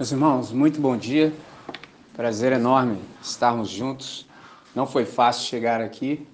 Meus 0.00 0.12
irmãos, 0.12 0.50
muito 0.50 0.80
bom 0.80 0.96
dia. 0.96 1.30
Prazer 2.14 2.52
enorme 2.52 2.98
estarmos 3.22 3.68
juntos. 3.68 4.26
Não 4.74 4.86
foi 4.86 5.04
fácil 5.04 5.46
chegar 5.46 5.82
aqui. 5.82 6.26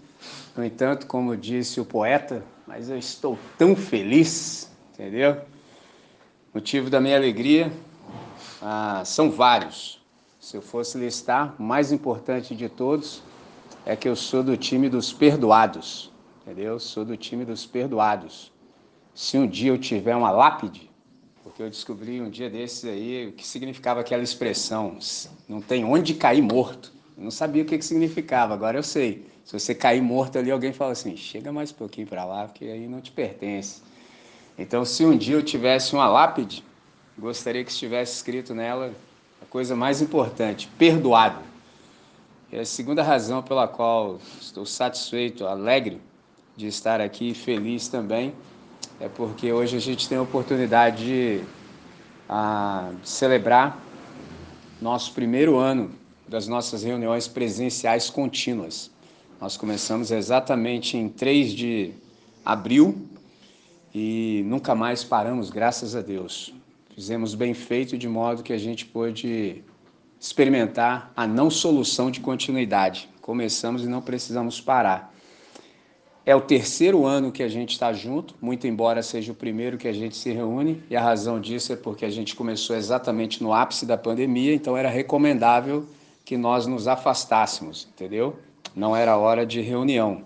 No 0.56 0.64
entanto, 0.64 1.08
como 1.08 1.36
disse 1.36 1.80
o 1.80 1.84
poeta, 1.84 2.44
mas 2.64 2.88
eu 2.88 2.96
estou 2.96 3.36
tão 3.58 3.74
feliz, 3.74 4.70
entendeu? 4.94 5.40
Motivo 6.54 6.88
da 6.88 7.00
minha 7.00 7.16
alegria 7.16 7.72
ah, 8.62 9.02
são 9.04 9.32
vários. 9.32 10.00
Se 10.38 10.56
eu 10.56 10.62
fosse 10.62 10.96
listar, 10.96 11.56
o 11.58 11.62
mais 11.64 11.90
importante 11.90 12.54
de 12.54 12.68
todos 12.68 13.20
é 13.84 13.96
que 13.96 14.08
eu 14.08 14.14
sou 14.14 14.44
do 14.44 14.56
time 14.56 14.88
dos 14.88 15.12
perdoados, 15.12 16.12
entendeu? 16.42 16.78
Sou 16.78 17.04
do 17.04 17.16
time 17.16 17.44
dos 17.44 17.66
perdoados. 17.66 18.52
Se 19.12 19.36
um 19.36 19.44
dia 19.44 19.72
eu 19.72 19.78
tiver 19.78 20.14
uma 20.14 20.30
lápide, 20.30 20.85
porque 21.56 21.62
eu 21.62 21.70
descobri 21.70 22.20
um 22.20 22.28
dia 22.28 22.50
desses 22.50 22.84
aí 22.84 23.28
o 23.28 23.32
que 23.32 23.46
significava 23.46 24.00
aquela 24.00 24.22
expressão, 24.22 24.98
não 25.48 25.58
tem 25.58 25.86
onde 25.86 26.12
cair 26.12 26.42
morto. 26.42 26.92
Eu 27.16 27.24
não 27.24 27.30
sabia 27.30 27.62
o 27.62 27.64
que, 27.64 27.78
que 27.78 27.84
significava, 27.84 28.52
agora 28.52 28.76
eu 28.76 28.82
sei. 28.82 29.26
Se 29.42 29.58
você 29.58 29.74
cair 29.74 30.02
morto 30.02 30.38
ali, 30.38 30.50
alguém 30.50 30.74
fala 30.74 30.92
assim, 30.92 31.16
chega 31.16 31.50
mais 31.50 31.72
um 31.72 31.74
pouquinho 31.76 32.06
para 32.06 32.26
lá, 32.26 32.46
porque 32.46 32.66
aí 32.66 32.86
não 32.86 33.00
te 33.00 33.10
pertence. 33.10 33.80
Então, 34.58 34.84
se 34.84 35.02
um 35.06 35.16
dia 35.16 35.34
eu 35.34 35.42
tivesse 35.42 35.94
uma 35.94 36.06
lápide, 36.06 36.62
gostaria 37.18 37.64
que 37.64 37.70
estivesse 37.70 38.16
escrito 38.16 38.54
nela 38.54 38.92
a 39.40 39.46
coisa 39.46 39.74
mais 39.74 40.02
importante, 40.02 40.68
perdoado. 40.76 41.40
E 42.52 42.58
a 42.58 42.66
segunda 42.66 43.02
razão 43.02 43.42
pela 43.42 43.66
qual 43.66 44.20
estou 44.42 44.66
satisfeito, 44.66 45.46
alegre 45.46 46.02
de 46.54 46.66
estar 46.66 47.00
aqui, 47.00 47.32
feliz 47.32 47.88
também, 47.88 48.34
é 49.00 49.08
porque 49.08 49.52
hoje 49.52 49.76
a 49.76 49.80
gente 49.80 50.08
tem 50.08 50.16
a 50.16 50.22
oportunidade 50.22 51.04
de, 51.04 51.44
a, 52.28 52.90
de 53.02 53.08
celebrar 53.08 53.78
nosso 54.80 55.12
primeiro 55.12 55.56
ano 55.56 55.90
das 56.26 56.48
nossas 56.48 56.82
reuniões 56.82 57.28
presenciais 57.28 58.10
contínuas. 58.10 58.90
Nós 59.40 59.56
começamos 59.56 60.10
exatamente 60.10 60.96
em 60.96 61.08
3 61.08 61.52
de 61.52 61.92
abril 62.44 63.06
e 63.94 64.42
nunca 64.46 64.74
mais 64.74 65.04
paramos, 65.04 65.50
graças 65.50 65.94
a 65.94 66.00
Deus. 66.00 66.52
Fizemos 66.94 67.34
bem 67.34 67.52
feito 67.52 67.98
de 67.98 68.08
modo 68.08 68.42
que 68.42 68.52
a 68.52 68.58
gente 68.58 68.86
pôde 68.86 69.62
experimentar 70.18 71.12
a 71.14 71.26
não 71.26 71.50
solução 71.50 72.10
de 72.10 72.20
continuidade. 72.20 73.08
Começamos 73.20 73.84
e 73.84 73.86
não 73.86 74.00
precisamos 74.00 74.60
parar. 74.60 75.14
É 76.26 76.34
o 76.34 76.40
terceiro 76.40 77.06
ano 77.06 77.30
que 77.30 77.40
a 77.40 77.46
gente 77.46 77.70
está 77.70 77.92
junto, 77.92 78.34
muito 78.42 78.66
embora 78.66 79.00
seja 79.00 79.30
o 79.30 79.34
primeiro 79.34 79.78
que 79.78 79.86
a 79.86 79.92
gente 79.92 80.16
se 80.16 80.32
reúne, 80.32 80.82
e 80.90 80.96
a 80.96 81.00
razão 81.00 81.40
disso 81.40 81.72
é 81.72 81.76
porque 81.76 82.04
a 82.04 82.10
gente 82.10 82.34
começou 82.34 82.74
exatamente 82.74 83.40
no 83.40 83.52
ápice 83.52 83.86
da 83.86 83.96
pandemia, 83.96 84.52
então 84.52 84.76
era 84.76 84.88
recomendável 84.88 85.86
que 86.24 86.36
nós 86.36 86.66
nos 86.66 86.88
afastássemos, 86.88 87.86
entendeu? 87.94 88.36
Não 88.74 88.96
era 88.96 89.16
hora 89.16 89.46
de 89.46 89.60
reunião. 89.60 90.22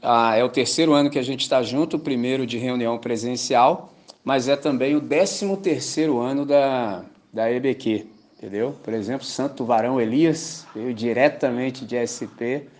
Ah, 0.00 0.36
é 0.36 0.44
o 0.44 0.48
terceiro 0.48 0.92
ano 0.92 1.10
que 1.10 1.18
a 1.18 1.24
gente 1.24 1.40
está 1.40 1.60
junto, 1.60 1.96
o 1.96 1.98
primeiro 2.00 2.46
de 2.46 2.56
reunião 2.56 2.96
presencial, 2.96 3.92
mas 4.22 4.46
é 4.46 4.54
também 4.54 4.94
o 4.94 5.00
décimo 5.00 5.56
terceiro 5.56 6.20
ano 6.20 6.46
da, 6.46 7.04
da 7.32 7.50
EBQ, 7.50 8.06
entendeu? 8.38 8.76
Por 8.84 8.94
exemplo, 8.94 9.26
Santo 9.26 9.64
Varão 9.64 10.00
Elias 10.00 10.64
veio 10.72 10.94
diretamente 10.94 11.84
de 11.84 11.96
SP 11.98 12.70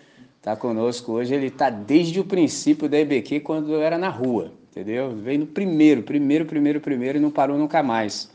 está 0.45 0.55
conosco 0.55 1.12
hoje, 1.12 1.34
ele 1.34 1.47
está 1.47 1.70
desde 1.70 2.20
o 2.20 2.25
princípio 2.25 2.87
da 2.87 2.98
EBQ, 2.98 3.41
quando 3.41 3.73
eu 3.73 3.81
era 3.81 3.97
na 3.97 4.11
rua, 4.11 4.53
entendeu? 4.70 5.11
Veio 5.17 5.39
no 5.39 5.47
primeiro, 5.47 6.03
primeiro, 6.03 6.45
primeiro, 6.45 6.81
primeiro 6.83 7.17
e 7.17 7.20
não 7.20 7.31
parou 7.31 7.56
nunca 7.56 7.83
mais. 7.83 8.31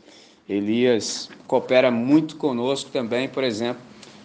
Elias 0.49 1.29
coopera 1.45 1.91
muito 1.91 2.35
conosco 2.35 2.89
também, 2.89 3.29
por 3.29 3.43
exemplo, 3.43 3.79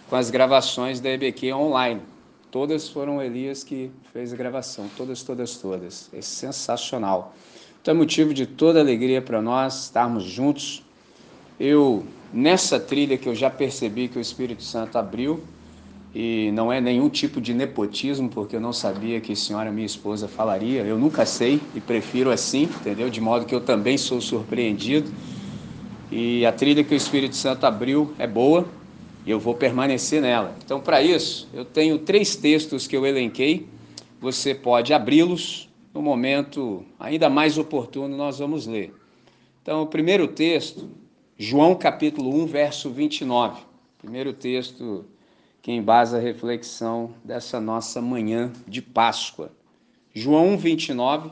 com 0.09 0.15
as 0.15 0.31
gravações 0.31 0.99
da 0.99 1.11
EBQ 1.11 1.53
online. 1.53 2.01
Todas 2.49 2.89
foram 2.89 3.21
Elias 3.21 3.63
que 3.63 3.91
fez 4.11 4.33
a 4.33 4.35
gravação, 4.35 4.89
todas, 4.97 5.21
todas, 5.21 5.55
todas. 5.57 6.09
É 6.11 6.21
sensacional. 6.21 7.35
Então 7.79 7.93
é 7.93 7.97
motivo 7.97 8.33
de 8.33 8.47
toda 8.47 8.79
alegria 8.79 9.21
para 9.21 9.43
nós 9.43 9.83
estarmos 9.83 10.23
juntos. 10.23 10.83
Eu, 11.59 12.03
nessa 12.33 12.79
trilha 12.79 13.15
que 13.15 13.29
eu 13.29 13.35
já 13.35 13.51
percebi 13.51 14.07
que 14.07 14.17
o 14.17 14.21
Espírito 14.21 14.63
Santo 14.63 14.97
abriu, 14.97 15.43
e 16.17 16.49
não 16.53 16.71
é 16.71 16.79
nenhum 16.79 17.09
tipo 17.09 17.41
de 17.41 17.53
nepotismo, 17.53 18.29
porque 18.29 18.55
eu 18.55 18.61
não 18.61 18.71
sabia 18.71 19.19
que 19.19 19.33
a 19.33 19.35
senhora, 19.35 19.69
minha 19.69 19.85
esposa, 19.85 20.29
falaria. 20.29 20.81
Eu 20.83 20.97
nunca 20.97 21.25
sei 21.25 21.59
e 21.75 21.81
prefiro 21.81 22.31
assim, 22.31 22.63
entendeu? 22.63 23.09
De 23.09 23.19
modo 23.19 23.45
que 23.45 23.53
eu 23.53 23.59
também 23.59 23.97
sou 23.97 24.21
surpreendido. 24.21 25.11
E 26.09 26.45
a 26.45 26.53
trilha 26.53 26.85
que 26.85 26.93
o 26.93 26.95
Espírito 26.95 27.35
Santo 27.35 27.65
abriu 27.65 28.13
é 28.17 28.25
boa 28.25 28.65
e 29.25 29.31
eu 29.31 29.37
vou 29.41 29.55
permanecer 29.55 30.21
nela. 30.21 30.55
Então, 30.63 30.79
para 30.79 31.01
isso, 31.01 31.49
eu 31.53 31.65
tenho 31.65 31.97
três 31.99 32.33
textos 32.33 32.87
que 32.87 32.95
eu 32.95 33.05
elenquei. 33.05 33.67
Você 34.21 34.55
pode 34.55 34.93
abri-los 34.93 35.67
no 35.93 36.01
momento 36.01 36.85
ainda 36.97 37.29
mais 37.29 37.57
oportuno, 37.57 38.15
nós 38.15 38.39
vamos 38.39 38.65
ler. 38.65 38.93
Então, 39.61 39.81
o 39.81 39.87
primeiro 39.87 40.29
texto, 40.29 40.89
João 41.37 41.75
capítulo 41.75 42.33
1, 42.43 42.45
verso 42.45 42.89
29. 42.89 43.63
Primeiro 44.01 44.31
texto 44.31 45.03
que 45.65 45.71
embasa 45.71 46.17
a 46.17 46.19
reflexão 46.19 47.15
dessa 47.23 47.59
nossa 47.59 47.99
manhã 47.99 48.53
de 48.67 48.83
Páscoa. 48.83 49.51
João 50.13 50.59
29, 50.59 51.31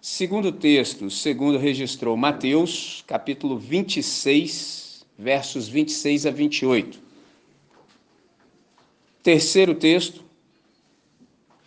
segundo 0.00 0.50
texto, 0.50 1.08
segundo 1.08 1.58
registrou 1.58 2.16
Mateus, 2.16 3.04
capítulo 3.06 3.56
26, 3.56 5.06
versos 5.16 5.68
26 5.68 6.26
a 6.26 6.30
28. 6.32 6.98
Terceiro 9.22 9.76
texto, 9.76 10.24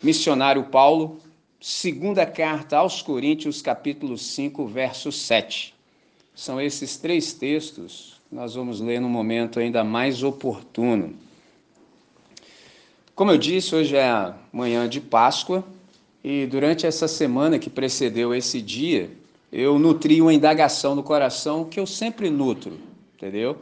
missionário 0.03 0.65
Paulo, 0.65 1.17
segunda 1.61 2.25
carta 2.25 2.79
aos 2.79 3.01
Coríntios, 3.01 3.61
capítulo 3.61 4.17
5, 4.17 4.67
verso 4.67 5.13
7. 5.13 5.73
São 6.35 6.59
esses 6.59 6.97
três 6.97 7.31
textos 7.31 8.19
que 8.27 8.35
nós 8.35 8.55
vamos 8.55 8.81
ler 8.81 8.99
no 8.99 9.07
momento 9.07 9.61
ainda 9.61 9.81
mais 9.81 10.23
oportuno. 10.23 11.30
Como 13.21 13.29
eu 13.29 13.37
disse, 13.37 13.75
hoje 13.75 13.95
é 13.95 14.09
a 14.09 14.33
manhã 14.51 14.89
de 14.89 14.99
Páscoa 14.99 15.63
e 16.23 16.47
durante 16.47 16.87
essa 16.87 17.07
semana 17.07 17.59
que 17.59 17.69
precedeu 17.69 18.33
esse 18.33 18.59
dia, 18.59 19.11
eu 19.51 19.77
nutri 19.77 20.19
uma 20.19 20.33
indagação 20.33 20.95
no 20.95 21.03
coração 21.03 21.63
que 21.63 21.79
eu 21.79 21.85
sempre 21.85 22.31
nutro, 22.31 22.79
entendeu? 23.13 23.59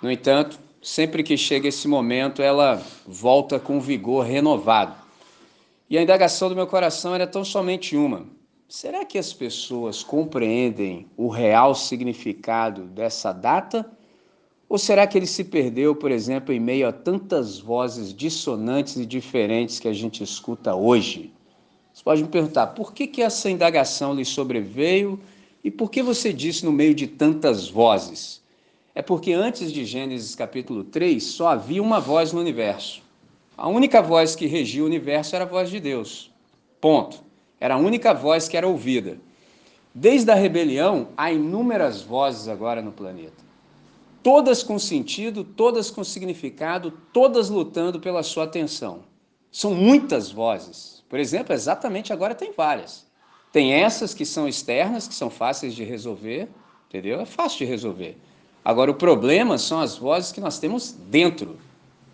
No 0.00 0.10
entanto, 0.10 0.58
sempre 0.80 1.22
que 1.22 1.36
chega 1.36 1.68
esse 1.68 1.86
momento, 1.86 2.40
ela 2.40 2.82
volta 3.06 3.60
com 3.60 3.78
vigor 3.82 4.24
renovado. 4.24 4.94
E 5.90 5.98
a 5.98 6.02
indagação 6.02 6.48
do 6.48 6.56
meu 6.56 6.66
coração 6.66 7.14
era 7.14 7.26
tão 7.26 7.44
somente 7.44 7.94
uma: 7.94 8.24
será 8.66 9.04
que 9.04 9.18
as 9.18 9.30
pessoas 9.30 10.02
compreendem 10.02 11.06
o 11.18 11.28
real 11.28 11.74
significado 11.74 12.84
dessa 12.84 13.30
data? 13.30 13.84
Ou 14.72 14.78
será 14.78 15.06
que 15.06 15.18
ele 15.18 15.26
se 15.26 15.44
perdeu, 15.44 15.94
por 15.94 16.10
exemplo, 16.10 16.50
em 16.50 16.58
meio 16.58 16.88
a 16.88 16.92
tantas 16.92 17.58
vozes 17.58 18.14
dissonantes 18.14 18.96
e 18.96 19.04
diferentes 19.04 19.78
que 19.78 19.86
a 19.86 19.92
gente 19.92 20.24
escuta 20.24 20.74
hoje? 20.74 21.30
Você 21.92 22.02
pode 22.02 22.22
me 22.22 22.28
perguntar, 22.30 22.68
por 22.68 22.94
que, 22.94 23.06
que 23.06 23.20
essa 23.20 23.50
indagação 23.50 24.14
lhe 24.14 24.24
sobreveio 24.24 25.20
e 25.62 25.70
por 25.70 25.90
que 25.90 26.02
você 26.02 26.32
disse 26.32 26.64
no 26.64 26.72
meio 26.72 26.94
de 26.94 27.06
tantas 27.06 27.68
vozes? 27.68 28.40
É 28.94 29.02
porque 29.02 29.34
antes 29.34 29.70
de 29.70 29.84
Gênesis 29.84 30.34
capítulo 30.34 30.84
3 30.84 31.22
só 31.22 31.48
havia 31.48 31.82
uma 31.82 32.00
voz 32.00 32.32
no 32.32 32.40
universo. 32.40 33.02
A 33.54 33.68
única 33.68 34.00
voz 34.00 34.34
que 34.34 34.46
regia 34.46 34.82
o 34.82 34.86
universo 34.86 35.36
era 35.36 35.44
a 35.44 35.46
voz 35.46 35.68
de 35.68 35.80
Deus. 35.80 36.30
Ponto. 36.80 37.22
Era 37.60 37.74
a 37.74 37.78
única 37.78 38.14
voz 38.14 38.48
que 38.48 38.56
era 38.56 38.66
ouvida. 38.66 39.18
Desde 39.94 40.30
a 40.30 40.34
rebelião, 40.34 41.08
há 41.14 41.30
inúmeras 41.30 42.00
vozes 42.00 42.48
agora 42.48 42.80
no 42.80 42.90
planeta 42.90 43.51
todas 44.22 44.62
com 44.62 44.78
sentido, 44.78 45.44
todas 45.44 45.90
com 45.90 46.04
significado, 46.04 46.92
todas 47.12 47.48
lutando 47.48 48.00
pela 48.00 48.22
sua 48.22 48.44
atenção. 48.44 49.00
São 49.50 49.74
muitas 49.74 50.30
vozes. 50.30 51.02
Por 51.08 51.18
exemplo, 51.18 51.52
exatamente 51.52 52.12
agora 52.12 52.34
tem 52.34 52.52
várias. 52.52 53.06
Tem 53.52 53.74
essas 53.74 54.14
que 54.14 54.24
são 54.24 54.48
externas, 54.48 55.06
que 55.06 55.14
são 55.14 55.28
fáceis 55.28 55.74
de 55.74 55.84
resolver, 55.84 56.48
entendeu? 56.88 57.20
É 57.20 57.26
fácil 57.26 57.58
de 57.58 57.64
resolver. 57.66 58.16
Agora, 58.64 58.90
o 58.90 58.94
problema 58.94 59.58
são 59.58 59.80
as 59.80 59.98
vozes 59.98 60.32
que 60.32 60.40
nós 60.40 60.58
temos 60.58 60.92
dentro, 60.92 61.58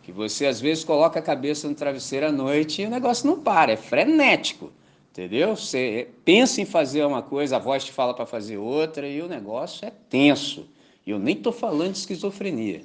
que 0.02 0.10
você 0.10 0.46
às 0.46 0.60
vezes 0.60 0.82
coloca 0.82 1.18
a 1.18 1.22
cabeça 1.22 1.68
no 1.68 1.74
travesseiro 1.74 2.26
à 2.26 2.32
noite 2.32 2.82
e 2.82 2.86
o 2.86 2.90
negócio 2.90 3.26
não 3.26 3.38
para, 3.38 3.72
é 3.72 3.76
frenético, 3.76 4.72
entendeu? 5.12 5.54
Você 5.54 6.08
pensa 6.24 6.60
em 6.60 6.64
fazer 6.64 7.04
uma 7.04 7.22
coisa, 7.22 7.56
a 7.56 7.58
voz 7.58 7.84
te 7.84 7.92
fala 7.92 8.14
para 8.14 8.24
fazer 8.24 8.56
outra 8.56 9.06
e 9.06 9.20
o 9.20 9.28
negócio 9.28 9.86
é 9.86 9.92
tenso. 10.08 10.66
Eu 11.10 11.18
nem 11.18 11.36
estou 11.36 11.52
falando 11.52 11.92
de 11.92 11.98
esquizofrenia, 11.98 12.82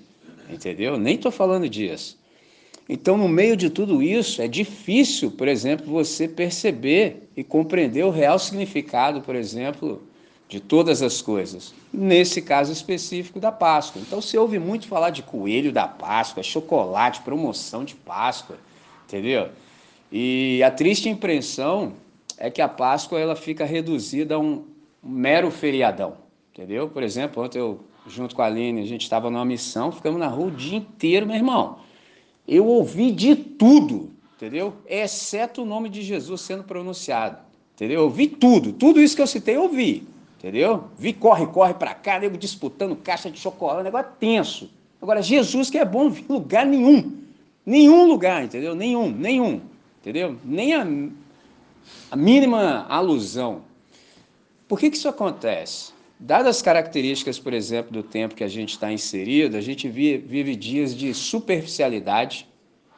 entendeu? 0.49 0.97
Nem 0.97 1.15
estou 1.15 1.31
falando 1.31 1.67
disso. 1.67 2.17
Então, 2.87 3.17
no 3.17 3.29
meio 3.29 3.55
de 3.55 3.69
tudo 3.69 4.03
isso, 4.03 4.41
é 4.41 4.47
difícil, 4.47 5.31
por 5.31 5.47
exemplo, 5.47 5.85
você 5.85 6.27
perceber 6.27 7.29
e 7.35 7.43
compreender 7.43 8.03
o 8.03 8.09
real 8.09 8.37
significado, 8.37 9.21
por 9.21 9.35
exemplo, 9.35 10.01
de 10.49 10.59
todas 10.59 11.01
as 11.01 11.21
coisas. 11.21 11.73
Nesse 11.91 12.41
caso 12.41 12.71
específico 12.71 13.39
da 13.39 13.51
Páscoa. 13.51 14.01
Então 14.05 14.21
você 14.21 14.37
ouve 14.37 14.59
muito 14.59 14.87
falar 14.87 15.09
de 15.09 15.23
coelho 15.23 15.71
da 15.71 15.87
Páscoa, 15.87 16.43
chocolate, 16.43 17.21
promoção 17.21 17.83
de 17.83 17.95
Páscoa, 17.95 18.57
entendeu? 19.05 19.49
E 20.11 20.61
a 20.61 20.69
triste 20.69 21.09
impressão 21.09 21.93
é 22.37 22.51
que 22.51 22.61
a 22.61 22.67
Páscoa 22.67 23.19
ela 23.19 23.35
fica 23.35 23.65
reduzida 23.65 24.35
a 24.35 24.39
um 24.39 24.65
mero 25.01 25.49
feriadão, 25.49 26.17
entendeu? 26.53 26.87
Por 26.87 27.01
exemplo, 27.01 27.43
ontem 27.43 27.59
eu, 27.59 27.79
junto 28.07 28.35
com 28.35 28.41
a 28.41 28.45
Aline, 28.45 28.81
a 28.81 28.85
gente 28.85 29.01
estava 29.01 29.29
numa 29.29 29.45
missão, 29.45 29.91
ficamos 29.91 30.19
na 30.19 30.27
rua 30.27 30.47
o 30.47 30.51
dia 30.51 30.77
inteiro, 30.77 31.25
meu 31.25 31.35
irmão. 31.35 31.77
Eu 32.47 32.65
ouvi 32.65 33.11
de 33.11 33.35
tudo, 33.35 34.11
entendeu? 34.35 34.73
Exceto 34.85 35.61
o 35.61 35.65
nome 35.65 35.89
de 35.89 36.01
Jesus 36.01 36.41
sendo 36.41 36.63
pronunciado, 36.63 37.38
entendeu? 37.73 38.01
Eu 38.01 38.05
ouvi 38.05 38.27
tudo, 38.27 38.73
tudo 38.73 39.00
isso 39.00 39.15
que 39.15 39.21
eu 39.21 39.27
citei, 39.27 39.55
eu 39.55 39.63
ouvi, 39.63 40.05
entendeu? 40.38 40.85
Vi 40.97 41.13
corre, 41.13 41.47
corre 41.47 41.73
para 41.73 41.94
cá, 41.94 42.19
nego 42.19 42.38
disputando 42.38 42.95
caixa 42.95 43.31
de 43.31 43.39
chocolate, 43.39 43.83
negócio 43.83 44.11
tenso. 44.19 44.69
Agora, 45.01 45.21
Jesus 45.21 45.69
que 45.69 45.77
é 45.77 45.85
bom 45.85 46.09
em 46.09 46.25
lugar 46.27 46.65
nenhum, 46.65 47.17
nenhum 47.65 48.06
lugar, 48.07 48.44
entendeu? 48.44 48.75
Nenhum, 48.75 49.09
nenhum, 49.09 49.61
entendeu? 50.01 50.38
Nem 50.44 50.73
a, 50.73 50.85
a 52.11 52.15
mínima 52.15 52.85
alusão. 52.89 53.61
Por 54.67 54.79
que, 54.79 54.89
que 54.89 54.97
isso 54.97 55.07
acontece? 55.07 55.93
Dadas 56.25 56.55
as 56.55 56.61
características, 56.61 57.37
por 57.37 57.51
exemplo, 57.53 57.91
do 57.91 58.01
tempo 58.01 58.33
que 58.33 58.45
a 58.45 58.47
gente 58.47 58.69
está 58.69 58.89
inserido, 58.89 59.57
a 59.57 59.61
gente 59.61 59.89
vive 59.89 60.55
dias 60.55 60.95
de 60.95 61.13
superficialidade, 61.13 62.47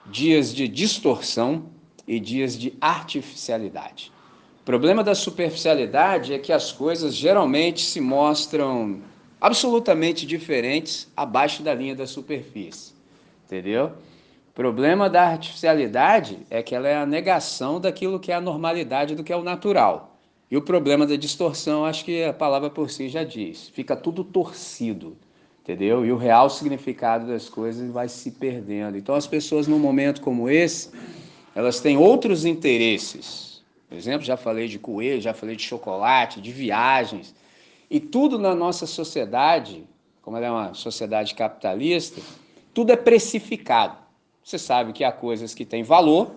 dias 0.06 0.54
de 0.54 0.68
distorção 0.68 1.66
e 2.07 2.19
dias 2.19 2.56
de 2.56 2.77
artificialidade. 2.80 4.12
O 4.62 4.63
problema 4.63 5.04
da 5.04 5.16
superficialidade 5.16 6.36
é 6.36 6.38
que 6.38 6.54
as 6.54 6.72
coisas 6.72 7.16
geralmente 7.16 7.81
se 7.81 8.00
mostram 8.00 9.01
absolutamente 9.42 10.24
diferentes 10.27 11.12
abaixo 11.18 11.63
da 11.63 11.74
linha 11.74 11.95
da 11.95 12.06
superfície. 12.06 12.94
Entendeu? 13.48 13.94
O 14.51 14.54
problema 14.54 15.10
da 15.10 15.24
artificialidade 15.30 16.45
é 16.48 16.62
que 16.62 16.75
ela 16.75 16.88
é 16.88 16.95
a 16.95 17.07
negação 17.07 17.81
daquilo 17.81 18.19
que 18.19 18.31
é 18.31 18.36
a 18.36 18.42
normalidade, 18.42 19.16
do 19.16 19.24
que 19.24 19.33
é 19.33 19.36
o 19.36 19.42
natural. 19.42 20.15
E 20.50 20.56
o 20.56 20.62
problema 20.62 21.08
da 21.08 21.16
distorção, 21.16 21.86
acho 21.86 22.06
que 22.06 22.24
a 22.24 22.34
palavra 22.34 22.70
por 22.70 22.90
si 22.90 23.10
já 23.10 23.24
diz, 23.24 23.70
fica 23.70 23.96
tudo 23.96 24.24
torcido, 24.24 25.18
entendeu? 25.62 26.06
E 26.06 26.12
o 26.12 26.18
real 26.18 26.50
significado 26.50 27.28
das 27.28 27.50
coisas 27.50 27.90
vai 27.92 28.08
se 28.08 28.32
perdendo. 28.32 28.98
Então 28.98 29.16
as 29.16 29.26
pessoas 29.26 29.68
num 29.68 29.80
momento 29.80 30.22
como 30.22 30.48
esse, 30.48 30.92
elas 31.56 31.80
têm 31.80 31.98
outros 31.98 32.46
interesses. 32.46 33.64
Por 33.90 33.98
exemplo, 33.98 34.26
já 34.26 34.38
falei 34.38 34.68
de 34.68 34.78
coelho, 34.78 35.22
já 35.22 35.34
falei 35.34 35.56
de 35.56 35.64
chocolate, 35.64 36.42
de 36.42 36.52
viagens. 36.52 37.34
E 37.90 38.00
tudo 38.00 38.38
na 38.38 38.54
nossa 38.54 38.86
sociedade, 38.86 39.84
como 40.22 40.38
ela 40.38 40.46
é 40.46 40.52
uma 40.52 40.74
sociedade 40.74 41.34
capitalista, 41.34 42.22
tudo 42.74 42.92
é 42.92 42.96
precificado. 42.96 43.98
Você 44.44 44.60
sabe 44.60 44.94
que 44.94 45.04
há 45.04 45.12
coisas 45.12 45.56
que 45.56 45.66
têm 45.66 45.82
valor, 45.82 46.36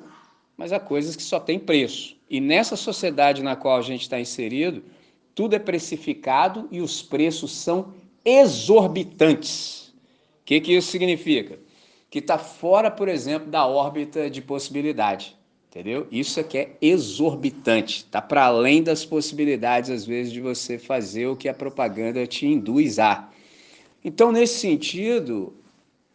mas 0.56 0.72
há 0.72 0.80
coisas 0.80 1.14
que 1.14 1.22
só 1.22 1.38
têm 1.38 1.58
preço. 1.58 2.17
E 2.28 2.40
nessa 2.40 2.76
sociedade 2.76 3.42
na 3.42 3.56
qual 3.56 3.78
a 3.78 3.82
gente 3.82 4.02
está 4.02 4.20
inserido, 4.20 4.82
tudo 5.34 5.54
é 5.54 5.58
precificado 5.58 6.68
e 6.70 6.80
os 6.80 7.00
preços 7.00 7.52
são 7.52 7.94
exorbitantes. 8.24 9.88
O 10.40 10.44
que, 10.44 10.60
que 10.60 10.72
isso 10.74 10.90
significa? 10.90 11.58
Que 12.10 12.18
está 12.18 12.38
fora, 12.38 12.90
por 12.90 13.08
exemplo, 13.08 13.50
da 13.50 13.66
órbita 13.66 14.28
de 14.28 14.42
possibilidade. 14.42 15.36
Entendeu? 15.70 16.06
Isso 16.10 16.40
aqui 16.40 16.58
é 16.58 16.76
exorbitante, 16.80 17.98
está 17.98 18.22
para 18.22 18.46
além 18.46 18.82
das 18.82 19.04
possibilidades, 19.04 19.90
às 19.90 20.06
vezes, 20.06 20.32
de 20.32 20.40
você 20.40 20.78
fazer 20.78 21.26
o 21.26 21.36
que 21.36 21.48
a 21.48 21.52
propaganda 21.52 22.26
te 22.26 22.46
induz 22.46 22.98
a. 22.98 23.30
Então, 24.02 24.32
nesse 24.32 24.58
sentido, 24.58 25.54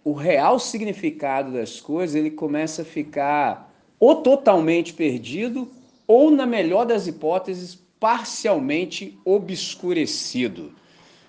o 0.04 0.12
real 0.12 0.59
significado 0.59 1.54
das 1.54 1.80
coisas 1.80 2.16
ele 2.16 2.31
começa 2.31 2.81
a 2.81 2.86
ficar 2.86 3.71
ou 4.00 4.18
totalmente 4.18 4.92
perdido 4.94 5.69
ou, 6.07 6.31
na 6.31 6.45
melhor 6.45 6.85
das 6.85 7.07
hipóteses, 7.07 7.77
parcialmente 8.00 9.17
obscurecido. 9.23 10.73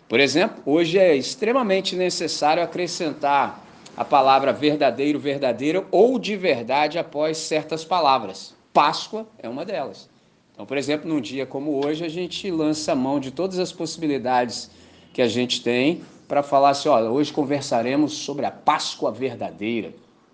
Por 0.08 0.20
exemplo, 0.20 0.62
hoje 0.66 0.98
é 0.98 1.16
extremamente 1.16 1.96
necessário 1.96 2.62
acrescentar 2.62 3.64
a 3.96 4.04
palavra 4.04 4.52
verdadeiro, 4.52 5.18
verdadeira 5.18 5.86
ou 5.90 6.18
de 6.18 6.36
verdade 6.36 6.98
após 6.98 7.38
certas 7.38 7.84
palavras. 7.84 8.54
Páscoa 8.72 9.26
é 9.38 9.48
uma 9.48 9.64
delas. 9.64 10.08
Então, 10.52 10.66
por 10.66 10.76
exemplo, 10.76 11.08
num 11.08 11.20
dia 11.20 11.46
como 11.46 11.84
hoje, 11.84 12.04
a 12.04 12.08
gente 12.08 12.50
lança 12.50 12.92
a 12.92 12.96
mão 12.96 13.18
de 13.18 13.30
todas 13.30 13.58
as 13.58 13.72
possibilidades 13.72 14.70
que 15.12 15.22
a 15.22 15.28
gente 15.28 15.62
tem 15.62 16.02
para 16.28 16.42
falar 16.42 16.70
assim: 16.70 16.88
olha, 16.88 17.10
hoje 17.10 17.32
conversaremos 17.32 18.14
sobre 18.14 18.46
a 18.46 18.50
Páscoa 18.50 19.10
verdadeira. 19.10 19.92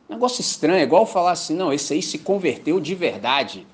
Negócio 0.08 0.40
estranho, 0.40 0.81
é 0.81 0.82
igual 0.82 1.06
falar 1.06 1.32
assim: 1.32 1.54
não, 1.54 1.72
esse 1.72 1.94
aí 1.94 2.02
se 2.02 2.19
converteu 2.19 2.81
de 2.81 2.94
verdade. 2.94 3.66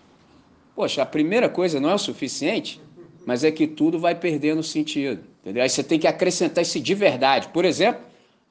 Poxa, 0.76 1.02
a 1.02 1.06
primeira 1.06 1.48
coisa 1.48 1.80
não 1.80 1.88
é 1.88 1.94
o 1.94 1.98
suficiente, 1.98 2.78
mas 3.24 3.42
é 3.42 3.50
que 3.50 3.66
tudo 3.66 3.98
vai 3.98 4.14
perdendo 4.14 4.62
sentido. 4.62 5.24
Entendeu? 5.40 5.62
Aí 5.62 5.70
você 5.70 5.82
tem 5.82 5.98
que 5.98 6.06
acrescentar 6.06 6.60
esse 6.60 6.78
de 6.78 6.94
verdade. 6.94 7.48
Por 7.48 7.64
exemplo, 7.64 8.02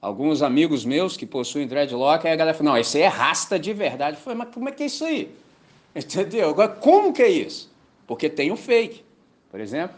alguns 0.01 0.41
amigos 0.41 0.83
meus 0.83 1.15
que 1.15 1.25
possuem 1.27 1.67
dreadlock, 1.67 2.25
aí 2.25 2.33
a 2.33 2.35
galera 2.35 2.57
fala, 2.57 2.71
não, 2.71 2.77
esse 2.77 2.97
aí 2.97 3.03
é 3.03 3.07
rasta 3.07 3.59
de 3.59 3.71
verdade. 3.73 4.17
Eu 4.17 4.23
falei, 4.23 4.39
mas 4.39 4.49
como 4.51 4.67
é 4.67 4.71
que 4.71 4.81
é 4.81 4.85
isso 4.87 5.05
aí? 5.05 5.29
Entendeu? 5.95 6.49
Agora, 6.49 6.69
como 6.69 7.13
que 7.13 7.21
é 7.21 7.29
isso? 7.29 7.71
Porque 8.07 8.27
tem 8.27 8.51
o 8.51 8.55
fake. 8.55 9.03
Por 9.51 9.59
exemplo, 9.59 9.95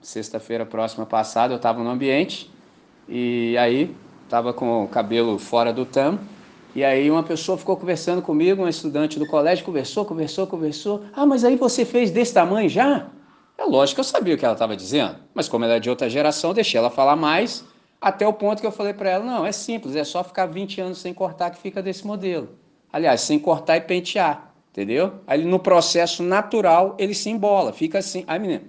sexta-feira 0.00 0.66
próxima 0.66 1.06
passada 1.06 1.54
eu 1.54 1.58
estava 1.58 1.82
no 1.82 1.90
ambiente 1.90 2.50
e 3.08 3.56
aí 3.56 3.94
estava 4.24 4.52
com 4.52 4.82
o 4.82 4.88
cabelo 4.88 5.38
fora 5.38 5.72
do 5.72 5.86
tam 5.86 6.18
e 6.74 6.82
aí 6.82 7.10
uma 7.10 7.22
pessoa 7.22 7.58
ficou 7.58 7.76
conversando 7.76 8.22
comigo, 8.22 8.62
uma 8.62 8.70
estudante 8.70 9.18
do 9.18 9.26
colégio, 9.26 9.64
conversou, 9.64 10.04
conversou, 10.04 10.46
conversou. 10.46 11.04
Ah, 11.12 11.26
mas 11.26 11.44
aí 11.44 11.56
você 11.56 11.84
fez 11.84 12.10
desse 12.10 12.32
tamanho 12.32 12.68
já? 12.68 13.08
É 13.58 13.64
lógico 13.64 13.96
que 13.96 14.00
eu 14.00 14.04
sabia 14.04 14.34
o 14.34 14.38
que 14.38 14.44
ela 14.44 14.54
estava 14.54 14.76
dizendo, 14.76 15.16
mas 15.34 15.48
como 15.48 15.64
ela 15.64 15.74
é 15.74 15.80
de 15.80 15.90
outra 15.90 16.08
geração, 16.08 16.54
deixei 16.54 16.78
ela 16.78 16.90
falar 16.90 17.16
mais, 17.16 17.64
até 18.00 18.26
o 18.26 18.32
ponto 18.32 18.60
que 18.60 18.66
eu 18.66 18.72
falei 18.72 18.94
para 18.94 19.10
ela, 19.10 19.24
não, 19.24 19.46
é 19.46 19.52
simples, 19.52 19.94
é 19.94 20.04
só 20.04 20.24
ficar 20.24 20.46
20 20.46 20.80
anos 20.80 20.98
sem 20.98 21.12
cortar 21.12 21.50
que 21.50 21.58
fica 21.58 21.82
desse 21.82 22.06
modelo. 22.06 22.48
Aliás, 22.92 23.20
sem 23.20 23.38
cortar 23.38 23.76
e 23.76 23.80
pentear, 23.82 24.52
entendeu? 24.70 25.20
Aí 25.26 25.44
no 25.44 25.58
processo 25.58 26.22
natural 26.22 26.96
ele 26.98 27.14
se 27.14 27.30
embola, 27.30 27.72
fica 27.72 27.98
assim. 27.98 28.24
Aí 28.26 28.38
menina, 28.38 28.64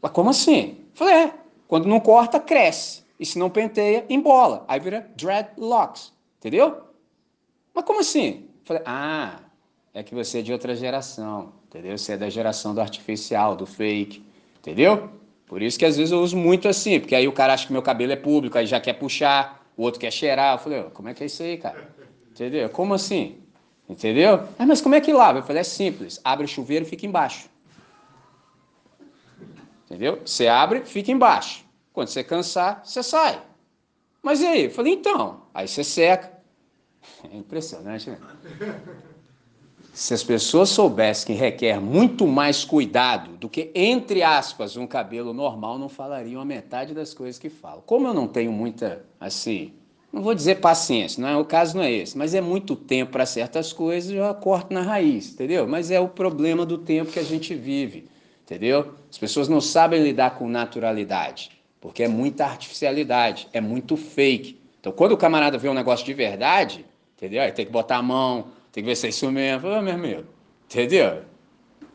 mas 0.00 0.12
como 0.12 0.30
assim? 0.30 0.78
falei, 0.94 1.14
é, 1.14 1.34
quando 1.66 1.86
não 1.86 1.98
corta, 1.98 2.38
cresce. 2.38 3.05
E 3.18 3.24
se 3.24 3.38
não 3.38 3.48
penteia, 3.48 4.04
embola. 4.08 4.64
Aí 4.68 4.78
vira 4.78 5.10
dreadlocks. 5.16 6.12
Entendeu? 6.38 6.82
Mas 7.74 7.84
como 7.84 8.00
assim? 8.00 8.48
Falei, 8.64 8.82
ah, 8.84 9.40
é 9.94 10.02
que 10.02 10.14
você 10.14 10.40
é 10.40 10.42
de 10.42 10.52
outra 10.52 10.74
geração. 10.74 11.52
Entendeu? 11.68 11.96
Você 11.96 12.12
é 12.12 12.16
da 12.16 12.28
geração 12.28 12.74
do 12.74 12.80
artificial, 12.80 13.56
do 13.56 13.66
fake. 13.66 14.24
Entendeu? 14.58 15.10
Por 15.46 15.62
isso 15.62 15.78
que 15.78 15.84
às 15.84 15.96
vezes 15.96 16.12
eu 16.12 16.20
uso 16.20 16.36
muito 16.36 16.68
assim, 16.68 16.98
porque 16.98 17.14
aí 17.14 17.28
o 17.28 17.32
cara 17.32 17.54
acha 17.54 17.66
que 17.66 17.72
meu 17.72 17.82
cabelo 17.82 18.12
é 18.12 18.16
público, 18.16 18.58
aí 18.58 18.66
já 18.66 18.80
quer 18.80 18.94
puxar, 18.94 19.64
o 19.76 19.82
outro 19.82 20.00
quer 20.00 20.10
cheirar. 20.10 20.54
Eu 20.54 20.58
falei, 20.58 20.82
como 20.92 21.08
é 21.08 21.14
que 21.14 21.22
é 21.22 21.26
isso 21.26 21.42
aí, 21.42 21.56
cara? 21.56 21.88
Entendeu? 22.30 22.68
Como 22.70 22.94
assim? 22.94 23.38
Entendeu? 23.88 24.46
Ah, 24.58 24.66
mas 24.66 24.80
como 24.80 24.94
é 24.94 25.00
que 25.00 25.12
lava? 25.12 25.38
Eu 25.38 25.42
falei, 25.42 25.60
é 25.60 25.64
simples. 25.64 26.20
Abre 26.24 26.44
o 26.44 26.48
chuveiro 26.48 26.84
e 26.84 26.88
fica 26.88 27.06
embaixo. 27.06 27.48
Entendeu? 29.84 30.20
Você 30.24 30.48
abre, 30.48 30.80
fica 30.84 31.12
embaixo. 31.12 31.65
Quando 31.96 32.08
você 32.08 32.22
cansar, 32.22 32.82
você 32.84 33.02
sai. 33.02 33.40
Mas 34.22 34.42
e 34.42 34.46
aí? 34.46 34.64
Eu 34.64 34.70
falei, 34.70 34.92
então. 34.92 35.40
Aí 35.54 35.66
você 35.66 35.82
seca. 35.82 36.30
É 37.32 37.34
impressionante, 37.34 38.10
né? 38.10 38.18
Se 39.94 40.12
as 40.12 40.22
pessoas 40.22 40.68
soubessem 40.68 41.24
que 41.24 41.32
requer 41.32 41.80
muito 41.80 42.26
mais 42.26 42.66
cuidado 42.66 43.38
do 43.38 43.48
que, 43.48 43.70
entre 43.74 44.22
aspas, 44.22 44.76
um 44.76 44.86
cabelo 44.86 45.32
normal, 45.32 45.78
não 45.78 45.88
falariam 45.88 46.38
a 46.38 46.44
metade 46.44 46.92
das 46.92 47.14
coisas 47.14 47.38
que 47.38 47.48
falam. 47.48 47.82
Como 47.86 48.06
eu 48.06 48.12
não 48.12 48.28
tenho 48.28 48.52
muita, 48.52 49.02
assim, 49.18 49.72
não 50.12 50.20
vou 50.20 50.34
dizer 50.34 50.56
paciência, 50.56 51.18
não 51.22 51.28
é, 51.30 51.36
o 51.38 51.46
caso 51.46 51.78
não 51.78 51.82
é 51.82 51.90
esse, 51.90 52.18
mas 52.18 52.34
é 52.34 52.42
muito 52.42 52.76
tempo 52.76 53.12
para 53.12 53.24
certas 53.24 53.72
coisas, 53.72 54.12
eu 54.12 54.34
corto 54.34 54.74
na 54.74 54.82
raiz, 54.82 55.32
entendeu? 55.32 55.66
Mas 55.66 55.90
é 55.90 55.98
o 55.98 56.08
problema 56.08 56.66
do 56.66 56.76
tempo 56.76 57.10
que 57.10 57.18
a 57.18 57.24
gente 57.24 57.54
vive, 57.54 58.06
entendeu? 58.44 58.92
As 59.10 59.16
pessoas 59.16 59.48
não 59.48 59.62
sabem 59.62 60.02
lidar 60.02 60.36
com 60.36 60.46
naturalidade 60.46 61.55
porque 61.80 62.02
é 62.02 62.08
muita 62.08 62.44
artificialidade, 62.44 63.48
é 63.52 63.60
muito 63.60 63.96
fake. 63.96 64.58
Então, 64.80 64.92
quando 64.92 65.12
o 65.12 65.16
camarada 65.16 65.58
vê 65.58 65.68
um 65.68 65.74
negócio 65.74 66.04
de 66.04 66.14
verdade, 66.14 66.84
entendeu? 67.16 67.42
Aí 67.42 67.52
tem 67.52 67.66
que 67.66 67.72
botar 67.72 67.96
a 67.96 68.02
mão, 68.02 68.46
tem 68.72 68.82
que 68.82 68.90
ver 68.90 68.96
se 68.96 69.06
é 69.06 69.10
isso 69.10 69.30
mesmo. 69.30 69.68
Ah, 69.68 69.82
meu 69.82 69.94
amigo, 69.94 70.24
entendeu? 70.64 71.22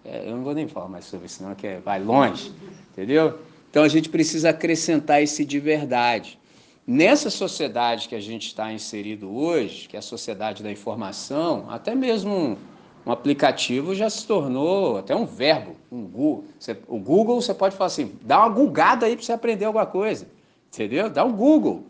É, 0.03 0.23
eu 0.27 0.35
não 0.35 0.43
vou 0.43 0.53
nem 0.53 0.67
falar 0.67 0.87
mais 0.87 1.05
sobre 1.05 1.27
isso, 1.27 1.43
não, 1.43 1.53
que 1.55 1.67
é, 1.67 1.79
vai 1.79 2.01
longe, 2.01 2.51
entendeu? 2.91 3.39
Então, 3.69 3.83
a 3.83 3.87
gente 3.87 4.09
precisa 4.09 4.49
acrescentar 4.49 5.21
esse 5.21 5.45
de 5.45 5.59
verdade. 5.59 6.37
Nessa 6.85 7.29
sociedade 7.29 8.09
que 8.09 8.15
a 8.15 8.19
gente 8.19 8.47
está 8.47 8.73
inserido 8.73 9.33
hoje, 9.33 9.87
que 9.87 9.95
é 9.95 9.99
a 9.99 10.01
sociedade 10.01 10.63
da 10.63 10.71
informação, 10.71 11.67
até 11.69 11.93
mesmo 11.93 12.57
Um 13.05 13.11
aplicativo 13.11 13.95
já 13.95 14.09
se 14.09 14.25
tornou 14.27 14.97
até 14.97 15.15
um 15.15 15.25
verbo, 15.25 15.75
um 15.91 16.03
Google. 16.03 16.45
O 16.87 16.97
Google 16.99 17.41
você 17.41 17.53
pode 17.53 17.75
falar 17.75 17.87
assim, 17.87 18.13
dá 18.21 18.39
uma 18.39 18.49
googada 18.49 19.05
aí 19.05 19.15
para 19.15 19.25
você 19.25 19.31
aprender 19.31 19.65
alguma 19.65 19.85
coisa, 19.85 20.27
entendeu? 20.67 21.09
Dá 21.09 21.25
um 21.25 21.31
Google. 21.31 21.83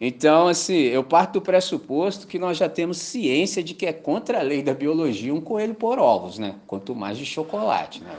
Então, 0.00 0.48
assim, 0.48 0.74
eu 0.74 1.02
parto 1.02 1.34
do 1.34 1.40
pressuposto 1.40 2.26
que 2.26 2.38
nós 2.38 2.58
já 2.58 2.68
temos 2.68 2.98
ciência 2.98 3.62
de 3.62 3.72
que 3.72 3.86
é 3.86 3.92
contra 3.92 4.40
a 4.40 4.42
lei 4.42 4.62
da 4.62 4.74
biologia 4.74 5.32
um 5.32 5.40
coelho 5.40 5.74
por 5.74 5.98
ovos, 5.98 6.38
né? 6.38 6.54
Quanto 6.66 6.94
mais 6.94 7.16
de 7.16 7.24
chocolate, 7.24 8.02
né? 8.02 8.14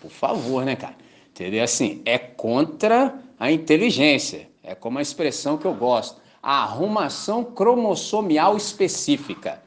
Por 0.00 0.10
favor, 0.10 0.64
né, 0.64 0.74
cara? 0.74 0.96
Entendeu? 1.30 1.62
Assim, 1.62 2.02
é 2.04 2.18
contra 2.18 3.14
a 3.38 3.50
inteligência. 3.50 4.48
É 4.62 4.74
como 4.74 4.98
a 4.98 5.02
expressão 5.02 5.56
que 5.56 5.64
eu 5.64 5.74
gosto. 5.74 6.20
A 6.42 6.64
arrumação 6.64 7.44
cromossomial 7.44 8.56
específica. 8.56 9.62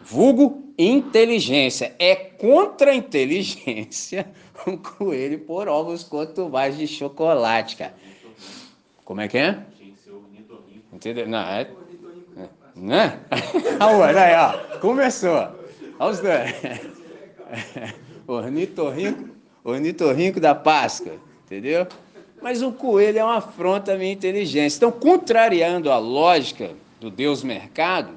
Vulgo 0.00 0.72
inteligência. 0.78 1.94
É 1.98 2.14
contra 2.14 2.90
a 2.90 2.94
inteligência 2.94 4.30
um 4.66 4.76
coelho 4.76 5.38
por 5.40 5.68
ovos 5.68 6.02
quanto 6.02 6.48
mais 6.48 6.76
de 6.76 6.86
chocolate, 6.86 7.76
cara. 7.76 7.94
Como 9.04 9.20
é 9.20 9.28
que 9.28 9.38
é? 9.38 9.58
Entendeu? 10.92 11.28
Não, 11.28 11.38
é. 11.38 11.62
é 11.62 12.48
né? 12.76 13.20
Olha 13.80 14.22
aí, 14.22 14.34
ó. 14.36 14.78
Começou. 14.78 15.48
Olha 15.98 16.10
os 16.10 16.20
dois. 16.20 16.54
Ornitorrinco, 18.26 19.30
ornitorrinco 19.64 20.40
da 20.40 20.54
Páscoa. 20.54 21.14
Entendeu? 21.44 21.86
Mas 22.40 22.62
o 22.62 22.72
coelho 22.72 23.18
é 23.18 23.24
uma 23.24 23.38
afronta 23.38 23.92
à 23.92 23.96
minha 23.96 24.12
inteligência. 24.12 24.76
Então, 24.78 24.92
contrariando 24.92 25.90
a 25.90 25.98
lógica 25.98 26.70
do 27.00 27.10
Deus 27.10 27.42
mercado, 27.42 28.12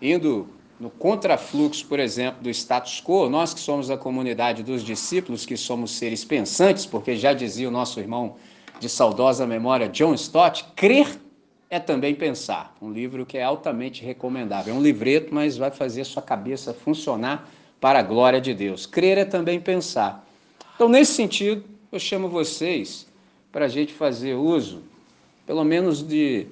indo 0.00 0.48
no 0.78 0.90
contrafluxo, 0.90 1.86
por 1.86 1.98
exemplo, 1.98 2.42
do 2.42 2.50
status 2.50 3.00
quo, 3.00 3.28
nós 3.28 3.52
que 3.52 3.60
somos 3.60 3.90
a 3.90 3.96
comunidade 3.96 4.62
dos 4.62 4.84
discípulos, 4.84 5.44
que 5.44 5.56
somos 5.56 5.92
seres 5.92 6.24
pensantes, 6.24 6.86
porque 6.86 7.16
já 7.16 7.32
dizia 7.32 7.68
o 7.68 7.70
nosso 7.70 7.98
irmão 7.98 8.36
de 8.78 8.88
saudosa 8.88 9.46
memória 9.46 9.88
John 9.88 10.14
Stott, 10.14 10.64
crer 10.76 11.18
é 11.70 11.78
também 11.78 12.14
pensar. 12.14 12.74
Um 12.80 12.90
livro 12.90 13.26
que 13.26 13.36
é 13.36 13.42
altamente 13.42 14.02
recomendável. 14.04 14.74
É 14.74 14.76
um 14.76 14.80
livreto, 14.80 15.34
mas 15.34 15.56
vai 15.56 15.70
fazer 15.70 16.04
sua 16.04 16.22
cabeça 16.22 16.72
funcionar 16.72 17.48
para 17.80 17.98
a 17.98 18.02
glória 18.02 18.40
de 18.40 18.54
Deus. 18.54 18.86
Crer 18.86 19.18
é 19.18 19.24
também 19.24 19.60
pensar. 19.60 20.26
Então, 20.74 20.88
nesse 20.88 21.12
sentido, 21.12 21.64
eu 21.92 21.98
chamo 21.98 22.28
vocês 22.28 23.06
para 23.52 23.66
a 23.66 23.68
gente 23.68 23.92
fazer 23.92 24.34
uso, 24.34 24.82
pelo 25.46 25.64
menos 25.64 26.06
de 26.06 26.46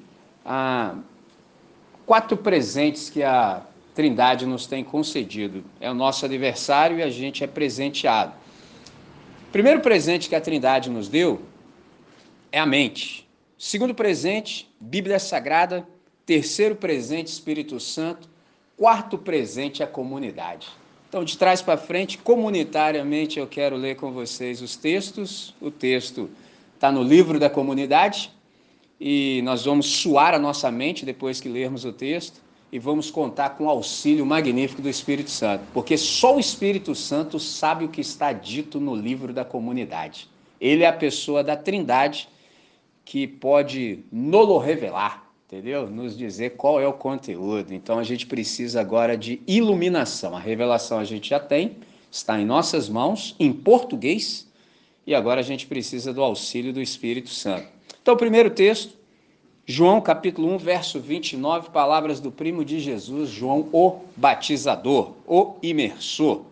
ah, 0.45 0.97
quatro 2.05 2.37
presentes 2.37 3.09
que 3.09 3.23
a 3.23 3.63
Trindade 3.97 4.45
nos 4.45 4.67
tem 4.67 4.85
concedido. 4.85 5.65
É 5.81 5.91
o 5.91 5.95
nosso 5.95 6.27
aniversário 6.27 6.99
e 6.99 7.03
a 7.03 7.09
gente 7.09 7.43
é 7.43 7.47
presenteado. 7.47 8.35
O 9.49 9.51
primeiro 9.51 9.81
presente 9.81 10.29
que 10.29 10.35
a 10.35 10.41
Trindade 10.41 10.91
nos 10.91 11.09
deu 11.09 11.41
é 12.53 12.61
a 12.61 12.67
mente. 12.67 13.27
Segundo 13.57 13.95
presente, 13.95 14.71
Bíblia 14.79 15.19
Sagrada. 15.19 15.89
Terceiro 16.27 16.77
presente, 16.77 17.29
Espírito 17.29 17.81
Santo. 17.81 18.29
Quarto 18.77 19.17
presente, 19.17 19.83
a 19.83 19.87
comunidade. 19.87 20.69
Então, 21.09 21.25
de 21.25 21.39
trás 21.39 21.63
para 21.63 21.79
frente, 21.79 22.19
comunitariamente, 22.19 23.39
eu 23.39 23.47
quero 23.47 23.77
ler 23.77 23.97
com 23.97 24.13
vocês 24.13 24.61
os 24.61 24.77
textos. 24.77 25.55
O 25.59 25.71
texto 25.71 26.29
está 26.75 26.93
no 26.93 27.03
livro 27.03 27.41
da 27.41 27.49
comunidade 27.49 28.31
e 29.01 29.41
nós 29.43 29.65
vamos 29.65 29.87
suar 29.87 30.35
a 30.35 30.39
nossa 30.39 30.71
mente 30.71 31.07
depois 31.07 31.41
que 31.41 31.49
lermos 31.49 31.87
o 31.87 31.93
texto 31.95 32.45
e 32.71 32.79
vamos 32.79 33.11
contar 33.11 33.51
com 33.51 33.65
o 33.65 33.71
auxílio 33.71 34.27
magnífico 34.27 34.83
do 34.83 34.89
Espírito 34.89 35.31
Santo, 35.31 35.65
porque 35.73 35.97
só 35.97 36.37
o 36.37 36.41
Espírito 36.41 36.95
Santo 36.95 37.39
sabe 37.39 37.85
o 37.85 37.89
que 37.89 38.01
está 38.01 38.33
dito 38.33 38.81
no 38.81 38.95
livro 38.95 39.33
da 39.33 39.45
comunidade. 39.45 40.29
Ele 40.61 40.83
é 40.83 40.87
a 40.87 40.93
pessoa 40.93 41.45
da 41.45 41.57
Trindade 41.57 42.29
que 43.05 43.27
pode 43.27 44.01
nolo 44.11 44.59
revelar, 44.59 45.31
entendeu? 45.47 45.89
Nos 45.89 46.17
dizer 46.17 46.57
qual 46.57 46.81
é 46.81 46.89
o 46.89 46.93
conteúdo. 46.93 47.73
Então 47.73 47.99
a 47.99 48.03
gente 48.03 48.27
precisa 48.27 48.81
agora 48.81 49.17
de 49.17 49.41
iluminação. 49.47 50.37
A 50.37 50.41
revelação 50.41 50.99
a 50.99 51.05
gente 51.05 51.31
já 51.31 51.39
tem, 51.39 51.77
está 52.11 52.41
em 52.41 52.45
nossas 52.45 52.89
mãos, 52.89 53.37
em 53.39 53.53
português, 53.53 54.51
e 55.07 55.15
agora 55.15 55.41
a 55.41 55.45
gente 55.45 55.67
precisa 55.67 56.13
do 56.13 56.23
auxílio 56.23 56.73
do 56.73 56.83
Espírito 56.83 57.31
Santo. 57.31 57.69
Então, 58.03 58.15
o 58.15 58.17
primeiro 58.17 58.51
texto, 58.51 58.96
João 59.69 60.01
capítulo 60.01 60.55
1, 60.55 60.59
verso 60.59 61.01
29, 61.01 61.71
palavras 61.71 62.21
do 62.21 62.31
primo 62.31 62.65
de 62.65 62.79
Jesus, 62.79 63.31
João 63.31 63.69
o 63.73 63.99
batizador, 64.17 65.15
o 65.27 65.57
imersor. 65.61 66.43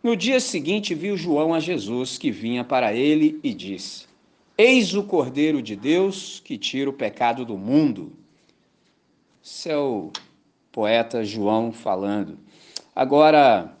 No 0.00 0.14
dia 0.14 0.38
seguinte 0.38 0.94
viu 0.94 1.16
João 1.16 1.52
a 1.52 1.58
Jesus 1.58 2.16
que 2.16 2.30
vinha 2.30 2.62
para 2.62 2.92
ele 2.92 3.40
e 3.42 3.52
disse: 3.52 4.06
Eis 4.56 4.94
o 4.94 5.02
Cordeiro 5.02 5.60
de 5.60 5.74
Deus 5.74 6.40
que 6.44 6.56
tira 6.56 6.88
o 6.88 6.92
pecado 6.92 7.44
do 7.44 7.58
mundo. 7.58 8.12
Esse 9.44 9.68
é 9.68 9.76
o 9.76 10.12
poeta 10.70 11.24
João 11.24 11.72
falando. 11.72 12.38
Agora, 12.94 13.76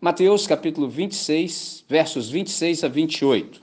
Mateus 0.00 0.46
capítulo 0.46 0.88
26, 0.88 1.84
versos 1.86 2.30
26 2.30 2.84
a 2.84 2.88
28. 2.88 3.60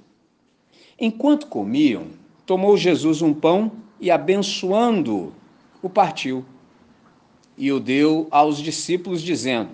Enquanto 1.00 1.48
comiam, 1.48 2.10
tomou 2.46 2.78
Jesus 2.78 3.24
um 3.24 3.34
pão 3.34 3.89
e, 4.00 4.10
abençoando, 4.10 5.34
o 5.82 5.90
partiu 5.90 6.46
e 7.58 7.72
o 7.72 7.80
deu 7.80 8.28
aos 8.32 8.58
discípulos, 8.58 9.22
dizendo: 9.22 9.72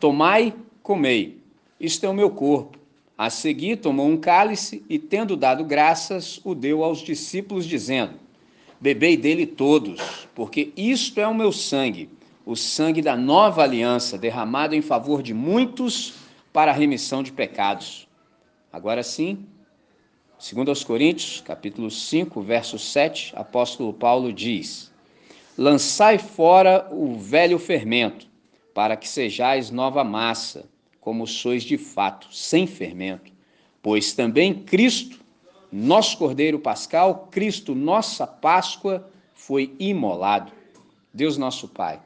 Tomai, 0.00 0.54
comei, 0.82 1.38
isto 1.78 2.04
é 2.04 2.08
o 2.08 2.14
meu 2.14 2.30
corpo 2.30 2.78
a 3.16 3.30
seguir, 3.30 3.76
tomou 3.76 4.08
um 4.08 4.16
cálice 4.16 4.84
e, 4.88 4.98
tendo 4.98 5.36
dado 5.36 5.64
graças, 5.64 6.40
o 6.44 6.54
deu 6.54 6.82
aos 6.82 6.98
discípulos, 6.98 7.64
dizendo: 7.64 8.14
Bebei 8.80 9.16
dele 9.16 9.46
todos, 9.46 10.28
porque 10.34 10.72
isto 10.76 11.20
é 11.20 11.26
o 11.26 11.34
meu 11.34 11.52
sangue, 11.52 12.10
o 12.44 12.56
sangue 12.56 13.00
da 13.00 13.16
nova 13.16 13.62
aliança, 13.62 14.18
derramado 14.18 14.74
em 14.74 14.82
favor 14.82 15.22
de 15.22 15.32
muitos 15.32 16.14
para 16.52 16.72
a 16.72 16.74
remissão 16.74 17.22
de 17.22 17.32
pecados. 17.32 18.08
Agora 18.72 19.02
sim, 19.02 19.46
segundo 20.44 20.68
aos 20.68 20.84
Coríntios, 20.84 21.40
capítulo 21.40 21.90
5, 21.90 22.42
verso 22.42 22.78
7, 22.78 23.32
apóstolo 23.34 23.94
Paulo 23.94 24.30
diz: 24.30 24.92
Lançai 25.56 26.18
fora 26.18 26.86
o 26.92 27.16
velho 27.16 27.58
fermento, 27.58 28.26
para 28.74 28.94
que 28.94 29.08
sejais 29.08 29.70
nova 29.70 30.04
massa 30.04 30.66
como 31.00 31.26
sois 31.26 31.62
de 31.62 31.78
fato, 31.78 32.28
sem 32.30 32.66
fermento. 32.66 33.32
Pois 33.82 34.12
também 34.12 34.52
Cristo, 34.52 35.18
nosso 35.72 36.18
Cordeiro 36.18 36.58
Pascal, 36.58 37.28
Cristo, 37.30 37.74
nossa 37.74 38.26
Páscoa, 38.26 39.10
foi 39.32 39.74
imolado. 39.78 40.52
Deus 41.10 41.38
nosso 41.38 41.68
Pai, 41.68 42.02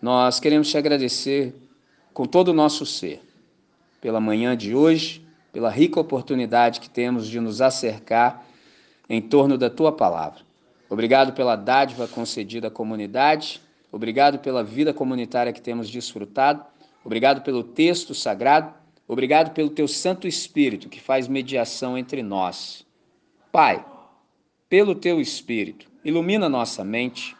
nós 0.00 0.38
queremos 0.38 0.70
te 0.70 0.78
agradecer 0.78 1.52
com 2.12 2.24
todo 2.24 2.50
o 2.50 2.54
nosso 2.54 2.86
ser, 2.86 3.20
pela 4.00 4.20
manhã 4.20 4.56
de 4.56 4.76
hoje, 4.76 5.23
pela 5.54 5.70
rica 5.70 5.98
oportunidade 5.98 6.80
que 6.80 6.90
temos 6.90 7.26
de 7.26 7.40
nos 7.40 7.62
acercar 7.62 8.44
em 9.08 9.22
torno 9.22 9.56
da 9.56 9.70
tua 9.70 9.90
palavra. 9.90 10.40
Obrigado 10.90 11.32
pela 11.32 11.56
dádiva 11.56 12.06
concedida 12.06 12.68
à 12.68 12.70
comunidade, 12.70 13.62
obrigado 13.90 14.38
pela 14.38 14.62
vida 14.62 14.92
comunitária 14.92 15.52
que 15.52 15.62
temos 15.62 15.88
desfrutado 15.88 16.66
Obrigado 17.04 17.42
pelo 17.42 17.62
texto 17.62 18.14
sagrado. 18.14 18.72
Obrigado 19.06 19.52
pelo 19.52 19.68
teu 19.68 19.86
Santo 19.86 20.26
Espírito 20.26 20.88
que 20.88 20.98
faz 21.00 21.28
mediação 21.28 21.98
entre 21.98 22.22
nós. 22.22 22.86
Pai, 23.52 23.84
pelo 24.68 24.94
teu 24.94 25.20
Espírito, 25.20 25.86
ilumina 26.02 26.48
nossa 26.48 26.82
mente, 26.82 27.36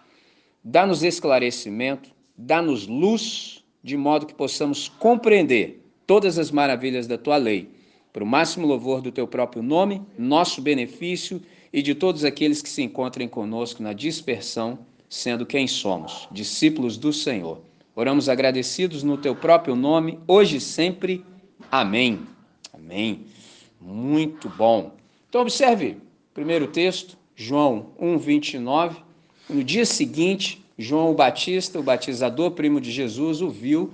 dá-nos 0.63 1.03
esclarecimento, 1.03 2.11
dá-nos 2.37 2.87
luz, 2.87 3.65
de 3.83 3.97
modo 3.97 4.27
que 4.27 4.35
possamos 4.35 4.89
compreender 4.89 5.83
todas 6.07 6.39
as 6.39 6.51
maravilhas 6.51 7.07
da 7.07 7.17
tua 7.17 7.39
lei, 7.39 7.71
para 8.15 8.23
o 8.23 8.27
máximo 8.27 8.65
louvor 8.65 9.01
do 9.03 9.11
teu 9.11 9.27
próprio 9.27 9.61
nome, 9.61 10.01
nosso 10.17 10.63
benefício 10.63 11.43
e 11.73 11.83
de 11.83 11.97
todos 11.97 12.25
aqueles 12.25 12.63
que 12.63 12.69
se 12.69 12.81
encontrem 12.81 13.27
conosco 13.27 13.83
na 13.83 13.93
dispersão, 13.93 14.79
sendo 15.11 15.45
quem 15.45 15.67
somos, 15.67 16.29
discípulos 16.31 16.97
do 16.97 17.13
Senhor. 17.13 17.61
Oramos 17.93 18.29
agradecidos 18.29 19.03
no 19.03 19.19
teu 19.19 19.35
próprio 19.35 19.75
nome, 19.75 20.21
hoje 20.29 20.59
e 20.59 20.61
sempre. 20.61 21.25
Amém. 21.73 22.21
Amém. 22.73 23.23
Muito 23.81 24.49
bom. 24.49 24.93
Então, 25.29 25.41
observe, 25.41 25.97
primeiro 26.33 26.69
texto, 26.69 27.19
João 27.35 27.87
1, 27.99 28.17
29. 28.17 29.01
No 29.51 29.65
dia 29.65 29.85
seguinte, 29.85 30.65
João 30.79 31.11
o 31.11 31.15
Batista, 31.15 31.81
o 31.81 31.83
batizador, 31.83 32.53
primo 32.53 32.81
de 32.81 32.93
Jesus, 32.93 33.43
o 33.43 33.51
viu 33.51 33.93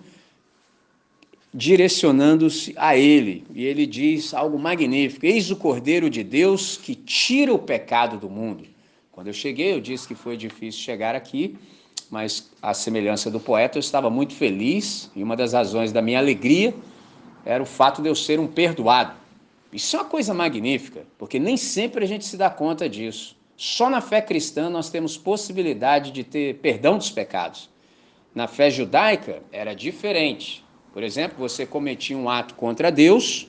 direcionando-se 1.52 2.74
a 2.76 2.96
ele. 2.96 3.44
E 3.54 3.64
ele 3.64 3.86
diz 3.86 4.34
algo 4.34 4.58
magnífico: 4.58 5.26
Eis 5.26 5.50
o 5.50 5.56
Cordeiro 5.56 6.08
de 6.08 6.22
Deus 6.22 6.76
que 6.76 6.94
tira 6.94 7.52
o 7.52 7.58
pecado 7.58 8.16
do 8.16 8.28
mundo. 8.28 8.64
Quando 9.10 9.26
eu 9.26 9.34
cheguei, 9.34 9.72
eu 9.72 9.80
disse 9.80 10.08
que 10.08 10.14
foi 10.14 10.36
difícil 10.36 10.80
chegar 10.80 11.14
aqui 11.14 11.56
mas 12.10 12.50
a 12.60 12.74
semelhança 12.74 13.30
do 13.30 13.38
poeta, 13.38 13.78
eu 13.78 13.80
estava 13.80 14.10
muito 14.10 14.34
feliz 14.34 15.10
e 15.14 15.22
uma 15.22 15.36
das 15.36 15.52
razões 15.52 15.92
da 15.92 16.02
minha 16.02 16.18
alegria 16.18 16.74
era 17.44 17.62
o 17.62 17.66
fato 17.66 18.02
de 18.02 18.08
eu 18.08 18.14
ser 18.16 18.40
um 18.40 18.48
perdoado. 18.48 19.14
Isso 19.72 19.96
é 19.96 20.00
uma 20.00 20.08
coisa 20.08 20.34
magnífica, 20.34 21.06
porque 21.16 21.38
nem 21.38 21.56
sempre 21.56 22.04
a 22.04 22.08
gente 22.08 22.24
se 22.24 22.36
dá 22.36 22.50
conta 22.50 22.88
disso. 22.88 23.36
Só 23.56 23.88
na 23.88 24.00
fé 24.00 24.20
cristã 24.20 24.68
nós 24.68 24.90
temos 24.90 25.16
possibilidade 25.16 26.10
de 26.10 26.24
ter 26.24 26.56
perdão 26.56 26.98
dos 26.98 27.10
pecados. 27.10 27.70
Na 28.34 28.48
fé 28.48 28.70
judaica 28.70 29.40
era 29.52 29.72
diferente. 29.72 30.64
Por 30.92 31.02
exemplo, 31.02 31.38
você 31.38 31.64
cometia 31.64 32.16
um 32.16 32.28
ato 32.28 32.54
contra 32.54 32.90
Deus, 32.90 33.48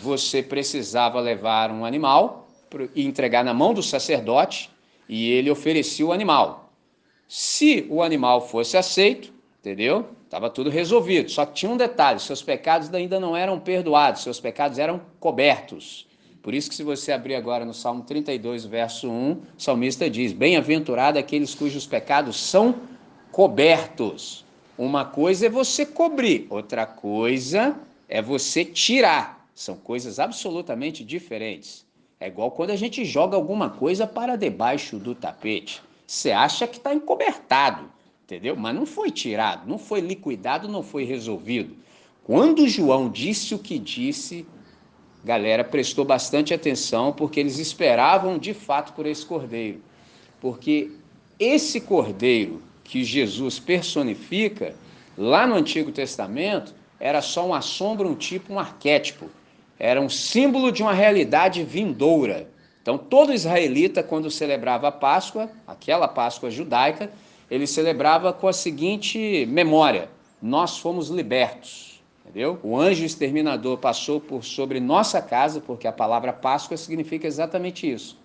você 0.00 0.42
precisava 0.42 1.20
levar 1.20 1.70
um 1.70 1.84
animal 1.84 2.48
e 2.94 3.04
entregar 3.04 3.44
na 3.44 3.52
mão 3.52 3.74
do 3.74 3.82
sacerdote, 3.82 4.70
e 5.08 5.30
ele 5.30 5.50
oferecia 5.50 6.06
o 6.06 6.12
animal. 6.12 6.72
Se 7.26 7.86
o 7.90 8.02
animal 8.02 8.46
fosse 8.46 8.76
aceito, 8.76 9.32
entendeu? 9.58 10.08
Estava 10.24 10.48
tudo 10.48 10.70
resolvido. 10.70 11.28
Só 11.28 11.44
que 11.44 11.54
tinha 11.54 11.70
um 11.70 11.76
detalhe: 11.76 12.20
seus 12.20 12.42
pecados 12.42 12.92
ainda 12.94 13.18
não 13.18 13.36
eram 13.36 13.58
perdoados, 13.58 14.22
seus 14.22 14.38
pecados 14.38 14.78
eram 14.78 15.00
cobertos. 15.18 16.06
Por 16.42 16.54
isso 16.54 16.70
que 16.70 16.74
se 16.74 16.82
você 16.82 17.12
abrir 17.12 17.34
agora 17.34 17.64
no 17.64 17.74
Salmo 17.74 18.02
32, 18.02 18.64
verso 18.64 19.10
1, 19.10 19.32
o 19.32 19.42
salmista 19.58 20.08
diz: 20.08 20.32
Bem-aventurado 20.32 21.18
aqueles 21.18 21.54
cujos 21.54 21.86
pecados 21.86 22.36
são 22.38 22.76
cobertos. 23.30 24.44
Uma 24.80 25.04
coisa 25.04 25.44
é 25.44 25.50
você 25.50 25.84
cobrir, 25.84 26.46
outra 26.48 26.86
coisa 26.86 27.76
é 28.08 28.22
você 28.22 28.64
tirar. 28.64 29.46
São 29.54 29.76
coisas 29.76 30.18
absolutamente 30.18 31.04
diferentes. 31.04 31.84
É 32.18 32.28
igual 32.28 32.50
quando 32.50 32.70
a 32.70 32.76
gente 32.76 33.04
joga 33.04 33.36
alguma 33.36 33.68
coisa 33.68 34.06
para 34.06 34.36
debaixo 34.36 34.98
do 34.98 35.14
tapete. 35.14 35.82
Você 36.06 36.30
acha 36.30 36.66
que 36.66 36.78
está 36.78 36.94
encobertado 36.94 37.90
entendeu? 38.24 38.54
Mas 38.54 38.74
não 38.74 38.86
foi 38.86 39.10
tirado, 39.10 39.68
não 39.68 39.76
foi 39.76 40.00
liquidado, 40.00 40.68
não 40.68 40.82
foi 40.82 41.04
resolvido. 41.04 41.76
Quando 42.22 42.68
João 42.68 43.10
disse 43.10 43.54
o 43.54 43.58
que 43.58 43.78
disse, 43.78 44.46
galera 45.24 45.64
prestou 45.64 46.04
bastante 46.04 46.54
atenção 46.54 47.12
porque 47.12 47.40
eles 47.40 47.58
esperavam 47.58 48.38
de 48.38 48.54
fato 48.54 48.92
por 48.92 49.04
esse 49.04 49.26
cordeiro. 49.26 49.82
Porque 50.40 50.92
esse 51.38 51.80
cordeiro 51.80 52.62
que 52.90 53.04
Jesus 53.04 53.60
personifica, 53.60 54.74
lá 55.16 55.46
no 55.46 55.54
Antigo 55.54 55.92
Testamento, 55.92 56.74
era 56.98 57.22
só 57.22 57.46
uma 57.46 57.60
sombra, 57.60 58.06
um 58.06 58.16
tipo, 58.16 58.52
um 58.52 58.58
arquétipo. 58.58 59.30
Era 59.78 60.00
um 60.00 60.08
símbolo 60.08 60.72
de 60.72 60.82
uma 60.82 60.92
realidade 60.92 61.62
vindoura. 61.62 62.50
Então, 62.82 62.98
todo 62.98 63.32
israelita, 63.32 64.02
quando 64.02 64.28
celebrava 64.28 64.88
a 64.88 64.92
Páscoa, 64.92 65.48
aquela 65.68 66.08
Páscoa 66.08 66.50
judaica, 66.50 67.12
ele 67.48 67.64
celebrava 67.64 68.32
com 68.32 68.48
a 68.48 68.52
seguinte 68.52 69.46
memória: 69.46 70.08
nós 70.42 70.78
fomos 70.78 71.10
libertos. 71.10 72.02
Entendeu? 72.24 72.58
O 72.60 72.76
anjo 72.76 73.04
exterminador 73.04 73.78
passou 73.78 74.20
por 74.20 74.44
sobre 74.44 74.80
nossa 74.80 75.22
casa, 75.22 75.60
porque 75.60 75.86
a 75.86 75.92
palavra 75.92 76.32
Páscoa 76.32 76.76
significa 76.76 77.28
exatamente 77.28 77.88
isso. 77.88 78.18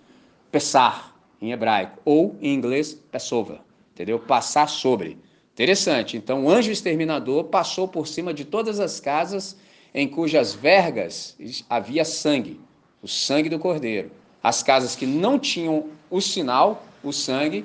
Pessar, 0.50 1.14
em 1.40 1.52
hebraico, 1.52 2.00
ou 2.04 2.36
em 2.40 2.52
inglês, 2.52 2.94
Passover. 3.12 3.65
Entendeu? 3.96 4.18
Passar 4.18 4.68
sobre. 4.68 5.16
Interessante. 5.54 6.18
Então, 6.18 6.44
o 6.44 6.50
anjo 6.50 6.70
exterminador 6.70 7.44
passou 7.44 7.88
por 7.88 8.06
cima 8.06 8.34
de 8.34 8.44
todas 8.44 8.78
as 8.78 9.00
casas 9.00 9.56
em 9.94 10.06
cujas 10.06 10.52
vergas 10.52 11.34
havia 11.70 12.04
sangue, 12.04 12.60
o 13.02 13.08
sangue 13.08 13.48
do 13.48 13.58
cordeiro. 13.58 14.10
As 14.42 14.62
casas 14.62 14.94
que 14.94 15.06
não 15.06 15.38
tinham 15.38 15.86
o 16.10 16.20
sinal, 16.20 16.84
o 17.02 17.10
sangue, 17.10 17.64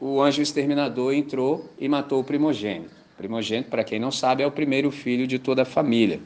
o 0.00 0.20
anjo 0.20 0.42
exterminador 0.42 1.14
entrou 1.14 1.70
e 1.78 1.88
matou 1.88 2.20
o 2.20 2.24
primogênito. 2.24 2.90
Primogênito, 3.16 3.70
para 3.70 3.84
quem 3.84 4.00
não 4.00 4.10
sabe, 4.10 4.42
é 4.42 4.46
o 4.48 4.50
primeiro 4.50 4.90
filho 4.90 5.24
de 5.24 5.38
toda 5.38 5.62
a 5.62 5.64
família. 5.64 6.20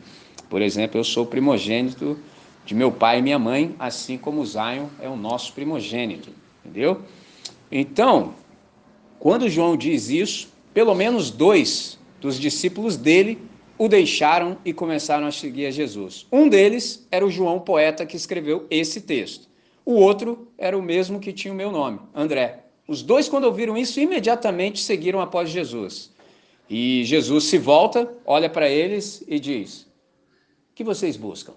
Por 0.49 0.63
exemplo, 0.63 0.99
eu 0.99 1.05
sou 1.05 1.27
primogênito 1.27 2.19
de 2.65 2.75
meu 2.75 2.91
pai 2.91 3.19
e 3.19 3.23
minha 3.23 3.39
mãe, 3.39 3.77
assim 3.79 4.17
como 4.17 4.45
Zion 4.47 4.87
é 4.99 5.09
o 5.11 5.17
nosso 5.17 5.53
primogênito, 5.53 6.31
entendeu? 6.65 7.03
Então, 7.71 8.33
quando 9.19 9.49
João 9.49 9.77
diz 9.77 10.09
isso, 10.09 10.49
pelo 10.73 10.95
menos 10.95 11.31
dois 11.31 11.99
dos 12.21 12.39
discípulos 12.39 12.97
dele 12.97 13.39
o 13.79 13.89
deixaram 13.89 14.59
e 14.65 14.73
começaram 14.73 15.27
a 15.27 15.33
seguir 15.33 15.67
a 15.67 15.71
Jesus. 15.71 16.27
Um 16.33 16.49
deles 16.49 17.07
era 17.11 17.25
o 17.25 17.31
João, 17.31 17.61
poeta, 17.61 18.05
que 18.05 18.17
escreveu 18.17 18.67
esse 18.69 19.01
texto. 19.03 19.49
O 19.85 19.95
outro 19.95 20.49
era 20.59 20.77
o 20.77 20.83
mesmo 20.83 21.21
que 21.21 21.33
tinha 21.33 21.55
o 21.55 21.57
meu 21.57 21.71
nome, 21.71 22.01
André. 22.15 22.65
Os 22.87 23.03
dois, 23.03 23.29
quando 23.29 23.45
ouviram 23.45 23.77
isso, 23.77 24.01
imediatamente 24.01 24.83
seguiram 24.83 25.21
após 25.21 25.49
Jesus. 25.49 26.13
E 26.69 27.05
Jesus 27.05 27.45
se 27.45 27.57
volta, 27.57 28.13
olha 28.27 28.51
para 28.51 28.69
eles 28.69 29.23
e 29.27 29.39
diz: 29.39 29.83
O 29.83 30.75
que 30.75 30.85
vocês 30.85 31.17
buscam? 31.17 31.55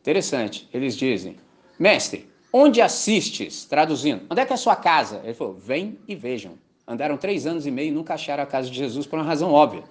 Interessante. 0.00 0.68
Eles 0.72 0.96
dizem: 0.96 1.36
Mestre, 1.78 2.28
onde 2.52 2.80
assistes? 2.80 3.64
Traduzindo, 3.64 4.26
onde 4.30 4.40
é 4.40 4.44
que 4.44 4.52
é 4.52 4.54
a 4.54 4.58
sua 4.58 4.76
casa? 4.76 5.20
Ele 5.24 5.34
falou: 5.34 5.54
Vem 5.54 5.98
e 6.06 6.14
vejam. 6.14 6.58
Andaram 6.86 7.16
três 7.16 7.46
anos 7.46 7.66
e 7.66 7.70
meio 7.70 7.88
e 7.88 7.92
nunca 7.92 8.14
acharam 8.14 8.42
a 8.42 8.46
casa 8.46 8.68
de 8.68 8.76
Jesus 8.76 9.06
por 9.06 9.18
uma 9.18 9.24
razão 9.24 9.52
óbvia. 9.52 9.84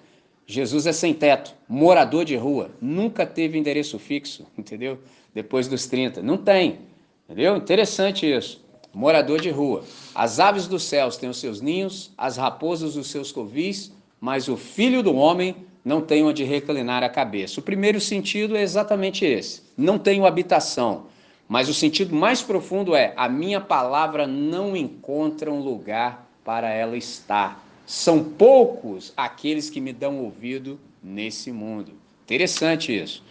Jesus 0.46 0.86
é 0.86 0.92
sem 0.92 1.14
teto, 1.14 1.54
morador 1.68 2.24
de 2.24 2.36
rua, 2.36 2.70
nunca 2.80 3.24
teve 3.24 3.56
endereço 3.56 3.98
fixo, 3.98 4.46
entendeu? 4.58 4.98
Depois 5.34 5.68
dos 5.68 5.86
30. 5.86 6.20
Não 6.20 6.36
tem, 6.36 6.80
entendeu? 7.26 7.56
Interessante 7.56 8.30
isso 8.30 8.62
morador 8.94 9.40
de 9.40 9.50
rua. 9.50 9.84
As 10.14 10.38
aves 10.38 10.66
dos 10.66 10.82
céus 10.84 11.16
têm 11.16 11.28
os 11.28 11.38
seus 11.38 11.60
ninhos, 11.60 12.12
as 12.16 12.36
raposas 12.36 12.96
os 12.96 13.10
seus 13.10 13.32
covis, 13.32 13.92
mas 14.20 14.48
o 14.48 14.56
filho 14.56 15.02
do 15.02 15.14
homem 15.16 15.56
não 15.84 16.00
tem 16.00 16.24
onde 16.24 16.44
reclinar 16.44 17.02
a 17.02 17.08
cabeça. 17.08 17.58
O 17.58 17.62
primeiro 17.62 18.00
sentido 18.00 18.56
é 18.56 18.62
exatamente 18.62 19.24
esse: 19.24 19.62
não 19.76 19.98
tenho 19.98 20.26
habitação. 20.26 21.06
Mas 21.48 21.68
o 21.68 21.74
sentido 21.74 22.14
mais 22.14 22.42
profundo 22.42 22.94
é: 22.94 23.12
a 23.16 23.28
minha 23.28 23.60
palavra 23.60 24.26
não 24.26 24.76
encontra 24.76 25.50
um 25.50 25.60
lugar 25.60 26.30
para 26.44 26.70
ela 26.70 26.96
estar. 26.96 27.64
São 27.86 28.24
poucos 28.24 29.12
aqueles 29.16 29.68
que 29.68 29.80
me 29.80 29.92
dão 29.92 30.18
ouvido 30.18 30.78
nesse 31.02 31.52
mundo. 31.52 31.92
Interessante 32.24 32.96
isso. 32.96 33.22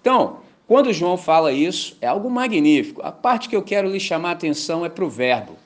Então, 0.00 0.40
quando 0.66 0.92
João 0.92 1.16
fala 1.16 1.52
isso, 1.52 1.96
é 2.00 2.06
algo 2.06 2.30
magnífico. 2.30 3.00
A 3.02 3.12
parte 3.12 3.48
que 3.48 3.56
eu 3.56 3.62
quero 3.62 3.90
lhe 3.90 4.00
chamar 4.00 4.30
a 4.30 4.32
atenção 4.32 4.84
é 4.84 4.88
para 4.88 5.04
o 5.04 5.10
verbo. 5.10 5.56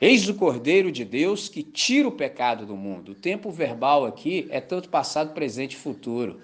Eis 0.00 0.28
o 0.28 0.34
Cordeiro 0.34 0.90
de 0.90 1.04
Deus 1.04 1.48
que 1.48 1.62
tira 1.62 2.08
o 2.08 2.12
pecado 2.12 2.66
do 2.66 2.76
mundo. 2.76 3.12
O 3.12 3.14
tempo 3.14 3.50
verbal 3.50 4.04
aqui 4.04 4.46
é 4.50 4.60
tanto 4.60 4.88
passado, 4.88 5.32
presente 5.32 5.74
e 5.74 5.78
futuro. 5.78 6.40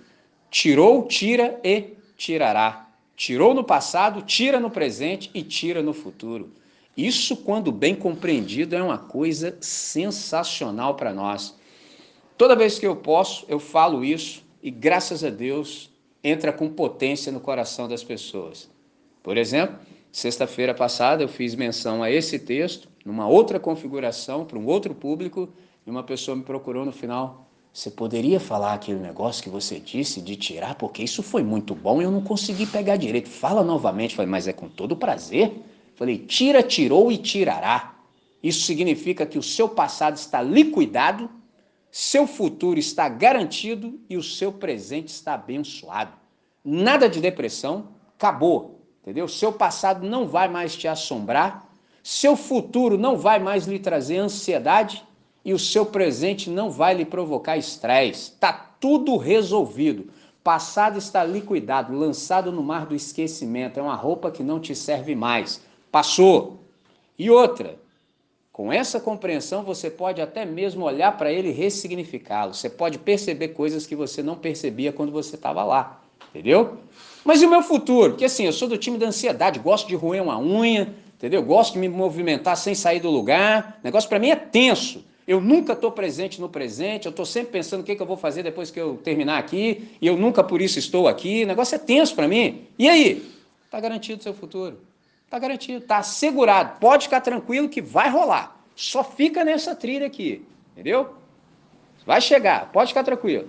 Tirou, 0.50 1.06
tira 1.06 1.60
e 1.62 1.94
tirará. 2.16 2.86
Tirou 3.16 3.52
no 3.52 3.64
passado, 3.64 4.22
tira 4.22 4.58
no 4.58 4.70
presente 4.70 5.30
e 5.34 5.42
tira 5.42 5.82
no 5.82 5.92
futuro. 5.92 6.50
Isso, 6.96 7.36
quando 7.36 7.70
bem 7.70 7.94
compreendido, 7.94 8.74
é 8.74 8.82
uma 8.82 8.98
coisa 8.98 9.56
sensacional 9.60 10.94
para 10.94 11.12
nós. 11.12 11.54
Toda 12.36 12.56
vez 12.56 12.78
que 12.78 12.86
eu 12.86 12.96
posso, 12.96 13.44
eu 13.48 13.58
falo 13.58 14.04
isso 14.04 14.42
e 14.62 14.70
graças 14.70 15.22
a 15.24 15.30
Deus 15.30 15.90
entra 16.22 16.52
com 16.52 16.68
potência 16.68 17.32
no 17.32 17.40
coração 17.40 17.88
das 17.88 18.04
pessoas. 18.04 18.68
Por 19.22 19.36
exemplo, 19.36 19.76
sexta-feira 20.10 20.74
passada 20.74 21.22
eu 21.22 21.28
fiz 21.28 21.54
menção 21.54 22.02
a 22.02 22.10
esse 22.10 22.38
texto, 22.38 22.88
numa 23.04 23.28
outra 23.28 23.58
configuração, 23.58 24.44
para 24.44 24.58
um 24.58 24.66
outro 24.66 24.94
público, 24.94 25.48
e 25.86 25.90
uma 25.90 26.02
pessoa 26.02 26.36
me 26.36 26.42
procurou 26.42 26.84
no 26.84 26.92
final. 26.92 27.46
Você 27.72 27.90
poderia 27.90 28.40
falar 28.40 28.74
aquele 28.74 28.98
negócio 28.98 29.42
que 29.42 29.48
você 29.48 29.78
disse 29.78 30.20
de 30.20 30.34
tirar, 30.36 30.74
porque 30.74 31.02
isso 31.02 31.22
foi 31.22 31.42
muito 31.42 31.74
bom 31.74 32.00
e 32.00 32.04
eu 32.04 32.10
não 32.10 32.20
consegui 32.20 32.66
pegar 32.66 32.96
direito. 32.96 33.28
Fala 33.28 33.62
novamente. 33.62 34.16
Falei, 34.16 34.30
mas 34.30 34.48
é 34.48 34.52
com 34.52 34.68
todo 34.68 34.96
prazer. 34.96 35.52
Falei, 36.00 36.18
tira, 36.18 36.64
tirou 36.64 37.12
e 37.12 37.16
tirará. 37.16 37.94
Isso 38.42 38.62
significa 38.62 39.24
que 39.24 39.38
o 39.38 39.42
seu 39.42 39.68
passado 39.68 40.16
está 40.16 40.42
liquidado 40.42 41.30
seu 41.90 42.26
futuro 42.26 42.78
está 42.78 43.08
garantido 43.08 43.98
e 44.08 44.16
o 44.16 44.22
seu 44.22 44.52
presente 44.52 45.08
está 45.08 45.34
abençoado. 45.34 46.12
Nada 46.64 47.08
de 47.08 47.20
depressão, 47.20 47.88
acabou, 48.16 48.80
entendeu? 49.02 49.26
Seu 49.26 49.52
passado 49.52 50.06
não 50.06 50.28
vai 50.28 50.48
mais 50.48 50.76
te 50.76 50.86
assombrar, 50.86 51.68
seu 52.02 52.36
futuro 52.36 52.96
não 52.96 53.16
vai 53.16 53.40
mais 53.40 53.66
lhe 53.66 53.78
trazer 53.78 54.18
ansiedade 54.18 55.04
e 55.44 55.52
o 55.52 55.58
seu 55.58 55.84
presente 55.84 56.48
não 56.48 56.70
vai 56.70 56.94
lhe 56.94 57.04
provocar 57.04 57.56
estresse. 57.56 58.32
Está 58.32 58.52
tudo 58.52 59.16
resolvido. 59.16 60.10
Passado 60.44 60.96
está 60.96 61.24
liquidado, 61.24 61.92
lançado 61.92 62.52
no 62.52 62.62
mar 62.62 62.86
do 62.86 62.94
esquecimento. 62.94 63.80
É 63.80 63.82
uma 63.82 63.96
roupa 63.96 64.30
que 64.30 64.42
não 64.42 64.60
te 64.60 64.74
serve 64.74 65.14
mais. 65.14 65.60
Passou. 65.90 66.60
E 67.18 67.30
outra, 67.30 67.78
com 68.52 68.72
essa 68.72 69.00
compreensão, 69.00 69.62
você 69.62 69.90
pode 69.90 70.20
até 70.20 70.44
mesmo 70.44 70.84
olhar 70.84 71.16
para 71.16 71.32
ele 71.32 71.48
e 71.48 71.52
ressignificá-lo. 71.52 72.54
Você 72.54 72.68
pode 72.68 72.98
perceber 72.98 73.48
coisas 73.48 73.86
que 73.86 73.96
você 73.96 74.22
não 74.22 74.36
percebia 74.36 74.92
quando 74.92 75.10
você 75.10 75.36
estava 75.36 75.64
lá. 75.64 76.02
Entendeu? 76.30 76.78
Mas 77.24 77.42
e 77.42 77.46
o 77.46 77.50
meu 77.50 77.62
futuro? 77.62 78.12
Porque 78.12 78.24
assim, 78.24 78.44
eu 78.46 78.52
sou 78.52 78.68
do 78.68 78.78
time 78.78 78.96
da 78.96 79.06
ansiedade, 79.06 79.58
gosto 79.58 79.88
de 79.88 79.94
roer 79.94 80.22
uma 80.22 80.38
unha, 80.38 80.94
entendeu? 81.14 81.42
Gosto 81.42 81.72
de 81.74 81.78
me 81.80 81.88
movimentar 81.88 82.56
sem 82.56 82.74
sair 82.74 83.00
do 83.00 83.10
lugar. 83.10 83.78
O 83.82 83.84
negócio 83.84 84.08
para 84.08 84.18
mim 84.18 84.30
é 84.30 84.36
tenso. 84.36 85.04
Eu 85.26 85.40
nunca 85.40 85.74
estou 85.74 85.92
presente 85.92 86.40
no 86.40 86.48
presente, 86.48 87.06
eu 87.06 87.10
estou 87.10 87.24
sempre 87.24 87.52
pensando 87.52 87.80
o 87.80 87.84
que, 87.84 87.94
que 87.94 88.02
eu 88.02 88.06
vou 88.06 88.16
fazer 88.16 88.42
depois 88.42 88.70
que 88.70 88.80
eu 88.80 88.96
terminar 88.96 89.38
aqui, 89.38 89.88
e 90.00 90.06
eu 90.06 90.16
nunca 90.16 90.42
por 90.42 90.60
isso 90.60 90.78
estou 90.78 91.06
aqui. 91.06 91.44
O 91.44 91.46
negócio 91.46 91.76
é 91.76 91.78
tenso 91.78 92.14
para 92.14 92.26
mim. 92.26 92.62
E 92.78 92.88
aí? 92.88 93.30
Está 93.64 93.78
garantido 93.78 94.20
o 94.20 94.22
seu 94.22 94.34
futuro. 94.34 94.89
Está 95.30 95.38
garantido, 95.38 95.78
está 95.78 95.98
assegurado. 95.98 96.80
Pode 96.80 97.04
ficar 97.04 97.20
tranquilo 97.20 97.68
que 97.68 97.80
vai 97.80 98.10
rolar. 98.10 98.60
Só 98.74 99.04
fica 99.04 99.44
nessa 99.44 99.76
trilha 99.76 100.08
aqui, 100.08 100.44
entendeu? 100.72 101.14
Vai 102.04 102.20
chegar, 102.20 102.72
pode 102.72 102.88
ficar 102.88 103.04
tranquilo. 103.04 103.48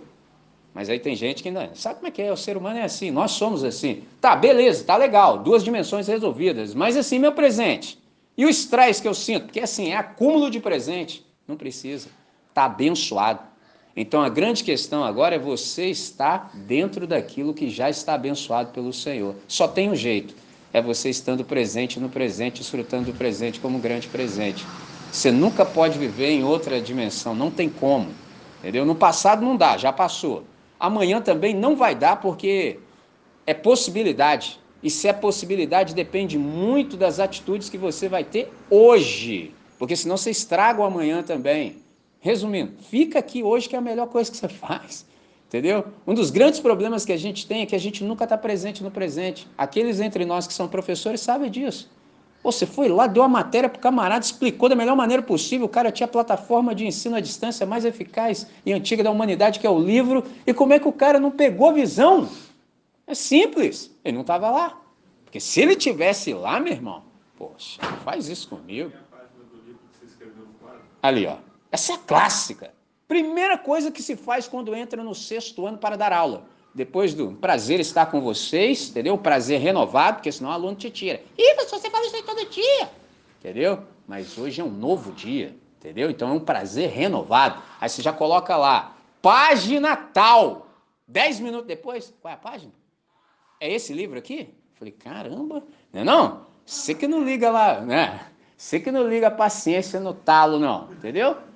Mas 0.76 0.92
aí 0.92 1.00
tem 1.00 1.16
gente 1.16 1.42
que 1.42 1.50
não. 1.50 1.74
Sabe 1.74 1.96
como 1.96 2.08
é 2.08 2.12
que 2.12 2.22
é? 2.22 2.32
O 2.32 2.38
ser 2.38 2.56
humano 2.56 2.78
é 2.78 2.84
assim, 2.84 3.10
nós 3.10 3.32
somos 3.32 3.64
assim. 3.64 4.04
Tá, 4.22 4.36
beleza, 4.36 4.84
tá 4.84 4.96
legal, 4.96 5.40
duas 5.40 5.64
dimensões 5.64 6.08
resolvidas. 6.08 6.76
Mas 6.76 6.96
assim, 6.96 7.18
meu 7.18 7.32
presente. 7.32 7.98
E 8.38 8.46
o 8.46 8.50
estresse 8.50 9.02
que 9.02 9.08
eu 9.08 9.16
sinto? 9.16 9.46
Porque 9.46 9.60
assim, 9.60 9.90
é 9.90 9.98
acúmulo 9.98 10.52
de 10.52 10.60
presente. 10.60 11.26
Não 11.48 11.58
precisa. 11.58 12.10
Está 12.50 12.66
abençoado. 12.66 13.40
Então 13.96 14.22
a 14.22 14.30
grande 14.30 14.64
questão 14.64 15.04
agora 15.04 15.34
é 15.34 15.40
você 15.40 15.88
estar 15.88 16.52
dentro 16.54 17.08
daquilo 17.08 17.56
que 17.56 17.72
já 17.72 17.90
está 17.90 18.14
abençoado 18.14 18.72
pelo 18.72 18.94
Senhor. 18.94 19.34
Só 19.48 19.68
tem 19.68 19.90
um 19.90 19.96
jeito. 19.96 20.36
É 20.74 20.82
você 20.82 21.10
estando 21.10 21.44
presente 21.44 22.00
no 22.00 22.10
presente, 22.10 22.60
desfrutando 22.60 23.12
do 23.12 23.18
presente 23.18 23.60
como 23.60 23.78
um 23.78 23.82
grande 23.82 24.08
presente. 24.08 24.66
Você 25.12 25.32
nunca 25.32 25.66
pode 25.66 26.00
viver 26.00 26.30
em 26.30 26.44
outra 26.44 26.80
dimensão, 26.80 27.36
não 27.36 27.52
tem 27.52 27.70
como. 27.70 28.08
Entendeu? 28.60 28.86
No 28.86 28.96
passado 28.96 29.44
não 29.44 29.58
dá, 29.58 29.78
já 29.78 29.92
passou. 29.92 30.44
Amanhã 30.80 31.22
também 31.22 31.54
não 31.54 31.76
vai 31.76 31.94
dar 31.94 32.22
porque 32.22 32.80
é 33.46 33.54
possibilidade. 33.54 34.60
E 34.82 34.90
se 34.90 35.08
é 35.08 35.14
possibilidade, 35.14 35.94
depende 35.94 36.38
muito 36.38 36.96
das 36.96 37.20
atitudes 37.20 37.70
que 37.70 37.78
você 37.78 38.08
vai 38.08 38.24
ter 38.24 38.52
hoje 38.70 39.54
porque 39.82 39.96
senão 39.96 40.16
você 40.16 40.30
estraga 40.30 40.80
o 40.80 40.84
amanhã 40.84 41.24
também. 41.24 41.78
Resumindo, 42.20 42.74
fica 42.84 43.18
aqui 43.18 43.42
hoje 43.42 43.68
que 43.68 43.76
é 43.76 43.80
a 43.80 43.82
melhor 43.82 44.06
coisa 44.10 44.30
que 44.30 44.38
você 44.38 44.48
faz. 44.48 45.08
Entendeu? 45.52 45.84
Um 46.08 46.14
dos 46.14 46.32
grandes 46.32 46.62
problemas 46.62 47.04
que 47.04 47.12
a 47.12 47.18
gente 47.18 47.46
tem 47.46 47.62
é 47.62 47.66
que 47.66 47.76
a 47.76 47.78
gente 47.78 48.06
nunca 48.06 48.24
está 48.24 48.38
presente 48.38 48.82
no 48.82 48.90
presente. 48.90 49.46
Aqueles 49.58 50.00
entre 50.00 50.24
nós 50.24 50.48
que 50.48 50.54
são 50.54 50.66
professores 50.66 51.20
sabem 51.20 51.52
disso. 51.52 51.92
Você 52.42 52.66
foi 52.66 52.88
lá, 52.88 53.06
deu 53.06 53.22
a 53.22 53.28
matéria 53.28 53.68
para 53.68 53.78
o 53.78 53.82
camarada, 53.82 54.24
explicou 54.24 54.70
da 54.70 54.76
melhor 54.76 54.96
maneira 54.96 55.22
possível. 55.22 55.66
O 55.66 55.70
cara 55.70 55.92
tinha 55.92 56.06
a 56.06 56.10
plataforma 56.10 56.74
de 56.74 56.88
ensino 56.88 57.18
à 57.18 57.20
distância 57.20 57.66
mais 57.66 57.84
eficaz 57.84 58.48
e 58.66 58.72
antiga 58.72 59.04
da 59.04 59.12
humanidade, 59.12 59.60
que 59.60 59.68
é 59.68 59.70
o 59.70 59.78
livro. 59.78 60.24
E 60.48 60.54
como 60.54 60.72
é 60.72 60.80
que 60.80 60.88
o 60.88 60.94
cara 60.94 61.20
não 61.20 61.32
pegou 61.32 61.68
a 61.68 61.74
visão? 61.74 62.30
É 63.06 63.14
simples. 63.14 63.94
Ele 64.06 64.14
não 64.14 64.22
estava 64.22 64.50
lá. 64.50 64.82
Porque 65.26 65.42
se 65.42 65.60
ele 65.60 65.76
tivesse 65.76 66.34
lá, 66.34 66.62
meu 66.62 66.72
irmão, 66.72 67.04
poxa, 67.38 67.82
faz 68.06 68.30
isso 68.30 68.48
comigo. 68.48 68.94
Ali, 71.04 71.28
ó. 71.28 71.36
Essa 71.70 71.92
é 71.92 71.96
a 71.96 72.00
clássica. 72.00 72.74
Primeira 73.12 73.58
coisa 73.58 73.92
que 73.92 74.02
se 74.02 74.16
faz 74.16 74.48
quando 74.48 74.74
entra 74.74 75.04
no 75.04 75.14
sexto 75.14 75.68
ano 75.68 75.78
para 75.78 75.98
dar 75.98 76.14
aula. 76.14 76.46
Depois 76.74 77.14
do 77.14 77.34
prazer 77.34 77.82
estar 77.82 78.06
com 78.06 78.22
vocês, 78.22 78.88
entendeu? 78.88 79.18
prazer 79.18 79.60
renovado, 79.60 80.16
porque 80.16 80.32
senão 80.32 80.50
o 80.50 80.54
aluno 80.54 80.78
te 80.78 80.90
tira. 80.90 81.22
Ih, 81.38 81.56
mas 81.58 81.70
você 81.70 81.90
fala 81.90 82.06
isso 82.06 82.16
aí 82.16 82.24
todo 82.24 82.50
dia. 82.50 82.90
Entendeu? 83.38 83.80
Mas 84.08 84.38
hoje 84.38 84.62
é 84.62 84.64
um 84.64 84.72
novo 84.72 85.12
dia, 85.12 85.54
entendeu? 85.78 86.10
Então 86.10 86.30
é 86.30 86.32
um 86.32 86.40
prazer 86.40 86.90
renovado. 86.90 87.62
Aí 87.82 87.90
você 87.90 88.02
já 88.02 88.14
coloca 88.14 88.56
lá, 88.56 88.96
página 89.22 89.94
tal. 89.98 90.68
Dez 91.06 91.38
minutos 91.38 91.68
depois, 91.68 92.14
qual 92.22 92.32
é 92.32 92.36
a 92.36 92.40
página? 92.40 92.72
É 93.60 93.74
esse 93.74 93.92
livro 93.92 94.18
aqui? 94.18 94.54
Falei, 94.76 94.94
caramba, 94.94 95.62
não 95.92 96.00
é 96.00 96.04
não? 96.06 96.46
Você 96.66 96.96
que 96.96 97.10
não 97.10 97.26
liga 97.26 97.52
lá, 97.52 97.82
né? 97.82 98.26
Você 98.56 98.80
que 98.80 98.90
não 98.90 99.06
liga 99.06 99.28
a 99.28 99.32
paciência 99.32 100.00
no 100.00 100.14
talo, 100.14 100.58
não, 100.58 100.90
entendeu? 100.94 101.51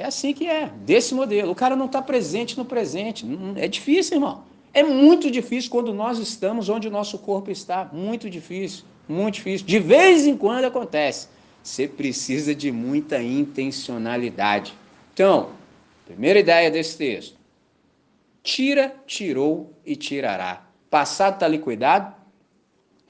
É 0.00 0.06
assim 0.06 0.32
que 0.32 0.46
é, 0.46 0.72
desse 0.78 1.14
modelo. 1.14 1.52
O 1.52 1.54
cara 1.54 1.76
não 1.76 1.84
está 1.84 2.00
presente 2.00 2.56
no 2.56 2.64
presente. 2.64 3.26
É 3.56 3.68
difícil, 3.68 4.16
irmão. 4.16 4.44
É 4.72 4.82
muito 4.82 5.30
difícil 5.30 5.70
quando 5.70 5.92
nós 5.92 6.18
estamos 6.18 6.70
onde 6.70 6.88
o 6.88 6.90
nosso 6.90 7.18
corpo 7.18 7.50
está. 7.50 7.84
Muito 7.92 8.30
difícil, 8.30 8.84
muito 9.06 9.34
difícil. 9.34 9.66
De 9.66 9.78
vez 9.78 10.26
em 10.26 10.34
quando 10.38 10.64
acontece. 10.64 11.28
Você 11.62 11.86
precisa 11.86 12.54
de 12.54 12.72
muita 12.72 13.22
intencionalidade. 13.22 14.72
Então, 15.12 15.50
primeira 16.06 16.38
ideia 16.38 16.70
desse 16.70 16.96
texto: 16.96 17.36
tira, 18.42 18.96
tirou 19.06 19.70
e 19.84 19.96
tirará. 19.96 20.64
Passado 20.88 21.34
está 21.34 21.46
liquidado, 21.46 22.14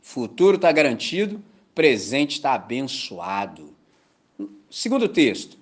futuro 0.03 0.57
está 0.57 0.73
garantido, 0.73 1.41
presente 1.73 2.33
está 2.33 2.55
abençoado. 2.55 3.77
Segundo 4.69 5.09
texto, 5.09 5.60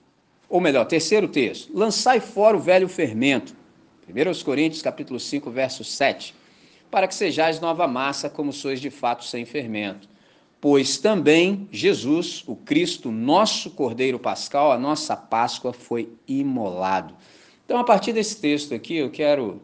ou 0.48 0.60
melhor, 0.60 0.84
terceiro 0.86 1.28
texto, 1.28 1.70
lançai 1.74 2.20
fora 2.20 2.56
o 2.56 2.60
velho 2.60 2.88
fermento. 2.88 3.54
1 4.08 4.44
Coríntios 4.44 4.80
capítulo 4.80 5.20
5, 5.20 5.50
verso 5.50 5.84
7, 5.84 6.34
para 6.90 7.06
que 7.06 7.14
sejais 7.14 7.60
nova 7.60 7.86
massa, 7.86 8.30
como 8.30 8.52
sois 8.52 8.80
de 8.80 8.88
fato 8.88 9.24
sem 9.24 9.44
fermento. 9.44 10.08
Pois 10.60 10.96
também 10.96 11.68
Jesus, 11.70 12.42
o 12.46 12.56
Cristo, 12.56 13.12
nosso 13.12 13.70
Cordeiro 13.70 14.18
Pascal, 14.18 14.72
a 14.72 14.78
nossa 14.78 15.14
Páscoa, 15.14 15.72
foi 15.72 16.08
imolado. 16.26 17.14
Então, 17.64 17.78
a 17.78 17.84
partir 17.84 18.12
desse 18.12 18.40
texto 18.40 18.74
aqui, 18.74 18.96
eu 18.96 19.10
quero 19.10 19.62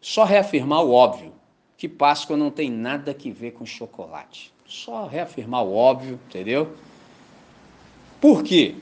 só 0.00 0.24
reafirmar 0.24 0.84
o 0.84 0.92
óbvio, 0.92 1.32
que 1.76 1.88
Páscoa 1.88 2.36
não 2.36 2.50
tem 2.50 2.70
nada 2.70 3.12
que 3.14 3.30
ver 3.30 3.52
com 3.52 3.64
chocolate. 3.64 4.52
Só 4.66 5.06
reafirmar 5.06 5.64
o 5.64 5.74
óbvio, 5.74 6.20
entendeu? 6.28 6.74
Por 8.20 8.42
quê? 8.42 8.74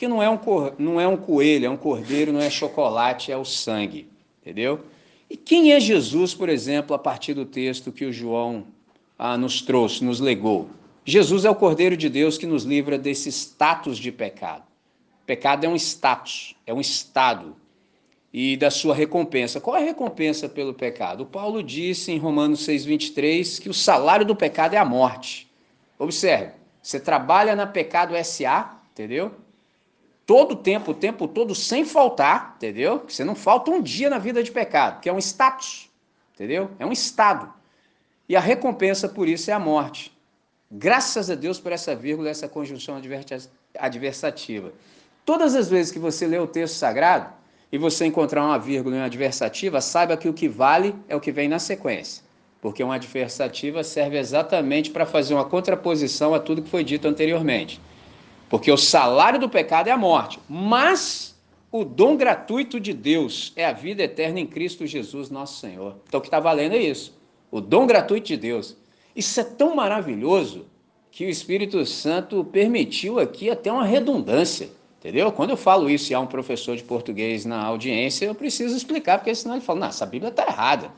Porque 0.00 0.08
não 0.08 0.22
é 0.22 0.30
um, 0.30 0.38
não 0.78 0.98
é 0.98 1.06
um 1.06 1.14
coelho, 1.18 1.66
é 1.66 1.68
um 1.68 1.76
cordeiro, 1.76 2.32
não 2.32 2.40
é 2.40 2.48
chocolate, 2.48 3.30
é 3.30 3.36
o 3.36 3.44
sangue, 3.44 4.08
entendeu? 4.40 4.80
E 5.28 5.36
quem 5.36 5.74
é 5.74 5.78
Jesus, 5.78 6.32
por 6.32 6.48
exemplo, 6.48 6.96
a 6.96 6.98
partir 6.98 7.34
do 7.34 7.44
texto 7.44 7.92
que 7.92 8.06
o 8.06 8.12
João 8.12 8.64
ah, 9.18 9.36
nos 9.36 9.60
trouxe, 9.60 10.02
nos 10.02 10.18
legou? 10.18 10.70
Jesus 11.04 11.44
é 11.44 11.50
o 11.50 11.54
Cordeiro 11.54 11.98
de 11.98 12.08
Deus 12.08 12.38
que 12.38 12.46
nos 12.46 12.64
livra 12.64 12.96
desse 12.96 13.28
status 13.28 13.98
de 13.98 14.10
pecado. 14.10 14.62
Pecado 15.26 15.66
é 15.66 15.68
um 15.68 15.76
status, 15.76 16.56
é 16.66 16.72
um 16.72 16.80
estado, 16.80 17.54
e 18.32 18.56
da 18.56 18.70
sua 18.70 18.94
recompensa. 18.94 19.60
Qual 19.60 19.76
é 19.76 19.82
a 19.82 19.84
recompensa 19.84 20.48
pelo 20.48 20.72
pecado? 20.72 21.24
O 21.24 21.26
Paulo 21.26 21.62
disse 21.62 22.10
em 22.10 22.16
Romanos 22.16 22.66
6,23 22.66 23.60
que 23.60 23.68
o 23.68 23.74
salário 23.74 24.24
do 24.24 24.34
pecado 24.34 24.72
é 24.72 24.78
a 24.78 24.84
morte. 24.84 25.46
Observe, 25.98 26.52
você 26.82 26.98
trabalha 26.98 27.54
na 27.54 27.66
Pecado 27.66 28.14
SA, 28.24 28.80
entendeu? 28.92 29.34
Todo 30.30 30.52
o 30.52 30.56
tempo, 30.56 30.92
o 30.92 30.94
tempo 30.94 31.26
todo, 31.26 31.56
sem 31.56 31.84
faltar, 31.84 32.54
entendeu? 32.56 33.02
Você 33.08 33.24
não 33.24 33.34
falta 33.34 33.68
um 33.68 33.82
dia 33.82 34.08
na 34.08 34.16
vida 34.16 34.44
de 34.44 34.52
pecado, 34.52 35.00
que 35.00 35.08
é 35.08 35.12
um 35.12 35.18
status, 35.18 35.90
entendeu? 36.32 36.70
É 36.78 36.86
um 36.86 36.92
estado. 36.92 37.52
E 38.28 38.36
a 38.36 38.40
recompensa 38.40 39.08
por 39.08 39.28
isso 39.28 39.50
é 39.50 39.52
a 39.52 39.58
morte. 39.58 40.16
Graças 40.70 41.28
a 41.30 41.34
Deus 41.34 41.58
por 41.58 41.72
essa 41.72 41.96
vírgula, 41.96 42.30
essa 42.30 42.46
conjunção 42.46 42.96
adversativa. 43.76 44.72
Todas 45.24 45.56
as 45.56 45.68
vezes 45.68 45.90
que 45.90 45.98
você 45.98 46.28
lê 46.28 46.38
o 46.38 46.46
texto 46.46 46.74
sagrado, 46.76 47.34
e 47.72 47.76
você 47.76 48.06
encontrar 48.06 48.44
uma 48.44 48.56
vírgula 48.56 48.94
em 48.94 48.98
uma 49.00 49.06
adversativa, 49.06 49.80
saiba 49.80 50.16
que 50.16 50.28
o 50.28 50.32
que 50.32 50.46
vale 50.46 50.94
é 51.08 51.16
o 51.16 51.20
que 51.20 51.32
vem 51.32 51.48
na 51.48 51.58
sequência. 51.58 52.22
Porque 52.62 52.84
uma 52.84 52.94
adversativa 52.94 53.82
serve 53.82 54.16
exatamente 54.16 54.92
para 54.92 55.04
fazer 55.04 55.34
uma 55.34 55.44
contraposição 55.44 56.36
a 56.36 56.38
tudo 56.38 56.62
que 56.62 56.70
foi 56.70 56.84
dito 56.84 57.08
anteriormente. 57.08 57.80
Porque 58.50 58.70
o 58.70 58.76
salário 58.76 59.38
do 59.38 59.48
pecado 59.48 59.86
é 59.88 59.92
a 59.92 59.96
morte, 59.96 60.40
mas 60.48 61.40
o 61.70 61.84
dom 61.84 62.16
gratuito 62.16 62.80
de 62.80 62.92
Deus 62.92 63.52
é 63.54 63.64
a 63.64 63.72
vida 63.72 64.02
eterna 64.02 64.40
em 64.40 64.46
Cristo 64.46 64.84
Jesus, 64.84 65.30
nosso 65.30 65.60
Senhor. 65.60 65.96
Então 66.08 66.18
o 66.18 66.20
que 66.20 66.26
está 66.26 66.40
valendo 66.40 66.74
é 66.74 66.78
isso. 66.82 67.16
O 67.48 67.60
dom 67.60 67.86
gratuito 67.86 68.26
de 68.26 68.36
Deus. 68.36 68.76
Isso 69.14 69.38
é 69.40 69.44
tão 69.44 69.76
maravilhoso 69.76 70.66
que 71.12 71.24
o 71.24 71.28
Espírito 71.28 71.86
Santo 71.86 72.44
permitiu 72.44 73.20
aqui 73.20 73.48
até 73.48 73.70
uma 73.70 73.84
redundância. 73.84 74.68
Entendeu? 74.98 75.30
Quando 75.30 75.50
eu 75.50 75.56
falo 75.56 75.88
isso 75.88 76.12
e 76.12 76.14
há 76.14 76.20
um 76.20 76.26
professor 76.26 76.76
de 76.76 76.82
português 76.82 77.46
na 77.46 77.64
audiência, 77.64 78.26
eu 78.26 78.34
preciso 78.34 78.76
explicar, 78.76 79.18
porque 79.18 79.34
senão 79.34 79.54
ele 79.54 79.64
fala, 79.64 79.80
não, 79.80 79.86
essa 79.86 80.04
Bíblia 80.04 80.30
está 80.30 80.46
errada. 80.46 80.92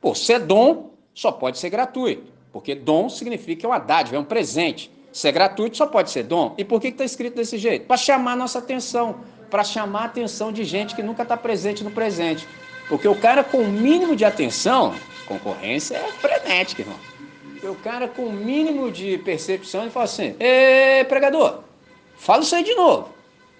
Pô, 0.00 0.14
se 0.14 0.32
é 0.32 0.38
dom, 0.38 0.90
só 1.12 1.30
pode 1.30 1.58
ser 1.58 1.68
gratuito, 1.68 2.32
porque 2.52 2.74
dom 2.74 3.08
significa 3.08 3.60
que 3.60 3.66
é 3.66 3.68
uma 3.68 3.78
dádiva, 3.78 4.16
é 4.16 4.20
um 4.20 4.24
presente. 4.24 4.90
Se 5.12 5.28
é 5.28 5.32
gratuito, 5.32 5.76
só 5.76 5.86
pode 5.86 6.10
ser 6.10 6.22
dom. 6.22 6.54
E 6.56 6.64
por 6.64 6.80
que 6.80 6.88
está 6.88 7.04
escrito 7.04 7.36
desse 7.36 7.58
jeito? 7.58 7.86
Para 7.86 7.96
chamar 7.96 8.34
nossa 8.34 8.58
atenção, 8.58 9.16
para 9.50 9.62
chamar 9.62 10.02
a 10.02 10.04
atenção 10.06 10.50
de 10.50 10.64
gente 10.64 10.94
que 10.94 11.02
nunca 11.02 11.22
está 11.22 11.36
presente 11.36 11.84
no 11.84 11.90
presente. 11.90 12.48
Porque 12.88 13.06
o 13.06 13.14
cara 13.14 13.44
com 13.44 13.58
o 13.58 13.68
mínimo 13.68 14.16
de 14.16 14.24
atenção, 14.24 14.94
concorrência 15.26 15.96
é 15.96 16.12
frenética, 16.12 16.82
irmão. 16.82 16.98
Porque 17.52 17.66
o 17.66 17.74
cara 17.74 18.08
com 18.08 18.22
o 18.22 18.32
mínimo 18.32 18.90
de 18.90 19.18
percepção, 19.18 19.82
ele 19.82 19.90
fala 19.90 20.04
assim, 20.04 20.34
Ê, 20.40 21.04
pregador, 21.04 21.60
fala 22.16 22.42
isso 22.42 22.56
aí 22.56 22.64
de 22.64 22.74
novo. 22.74 23.10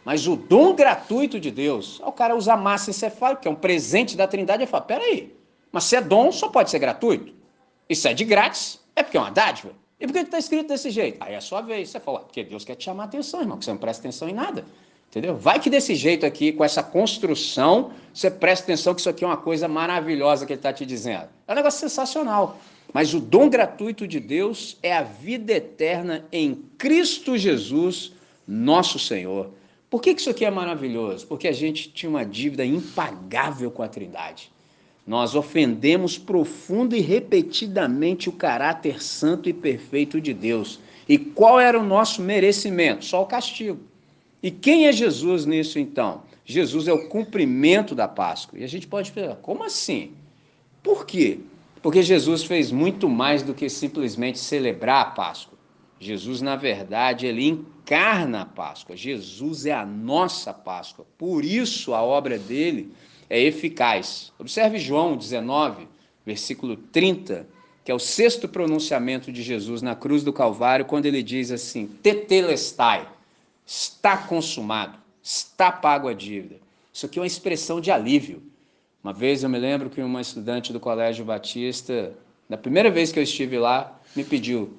Mas 0.05 0.27
o 0.27 0.35
dom 0.35 0.75
gratuito 0.75 1.39
de 1.39 1.51
Deus, 1.51 2.01
o 2.01 2.11
cara 2.11 2.35
usa 2.35 2.57
massa 2.57 2.91
encefálica, 2.91 3.43
que 3.43 3.49
é 3.49 3.51
um 3.51 3.55
presente 3.55 4.17
da 4.17 4.27
Trindade, 4.27 4.65
e 4.65 4.67
fala: 4.67 4.83
peraí, 4.83 5.33
mas 5.71 5.85
se 5.85 5.95
é 5.95 6.01
dom, 6.01 6.33
só 6.33 6.49
pode 6.49 6.71
ser 6.71 6.79
gratuito. 6.79 7.33
Isso 7.89 8.09
é 8.09 8.15
de 8.15 8.25
grátis, 8.25 8.81
é 8.97 9.03
porque 9.03 9.17
é 9.17 9.21
uma 9.21 9.31
dádiva. 9.31 9.71
E 10.03 10.07
por 10.07 10.15
que 10.15 10.19
está 10.19 10.37
escrito 10.37 10.67
desse 10.67 10.91
jeito? 10.91 11.19
Aí 11.21 11.33
é 11.33 11.37
a 11.37 11.41
sua 11.41 11.61
vez. 11.61 11.91
Você 11.91 12.01
fala, 12.01 12.19
porque 12.19 12.43
Deus 12.43 12.65
quer 12.65 12.75
te 12.75 12.83
chamar 12.83 13.05
a 13.05 13.07
atenção, 13.07 13.41
irmão, 13.41 13.57
que 13.57 13.65
você 13.65 13.71
não 13.71 13.79
presta 13.79 14.03
atenção 14.03 14.29
em 14.29 14.33
nada. 14.33 14.65
Entendeu? 15.09 15.37
Vai 15.37 15.61
que 15.61 15.71
desse 15.71 15.95
jeito 15.95 16.27
aqui, 16.27 16.51
com 16.51 16.65
essa 16.65 16.83
construção, 16.83 17.93
você 18.13 18.29
presta 18.29 18.65
atenção 18.65 18.95
que 18.95 19.01
isso 19.01 19.09
aqui 19.09 19.23
é 19.23 19.27
uma 19.29 19.37
coisa 19.37 19.69
maravilhosa 19.69 20.45
que 20.45 20.55
ele 20.55 20.59
está 20.59 20.73
te 20.73 20.85
dizendo. 20.85 21.29
É 21.47 21.53
um 21.53 21.55
negócio 21.55 21.79
sensacional. 21.79 22.59
Mas 22.93 23.15
o 23.15 23.21
dom 23.21 23.49
gratuito 23.49 24.09
de 24.09 24.19
Deus 24.19 24.77
é 24.83 24.93
a 24.93 25.05
vida 25.05 25.53
eterna 25.53 26.27
em 26.33 26.57
Cristo 26.77 27.39
Jesus, 27.39 28.13
nosso 28.45 28.99
Senhor. 28.99 29.51
Por 29.89 30.03
que 30.03 30.11
isso 30.11 30.31
aqui 30.31 30.45
é 30.45 30.51
maravilhoso? 30.51 31.29
Porque 31.29 31.47
a 31.47 31.53
gente 31.53 31.93
tinha 31.93 32.11
uma 32.11 32.25
dívida 32.25 32.65
impagável 32.65 33.71
com 33.71 33.85
a 33.85 33.89
Trindade. 33.89 34.51
Nós 35.07 35.35
ofendemos 35.35 36.17
profundo 36.17 36.95
e 36.95 37.01
repetidamente 37.01 38.29
o 38.29 38.33
caráter 38.33 39.03
santo 39.03 39.49
e 39.49 39.53
perfeito 39.53 40.21
de 40.21 40.33
Deus. 40.33 40.79
E 41.09 41.19
qual 41.19 41.59
era 41.59 41.79
o 41.79 41.85
nosso 41.85 42.23
merecimento? 42.23 43.05
Só 43.05 43.23
o 43.23 43.27
castigo. 43.27 43.81
E 44.43 44.51
quem 44.51 44.87
é 44.87 44.93
Jesus 44.93 45.45
nisso 45.45 45.79
então? 45.79 46.23
Jesus 46.45 46.89
é 46.89 46.93
o 46.93 47.09
cumprimento 47.09 47.95
da 47.95 48.09
Páscoa. 48.09 48.59
E 48.59 48.65
a 48.65 48.69
gente 48.69 48.87
pode 48.87 49.11
pensar, 49.13 49.37
como 49.37 49.65
assim? 49.65 50.13
Por 50.83 51.07
quê? 51.07 51.39
Porque 51.81 52.03
Jesus 52.03 52.45
fez 52.45 52.71
muito 52.71 53.09
mais 53.09 53.43
do 53.43 53.55
que 53.55 53.69
simplesmente 53.69 54.39
celebrar 54.39 55.03
a 55.03 55.11
Páscoa. 55.11 55.59
Jesus, 55.99 56.41
na 56.41 56.57
verdade, 56.57 57.27
ele 57.27 57.47
encarna 57.47 58.43
a 58.43 58.47
Páscoa. 58.47 58.97
Jesus 58.97 59.67
é 59.67 59.73
a 59.73 59.87
nossa 59.87 60.53
Páscoa. 60.53 61.07
Por 61.17 61.45
isso 61.45 61.95
a 61.95 62.03
obra 62.03 62.39
dele 62.39 62.93
é 63.33 63.41
eficaz. 63.41 64.31
Observe 64.39 64.77
João 64.79 65.17
19, 65.17 65.89
versículo 66.25 66.77
30, 66.77 67.47
que 67.83 67.91
é 67.91 67.95
o 67.95 67.99
sexto 67.99 68.47
pronunciamento 68.47 69.33
de 69.33 69.43
Jesus 69.43 69.81
na 69.81 69.97
cruz 69.97 70.23
do 70.23 70.35
Calvário, 70.35 70.85
quando 70.85 71.07
ele 71.07 71.23
diz 71.23 71.51
assim: 71.51 71.87
Tetelestai, 71.87 73.09
está 73.67 74.19
consumado, 74.19 74.99
está 75.23 75.73
pago 75.73 76.09
a 76.09 76.13
dívida. 76.13 76.57
Isso 76.93 77.07
aqui 77.07 77.19
é 77.19 77.23
uma 77.23 77.27
expressão 77.27 77.81
de 77.81 77.91
alívio. 77.91 78.43
Uma 79.03 79.15
vez 79.15 79.43
eu 79.43 79.49
me 79.49 79.59
lembro 79.59 79.89
que 79.89 80.03
uma 80.03 80.21
estudante 80.21 80.71
do 80.71 80.79
Colégio 80.79 81.25
Batista, 81.25 82.13
na 82.51 82.59
primeira 82.59 82.91
vez 82.91 83.13
que 83.13 83.19
eu 83.19 83.23
estive 83.23 83.59
lá, 83.59 83.99
me 84.15 84.25
pediu: 84.25 84.77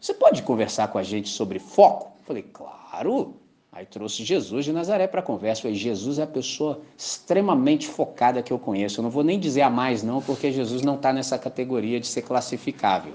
Você 0.00 0.14
pode 0.14 0.42
conversar 0.42 0.88
com 0.88 0.96
a 0.96 1.02
gente 1.02 1.28
sobre 1.28 1.58
foco? 1.58 2.16
Eu 2.20 2.24
falei: 2.24 2.44
Claro. 2.54 3.36
Aí 3.74 3.86
trouxe 3.86 4.22
Jesus 4.22 4.66
de 4.66 4.72
Nazaré 4.72 5.06
para 5.06 5.20
a 5.20 5.22
conversa. 5.22 5.62
Falei, 5.62 5.74
Jesus 5.74 6.18
é 6.18 6.24
a 6.24 6.26
pessoa 6.26 6.82
extremamente 6.96 7.88
focada 7.88 8.42
que 8.42 8.52
eu 8.52 8.58
conheço. 8.58 9.00
Eu 9.00 9.02
não 9.04 9.10
vou 9.10 9.24
nem 9.24 9.40
dizer 9.40 9.62
a 9.62 9.70
mais, 9.70 10.02
não, 10.02 10.20
porque 10.20 10.52
Jesus 10.52 10.82
não 10.82 10.96
está 10.96 11.10
nessa 11.10 11.38
categoria 11.38 11.98
de 11.98 12.06
ser 12.06 12.20
classificável. 12.20 13.14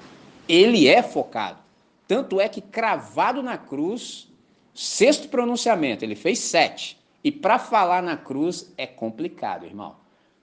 Ele 0.50 0.88
é 0.88 1.04
focado. 1.04 1.60
Tanto 2.08 2.41
é 2.41 2.50
que 2.50 2.60
cravado 2.60 3.43
na 3.43 3.56
cruz, 3.56 4.28
sexto 4.74 5.30
pronunciamento, 5.30 6.04
ele 6.04 6.15
fez 6.15 6.39
sete. 6.39 6.98
E 7.24 7.32
para 7.32 7.60
falar 7.60 8.02
na 8.02 8.17
cruz 8.17 8.74
é 8.76 8.88
complicado, 8.88 9.63
irmão. 9.63 9.96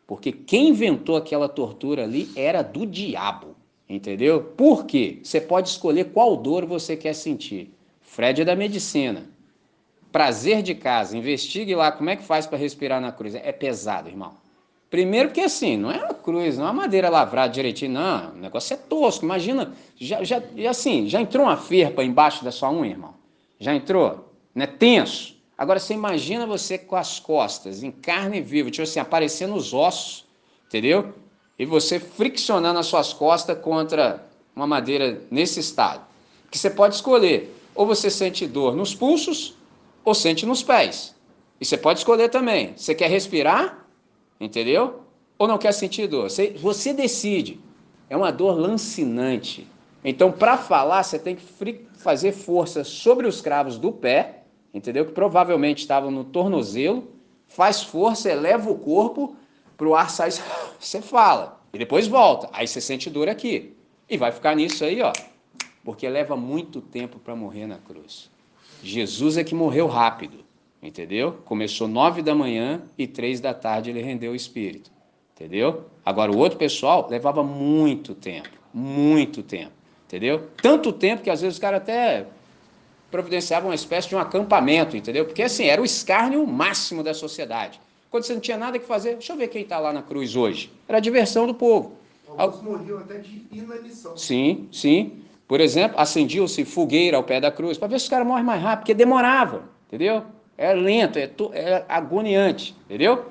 Porque 0.06 0.30
quem 0.30 0.68
inventou 0.68 1.16
aquela 1.16 1.48
tortura 1.48 2.04
ali 2.04 2.30
era 2.36 2.62
do 2.62 2.86
diabo. 2.86 3.56
Entendeu? 3.88 4.44
Por 4.56 4.86
quê? 4.86 5.18
Você 5.24 5.40
pode 5.40 5.70
escolher 5.70 6.12
qual 6.12 6.36
dor 6.36 6.64
você 6.66 6.96
quer 6.96 7.14
sentir. 7.14 7.74
Fred 8.00 8.42
é 8.42 8.44
da 8.44 8.54
medicina 8.54 9.33
prazer 10.14 10.62
de 10.62 10.76
casa, 10.76 11.18
investigue 11.18 11.74
lá 11.74 11.90
como 11.90 12.08
é 12.08 12.14
que 12.14 12.22
faz 12.22 12.46
para 12.46 12.56
respirar 12.56 13.00
na 13.00 13.10
cruz. 13.10 13.34
É 13.34 13.50
pesado, 13.50 14.08
irmão. 14.08 14.34
Primeiro 14.88 15.30
porque 15.30 15.40
assim, 15.40 15.76
não 15.76 15.90
é 15.90 15.96
uma 15.96 16.14
cruz, 16.14 16.56
não 16.56 16.66
é 16.66 16.70
uma 16.70 16.82
madeira 16.82 17.08
lavrada 17.10 17.52
direitinho, 17.52 17.94
não. 17.94 18.30
O 18.30 18.36
negócio 18.36 18.74
é 18.74 18.76
tosco. 18.76 19.24
Imagina, 19.24 19.74
já, 19.96 20.22
já, 20.22 20.40
assim, 20.70 21.08
já 21.08 21.20
entrou 21.20 21.46
uma 21.46 21.56
ferpa 21.56 22.04
embaixo 22.04 22.44
da 22.44 22.52
sua 22.52 22.70
unha, 22.70 22.92
irmão? 22.92 23.12
Já 23.58 23.74
entrou? 23.74 24.32
Não 24.54 24.62
é 24.62 24.68
tenso? 24.68 25.34
Agora 25.58 25.80
você 25.80 25.94
imagina 25.94 26.46
você 26.46 26.78
com 26.78 26.94
as 26.94 27.18
costas, 27.18 27.82
em 27.82 27.90
carne 27.90 28.40
viva, 28.40 28.70
tipo 28.70 28.84
assim, 28.84 29.00
aparecendo 29.00 29.56
os 29.56 29.74
ossos, 29.74 30.24
entendeu? 30.68 31.12
E 31.58 31.66
você 31.66 31.98
friccionando 31.98 32.78
as 32.78 32.86
suas 32.86 33.12
costas 33.12 33.58
contra 33.58 34.24
uma 34.54 34.64
madeira 34.68 35.22
nesse 35.28 35.58
estado. 35.58 36.02
Que 36.52 36.56
você 36.56 36.70
pode 36.70 36.94
escolher. 36.94 37.52
Ou 37.74 37.84
você 37.84 38.08
sente 38.08 38.46
dor 38.46 38.76
nos 38.76 38.94
pulsos, 38.94 39.56
ou 40.04 40.14
sente 40.14 40.44
nos 40.44 40.62
pés. 40.62 41.14
E 41.60 41.64
você 41.64 41.76
pode 41.76 42.00
escolher 42.00 42.28
também. 42.28 42.74
Você 42.76 42.94
quer 42.94 43.08
respirar? 43.08 43.86
Entendeu? 44.40 45.00
Ou 45.38 45.48
não 45.48 45.58
quer 45.58 45.72
sentir 45.72 46.06
dor? 46.06 46.30
Você, 46.30 46.50
você 46.50 46.92
decide. 46.92 47.60
É 48.10 48.16
uma 48.16 48.30
dor 48.30 48.58
lancinante. 48.58 49.66
Então, 50.04 50.30
para 50.30 50.58
falar, 50.58 51.02
você 51.02 51.18
tem 51.18 51.36
que 51.36 51.42
fazer 51.94 52.32
força 52.32 52.84
sobre 52.84 53.26
os 53.26 53.40
cravos 53.40 53.78
do 53.78 53.90
pé, 53.90 54.42
entendeu? 54.72 55.06
Que 55.06 55.12
provavelmente 55.12 55.78
estavam 55.78 56.10
no 56.10 56.24
tornozelo. 56.24 57.08
Faz 57.48 57.82
força, 57.82 58.30
eleva 58.30 58.70
o 58.70 58.78
corpo 58.78 59.36
para 59.76 59.88
o 59.88 59.94
ar 59.94 60.10
sair. 60.10 60.34
Você 60.78 61.00
fala. 61.00 61.60
E 61.72 61.78
depois 61.78 62.06
volta. 62.06 62.48
Aí 62.52 62.68
você 62.68 62.80
sente 62.80 63.10
dor 63.10 63.28
aqui. 63.28 63.74
E 64.08 64.16
vai 64.16 64.30
ficar 64.30 64.54
nisso 64.54 64.84
aí, 64.84 65.02
ó. 65.02 65.12
Porque 65.82 66.08
leva 66.08 66.36
muito 66.36 66.80
tempo 66.80 67.18
para 67.18 67.34
morrer 67.34 67.66
na 67.66 67.78
cruz. 67.78 68.30
Jesus 68.84 69.36
é 69.36 69.44
que 69.44 69.54
morreu 69.54 69.86
rápido, 69.86 70.38
entendeu? 70.82 71.38
Começou 71.44 71.88
nove 71.88 72.22
da 72.22 72.34
manhã 72.34 72.82
e 72.98 73.06
três 73.06 73.40
da 73.40 73.54
tarde 73.54 73.90
ele 73.90 74.02
rendeu 74.02 74.32
o 74.32 74.36
espírito, 74.36 74.90
entendeu? 75.34 75.84
Agora 76.04 76.30
o 76.30 76.36
outro 76.36 76.58
pessoal 76.58 77.08
levava 77.10 77.42
muito 77.42 78.14
tempo, 78.14 78.50
muito 78.72 79.42
tempo, 79.42 79.72
entendeu? 80.06 80.48
Tanto 80.60 80.92
tempo 80.92 81.22
que 81.22 81.30
às 81.30 81.40
vezes 81.40 81.56
os 81.56 81.60
caras 81.60 81.80
até 81.80 82.26
providenciavam 83.10 83.70
uma 83.70 83.74
espécie 83.74 84.08
de 84.08 84.16
um 84.16 84.18
acampamento, 84.18 84.96
entendeu? 84.96 85.24
Porque 85.24 85.42
assim, 85.42 85.64
era 85.64 85.80
o 85.80 85.84
escárnio 85.84 86.46
máximo 86.46 87.02
da 87.02 87.14
sociedade. 87.14 87.80
Quando 88.10 88.24
você 88.24 88.34
não 88.34 88.40
tinha 88.40 88.56
nada 88.56 88.78
que 88.78 88.86
fazer, 88.86 89.14
deixa 89.14 89.32
eu 89.32 89.36
ver 89.36 89.48
quem 89.48 89.62
está 89.62 89.78
lá 89.78 89.92
na 89.92 90.02
cruz 90.02 90.36
hoje. 90.36 90.70
Era 90.86 90.98
a 90.98 91.00
diversão 91.00 91.46
do 91.46 91.54
povo. 91.54 91.96
Alguns 92.36 92.62
morriam 92.62 92.98
até 92.98 93.18
de 93.18 93.44
inanição. 93.52 94.16
Sim, 94.16 94.68
sim. 94.70 95.23
Por 95.46 95.60
exemplo, 95.60 95.98
acendiu-se 95.98 96.64
fogueira 96.64 97.16
ao 97.16 97.22
pé 97.22 97.40
da 97.40 97.50
cruz, 97.50 97.76
para 97.76 97.88
ver 97.88 97.98
se 97.98 98.04
os 98.04 98.10
caras 98.10 98.26
morrem 98.26 98.44
mais 98.44 98.62
rápido, 98.62 98.80
porque 98.80 98.94
demorava, 98.94 99.64
entendeu? 99.86 100.22
É 100.56 100.72
lento, 100.72 101.18
é, 101.18 101.30
é 101.52 101.84
agoniante, 101.88 102.74
entendeu? 102.86 103.26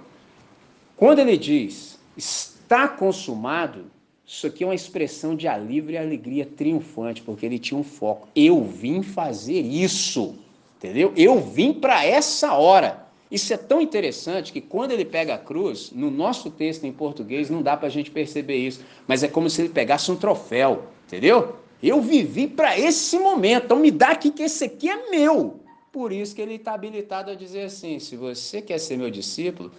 Quando 0.96 1.20
ele 1.20 1.38
diz 1.38 2.00
está 2.16 2.88
consumado, 2.88 3.86
isso 4.26 4.48
aqui 4.48 4.64
é 4.64 4.68
uma 4.68 4.76
expressão 4.76 5.36
de 5.36 5.48
alívio 5.48 5.92
e 5.92 5.98
alegria 5.98 6.46
triunfante, 6.46 7.22
porque 7.22 7.46
ele 7.46 7.60
tinha 7.60 7.80
um 7.80 7.84
foco. 7.84 8.28
Eu 8.36 8.64
vim 8.64 9.02
fazer 9.02 9.60
isso, 9.60 10.36
entendeu? 10.78 11.14
Eu 11.16 11.40
vim 11.40 11.74
para 11.74 12.06
essa 12.06 12.54
hora. 12.54 13.04
Isso 13.30 13.52
é 13.54 13.58
tão 13.58 13.82
interessante 13.82 14.54
que 14.54 14.62
quando 14.62 14.92
ele 14.92 15.04
pega 15.04 15.34
a 15.34 15.38
cruz, 15.38 15.92
no 15.92 16.12
nosso 16.12 16.52
texto 16.52 16.84
em 16.84 16.92
português 16.92 17.50
não 17.50 17.64
dá 17.64 17.76
para 17.76 17.88
a 17.88 17.92
gente 17.92 18.12
perceber 18.12 18.58
isso, 18.58 18.86
mas 19.08 19.24
é 19.24 19.28
como 19.28 19.50
se 19.50 19.62
ele 19.62 19.70
pegasse 19.70 20.12
um 20.12 20.16
troféu, 20.16 20.84
entendeu? 21.08 21.56
Eu 21.84 22.02
vivi 22.02 22.48
para 22.48 22.80
esse 22.80 23.20
momento, 23.20 23.66
então 23.66 23.78
me 23.78 23.92
dá 23.92 24.12
aqui 24.12 24.32
que 24.32 24.44
esse 24.44 24.64
aqui 24.64 24.90
é 24.90 25.10
meu. 25.10 25.60
Por 25.92 26.14
isso 26.14 26.34
que 26.34 26.42
ele 26.42 26.56
está 26.56 26.74
habilitado 26.74 27.30
a 27.30 27.36
dizer 27.36 27.64
assim: 27.64 28.00
se 28.00 28.16
você 28.16 28.62
quer 28.62 28.80
ser 28.80 28.98
meu 28.98 29.12
discípulo, 29.12 29.70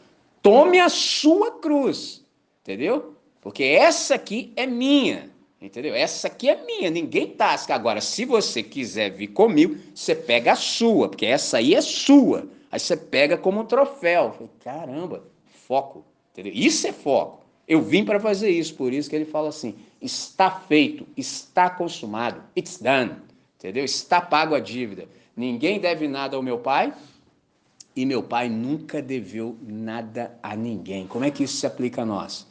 tome 0.42 0.78
a 0.78 0.90
sua 0.90 1.52
cruz, 1.52 2.22
entendeu? 2.60 3.14
Porque 3.40 3.64
essa 3.64 4.16
aqui 4.16 4.52
é 4.54 4.66
minha, 4.66 5.30
entendeu? 5.60 5.94
Essa 5.94 6.26
aqui 6.26 6.50
é 6.50 6.62
minha, 6.64 6.90
ninguém 6.90 7.28
tasca. 7.28 7.74
Agora, 7.74 8.02
se 8.02 8.26
você 8.26 8.62
quiser 8.62 9.10
vir 9.10 9.28
comigo, 9.28 9.76
você 9.94 10.14
pega 10.14 10.52
a 10.52 10.56
sua, 10.56 11.08
porque 11.08 11.24
essa 11.24 11.56
aí 11.56 11.74
é 11.74 11.80
sua. 11.80 12.46
Aí 12.70 12.78
você 12.78 12.98
pega 12.98 13.38
como 13.38 13.60
um 13.60 13.64
troféu. 13.64 14.50
Caramba, 14.62 15.24
foco, 15.66 16.04
entendeu? 16.32 16.52
Isso 16.54 16.86
é 16.86 16.92
foco. 16.92 17.44
Eu 17.66 17.80
vim 17.80 18.04
para 18.04 18.20
fazer 18.20 18.50
isso, 18.50 18.74
por 18.74 18.92
isso 18.92 19.08
que 19.08 19.16
ele 19.16 19.24
fala 19.24 19.48
assim: 19.48 19.74
está 20.04 20.50
feito, 20.50 21.06
está 21.16 21.70
consumado, 21.70 22.42
it's 22.56 22.78
done, 22.78 23.12
entendeu? 23.56 23.84
Está 23.84 24.20
pago 24.20 24.54
a 24.54 24.60
dívida. 24.60 25.08
Ninguém 25.34 25.80
deve 25.80 26.06
nada 26.06 26.36
ao 26.36 26.42
meu 26.42 26.58
pai 26.58 26.92
e 27.96 28.04
meu 28.04 28.22
pai 28.22 28.48
nunca 28.48 29.00
deveu 29.00 29.56
nada 29.66 30.38
a 30.42 30.54
ninguém. 30.54 31.06
Como 31.06 31.24
é 31.24 31.30
que 31.30 31.44
isso 31.44 31.56
se 31.56 31.66
aplica 31.66 32.02
a 32.02 32.06
nós? 32.06 32.46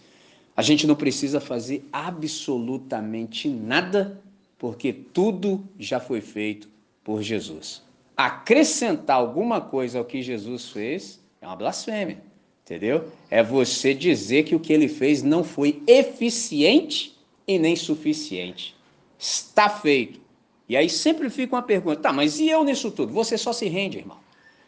A 0.58 0.62
gente 0.62 0.88
não 0.88 0.96
precisa 0.96 1.40
fazer 1.40 1.88
absolutamente 1.92 3.48
nada, 3.48 4.20
porque 4.58 4.92
tudo 4.92 5.64
já 5.78 6.00
foi 6.00 6.22
feito 6.22 6.68
por 7.04 7.22
Jesus. 7.22 7.84
Acrescentar 8.18 9.18
alguma 9.18 9.62
coisa 9.62 10.00
ao 10.00 10.06
que 10.06 10.22
Jesus 10.22 10.70
fez 10.70 11.20
é 11.42 11.48
uma 11.48 11.56
blasfêmia. 11.56 12.22
Entendeu? 12.64 13.12
É 13.30 13.44
você 13.44 13.94
dizer 13.94 14.44
que 14.44 14.56
o 14.56 14.60
que 14.60 14.72
ele 14.72 14.88
fez 14.88 15.22
não 15.22 15.44
foi 15.44 15.84
eficiente 15.86 17.14
e 17.48 17.60
nem 17.60 17.76
suficiente. 17.76 18.76
Está 19.18 19.70
feito. 19.70 20.22
E 20.68 20.76
aí 20.76 20.90
sempre 20.90 21.30
fica 21.30 21.56
uma 21.56 21.62
pergunta: 21.62 22.02
tá, 22.02 22.14
mas 22.14 22.40
e 22.40 22.50
eu 22.50 22.64
nisso 22.64 22.92
tudo? 22.92 23.14
Você 23.14 23.38
só 23.38 23.54
se 23.54 23.68
rende, 23.68 24.00
irmão. 24.00 24.18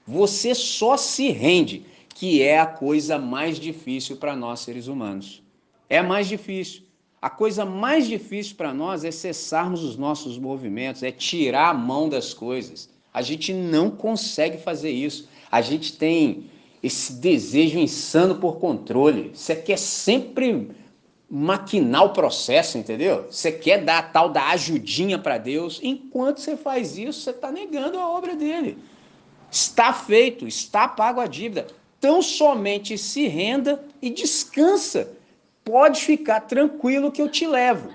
Você 0.07 0.53
só 0.53 0.97
se 0.97 1.29
rende, 1.31 1.85
que 2.09 2.41
é 2.41 2.59
a 2.59 2.65
coisa 2.65 3.17
mais 3.17 3.59
difícil 3.59 4.17
para 4.17 4.35
nós 4.35 4.59
seres 4.59 4.87
humanos. 4.87 5.41
É 5.89 6.01
mais 6.01 6.27
difícil. 6.27 6.83
A 7.21 7.29
coisa 7.29 7.65
mais 7.65 8.07
difícil 8.07 8.55
para 8.55 8.71
nós 8.73 9.03
é 9.03 9.09
cessarmos 9.09 9.83
os 9.83 9.97
nossos 9.97 10.37
movimentos, 10.37 11.01
é 11.01 11.11
tirar 11.11 11.69
a 11.69 11.73
mão 11.73 12.07
das 12.07 12.35
coisas. 12.35 12.87
A 13.11 13.21
gente 13.21 13.51
não 13.51 13.89
consegue 13.89 14.57
fazer 14.59 14.91
isso. 14.91 15.27
A 15.51 15.61
gente 15.61 15.93
tem 15.93 16.45
esse 16.83 17.13
desejo 17.13 17.79
insano 17.79 18.35
por 18.35 18.59
controle. 18.59 19.31
Você 19.33 19.55
quer 19.55 19.79
sempre 19.79 20.69
maquinar 21.37 22.05
o 22.05 22.13
processo, 22.13 22.77
entendeu? 22.77 23.27
Você 23.29 23.51
quer 23.51 23.83
dar 23.83 23.97
a 23.97 24.03
tal 24.03 24.29
da 24.29 24.51
ajudinha 24.51 25.19
para 25.19 25.37
Deus. 25.37 25.81
Enquanto 25.83 26.39
você 26.39 26.55
faz 26.55 26.97
isso, 26.97 27.19
você 27.19 27.31
está 27.31 27.51
negando 27.51 27.99
a 27.99 28.09
obra 28.09 28.37
dele. 28.37 28.77
Está 29.51 29.91
feito, 29.91 30.47
está 30.47 30.87
pago 30.87 31.19
a 31.19 31.27
dívida. 31.27 31.67
Tão 31.99 32.21
somente 32.21 32.97
se 32.97 33.27
renda 33.27 33.83
e 34.01 34.09
descansa. 34.09 35.11
Pode 35.65 36.05
ficar 36.05 36.39
tranquilo 36.39 37.11
que 37.11 37.21
eu 37.21 37.27
te 37.27 37.45
levo. 37.45 37.89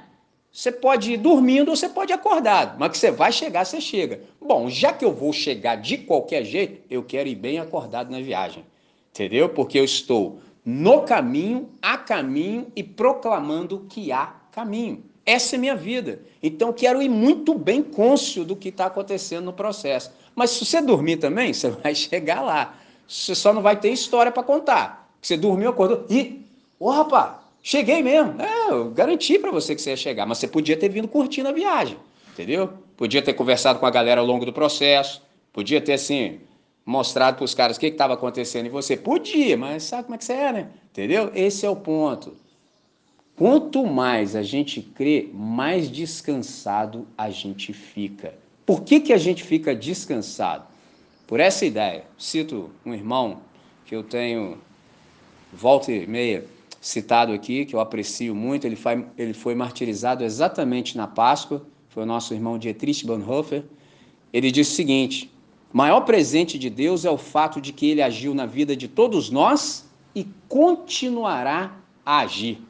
Você 0.52 0.70
pode 0.70 1.14
ir 1.14 1.16
dormindo 1.16 1.70
ou 1.70 1.76
você 1.76 1.88
pode 1.88 2.12
ir 2.12 2.16
acordado, 2.16 2.78
mas 2.78 2.90
que 2.90 2.98
você 2.98 3.10
vai 3.10 3.32
chegar, 3.32 3.64
você 3.64 3.80
chega. 3.80 4.20
Bom, 4.38 4.68
já 4.68 4.92
que 4.92 5.04
eu 5.04 5.14
vou 5.14 5.32
chegar 5.32 5.76
de 5.76 5.96
qualquer 5.96 6.44
jeito, 6.44 6.82
eu 6.90 7.02
quero 7.02 7.26
ir 7.26 7.36
bem 7.36 7.58
acordado 7.58 8.10
na 8.10 8.20
viagem. 8.20 8.66
Entendeu? 9.10 9.48
Porque 9.48 9.78
eu 9.78 9.84
estou 9.84 10.40
no 10.64 11.02
caminho, 11.02 11.70
a 11.80 11.96
caminho 11.96 12.70
e 12.76 12.82
proclamando 12.82 13.86
que 13.88 14.12
há 14.12 14.34
caminho. 14.52 15.02
Essa 15.24 15.56
é 15.56 15.58
minha 15.58 15.76
vida. 15.76 16.22
Então 16.42 16.72
quero 16.72 17.00
ir 17.00 17.08
muito 17.08 17.54
bem 17.54 17.82
cônscio 17.82 18.44
do 18.44 18.56
que 18.56 18.68
está 18.68 18.86
acontecendo 18.86 19.44
no 19.44 19.52
processo. 19.52 20.12
Mas 20.34 20.50
se 20.50 20.64
você 20.64 20.80
dormir 20.80 21.16
também, 21.16 21.52
você 21.54 21.70
vai 21.70 21.94
chegar 21.94 22.40
lá. 22.40 22.74
Você 23.06 23.34
só 23.34 23.52
não 23.52 23.62
vai 23.62 23.76
ter 23.76 23.90
história 23.90 24.30
para 24.30 24.42
contar. 24.42 25.10
Você 25.20 25.36
dormiu, 25.36 25.70
acordou. 25.70 26.06
E, 26.08 26.46
ô 26.78 26.90
rapaz, 26.90 27.32
cheguei 27.62 28.02
mesmo. 28.02 28.40
É, 28.40 28.70
eu 28.70 28.90
garanti 28.90 29.38
para 29.38 29.50
você 29.50 29.74
que 29.74 29.82
você 29.82 29.90
ia 29.90 29.96
chegar. 29.96 30.26
Mas 30.26 30.38
você 30.38 30.48
podia 30.48 30.76
ter 30.76 30.88
vindo 30.88 31.08
curtindo 31.08 31.48
a 31.48 31.52
viagem. 31.52 31.96
Entendeu? 32.32 32.70
Podia 32.96 33.20
ter 33.20 33.34
conversado 33.34 33.78
com 33.78 33.86
a 33.86 33.90
galera 33.90 34.20
ao 34.20 34.26
longo 34.26 34.46
do 34.46 34.52
processo. 34.52 35.22
Podia 35.52 35.80
ter, 35.80 35.94
assim, 35.94 36.40
mostrado 36.90 37.36
para 37.36 37.44
os 37.44 37.54
caras 37.54 37.76
o 37.76 37.80
que 37.80 37.86
estava 37.86 38.14
acontecendo 38.14 38.66
em 38.66 38.70
você. 38.70 38.96
Podia, 38.96 39.56
mas 39.56 39.84
sabe 39.84 40.04
como 40.04 40.16
é 40.16 40.18
que 40.18 40.24
você 40.24 40.32
é, 40.32 40.52
né? 40.52 40.68
Entendeu? 40.90 41.30
Esse 41.34 41.64
é 41.64 41.70
o 41.70 41.76
ponto. 41.76 42.34
Quanto 43.36 43.86
mais 43.86 44.34
a 44.34 44.42
gente 44.42 44.82
crê, 44.82 45.30
mais 45.32 45.88
descansado 45.88 47.06
a 47.16 47.30
gente 47.30 47.72
fica. 47.72 48.34
Por 48.66 48.82
que, 48.82 49.00
que 49.00 49.12
a 49.12 49.18
gente 49.18 49.44
fica 49.44 49.74
descansado? 49.74 50.64
Por 51.28 51.38
essa 51.38 51.64
ideia. 51.64 52.04
Cito 52.18 52.70
um 52.84 52.92
irmão 52.92 53.38
que 53.86 53.94
eu 53.94 54.02
tenho, 54.02 54.58
volta 55.52 55.92
e 55.92 56.06
meia, 56.06 56.44
citado 56.80 57.32
aqui, 57.32 57.64
que 57.64 57.74
eu 57.74 57.80
aprecio 57.80 58.34
muito. 58.34 58.66
Ele 58.66 58.76
foi, 58.76 59.06
ele 59.16 59.32
foi 59.32 59.54
martirizado 59.54 60.24
exatamente 60.24 60.96
na 60.96 61.06
Páscoa. 61.06 61.64
Foi 61.88 62.02
o 62.02 62.06
nosso 62.06 62.34
irmão 62.34 62.58
Dietrich 62.58 63.06
Bonhoeffer. 63.06 63.62
Ele 64.32 64.50
disse 64.50 64.72
o 64.72 64.74
seguinte: 64.74 65.30
o 65.72 65.76
maior 65.76 66.00
presente 66.00 66.58
de 66.58 66.68
Deus 66.68 67.04
é 67.04 67.10
o 67.10 67.16
fato 67.16 67.60
de 67.60 67.72
que 67.72 67.88
ele 67.88 68.02
agiu 68.02 68.34
na 68.34 68.44
vida 68.44 68.74
de 68.74 68.88
todos 68.88 69.30
nós 69.30 69.88
e 70.14 70.26
continuará 70.48 71.76
a 72.04 72.18
agir. 72.18 72.60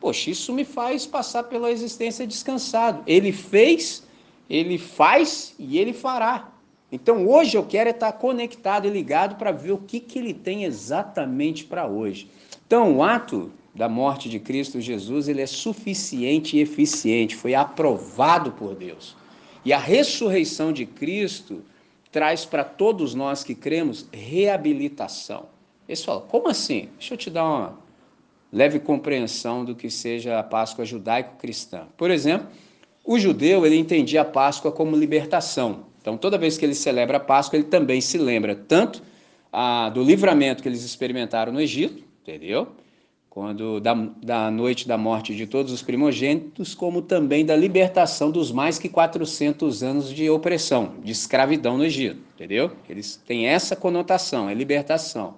Poxa, 0.00 0.30
isso 0.30 0.52
me 0.52 0.64
faz 0.64 1.06
passar 1.06 1.44
pela 1.44 1.70
existência 1.70 2.26
descansado. 2.26 3.02
Ele 3.06 3.30
fez, 3.30 4.04
ele 4.50 4.76
faz 4.76 5.54
e 5.58 5.78
ele 5.78 5.92
fará. 5.92 6.52
Então 6.90 7.28
hoje 7.28 7.56
eu 7.56 7.64
quero 7.64 7.90
estar 7.90 8.12
conectado 8.12 8.86
e 8.86 8.90
ligado 8.90 9.36
para 9.36 9.52
ver 9.52 9.72
o 9.72 9.78
que, 9.78 10.00
que 10.00 10.18
ele 10.18 10.34
tem 10.34 10.64
exatamente 10.64 11.64
para 11.64 11.86
hoje. 11.86 12.28
Então 12.66 12.96
o 12.96 13.02
ato 13.04 13.52
da 13.72 13.88
morte 13.88 14.28
de 14.28 14.40
Cristo 14.40 14.80
Jesus 14.80 15.28
ele 15.28 15.42
é 15.42 15.46
suficiente 15.46 16.56
e 16.56 16.60
eficiente, 16.60 17.36
foi 17.36 17.54
aprovado 17.54 18.52
por 18.52 18.74
Deus. 18.74 19.16
E 19.64 19.72
a 19.72 19.78
ressurreição 19.78 20.72
de 20.72 20.86
Cristo 20.86 21.62
traz 22.10 22.44
para 22.44 22.64
todos 22.64 23.14
nós 23.14 23.44
que 23.44 23.54
cremos 23.54 24.06
reabilitação. 24.12 25.46
Eles 25.88 26.04
falam, 26.04 26.22
como 26.22 26.48
assim? 26.48 26.88
Deixa 26.98 27.14
eu 27.14 27.18
te 27.18 27.30
dar 27.30 27.44
uma 27.44 27.78
leve 28.52 28.78
compreensão 28.78 29.64
do 29.64 29.74
que 29.74 29.90
seja 29.90 30.38
a 30.38 30.42
Páscoa 30.42 30.84
judaico-cristã. 30.84 31.86
Por 31.96 32.10
exemplo, 32.10 32.48
o 33.04 33.18
judeu 33.18 33.64
ele 33.64 33.76
entendia 33.76 34.22
a 34.22 34.24
Páscoa 34.24 34.72
como 34.72 34.96
libertação. 34.96 35.86
Então, 36.00 36.16
toda 36.16 36.38
vez 36.38 36.56
que 36.56 36.64
ele 36.64 36.74
celebra 36.74 37.18
a 37.18 37.20
Páscoa, 37.20 37.56
ele 37.56 37.66
também 37.66 38.00
se 38.00 38.18
lembra 38.18 38.54
tanto 38.54 39.02
ah, 39.52 39.90
do 39.90 40.02
livramento 40.02 40.62
que 40.62 40.68
eles 40.68 40.84
experimentaram 40.84 41.52
no 41.52 41.60
Egito, 41.60 42.02
entendeu? 42.22 42.68
Quando 43.30 43.78
da, 43.78 43.94
da 43.94 44.50
noite 44.50 44.88
da 44.88 44.96
morte 44.98 45.34
de 45.34 45.46
todos 45.46 45.72
os 45.72 45.82
primogênitos, 45.82 46.74
como 46.74 47.02
também 47.02 47.44
da 47.44 47.54
libertação 47.54 48.30
dos 48.30 48.50
mais 48.50 48.78
que 48.78 48.88
400 48.88 49.82
anos 49.82 50.12
de 50.12 50.28
opressão, 50.30 50.94
de 51.04 51.12
escravidão 51.12 51.76
no 51.76 51.84
Egito, 51.84 52.20
entendeu? 52.34 52.72
Eles 52.88 53.16
têm 53.16 53.46
essa 53.46 53.76
conotação, 53.76 54.48
é 54.48 54.54
libertação. 54.54 55.36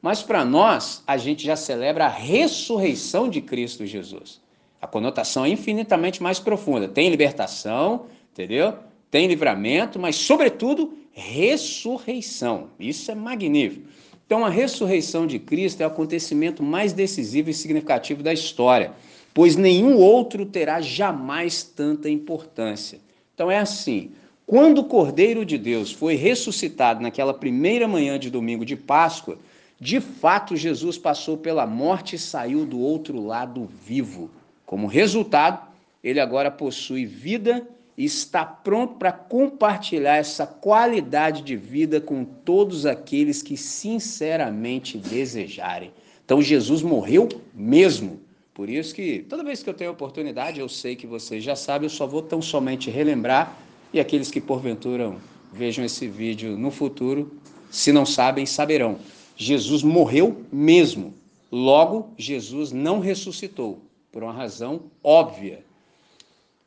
Mas 0.00 0.22
para 0.22 0.44
nós, 0.44 1.02
a 1.06 1.16
gente 1.16 1.44
já 1.44 1.56
celebra 1.56 2.06
a 2.06 2.10
ressurreição 2.10 3.28
de 3.28 3.40
Cristo 3.40 3.86
Jesus. 3.86 4.40
A 4.80 4.86
conotação 4.86 5.46
é 5.46 5.48
infinitamente 5.48 6.22
mais 6.22 6.38
profunda. 6.38 6.86
Tem 6.86 7.08
libertação, 7.08 8.04
entendeu? 8.30 8.74
Tem 9.10 9.26
livramento, 9.26 9.98
mas, 9.98 10.16
sobretudo, 10.16 10.92
ressurreição. 11.10 12.68
Isso 12.78 13.10
é 13.10 13.14
magnífico. 13.14 13.88
Então, 14.26 14.44
a 14.44 14.48
ressurreição 14.48 15.26
de 15.26 15.38
Cristo 15.38 15.82
é 15.82 15.84
o 15.84 15.88
acontecimento 15.88 16.62
mais 16.62 16.92
decisivo 16.92 17.50
e 17.50 17.54
significativo 17.54 18.22
da 18.22 18.32
história, 18.32 18.92
pois 19.34 19.56
nenhum 19.56 19.96
outro 19.98 20.46
terá 20.46 20.80
jamais 20.80 21.62
tanta 21.62 22.08
importância. 22.08 22.98
Então, 23.34 23.50
é 23.50 23.58
assim: 23.58 24.12
quando 24.46 24.78
o 24.78 24.84
Cordeiro 24.84 25.44
de 25.44 25.58
Deus 25.58 25.92
foi 25.92 26.14
ressuscitado 26.14 27.02
naquela 27.02 27.34
primeira 27.34 27.86
manhã 27.86 28.18
de 28.18 28.30
domingo 28.30 28.64
de 28.64 28.76
Páscoa, 28.76 29.38
de 29.80 30.00
fato, 30.00 30.56
Jesus 30.56 30.96
passou 30.96 31.36
pela 31.36 31.66
morte 31.66 32.16
e 32.16 32.18
saiu 32.18 32.64
do 32.64 32.78
outro 32.78 33.20
lado 33.20 33.68
vivo. 33.84 34.30
Como 34.64 34.86
resultado, 34.86 35.66
ele 36.02 36.20
agora 36.20 36.50
possui 36.50 37.04
vida 37.04 37.66
e 37.96 38.04
está 38.04 38.44
pronto 38.44 38.94
para 38.94 39.12
compartilhar 39.12 40.16
essa 40.16 40.46
qualidade 40.46 41.42
de 41.42 41.56
vida 41.56 42.00
com 42.00 42.24
todos 42.24 42.86
aqueles 42.86 43.42
que 43.42 43.56
sinceramente 43.56 44.98
desejarem. 44.98 45.92
Então, 46.24 46.42
Jesus 46.42 46.82
morreu 46.82 47.28
mesmo. 47.54 48.20
Por 48.52 48.68
isso 48.68 48.94
que 48.94 49.24
toda 49.28 49.44
vez 49.44 49.62
que 49.62 49.70
eu 49.70 49.74
tenho 49.74 49.90
oportunidade, 49.90 50.60
eu 50.60 50.68
sei 50.68 50.96
que 50.96 51.06
vocês 51.06 51.42
já 51.42 51.56
sabem, 51.56 51.86
eu 51.86 51.90
só 51.90 52.06
vou 52.06 52.22
tão 52.22 52.40
somente 52.40 52.90
relembrar 52.90 53.56
e 53.92 54.00
aqueles 54.00 54.30
que 54.30 54.40
porventura 54.40 55.14
vejam 55.52 55.84
esse 55.84 56.08
vídeo 56.08 56.56
no 56.56 56.70
futuro, 56.70 57.32
se 57.70 57.92
não 57.92 58.04
sabem, 58.06 58.46
saberão. 58.46 58.98
Jesus 59.36 59.82
morreu 59.82 60.44
mesmo. 60.52 61.14
Logo, 61.50 62.12
Jesus 62.16 62.72
não 62.72 62.98
ressuscitou, 62.98 63.82
por 64.10 64.22
uma 64.22 64.32
razão 64.32 64.82
óbvia. 65.02 65.64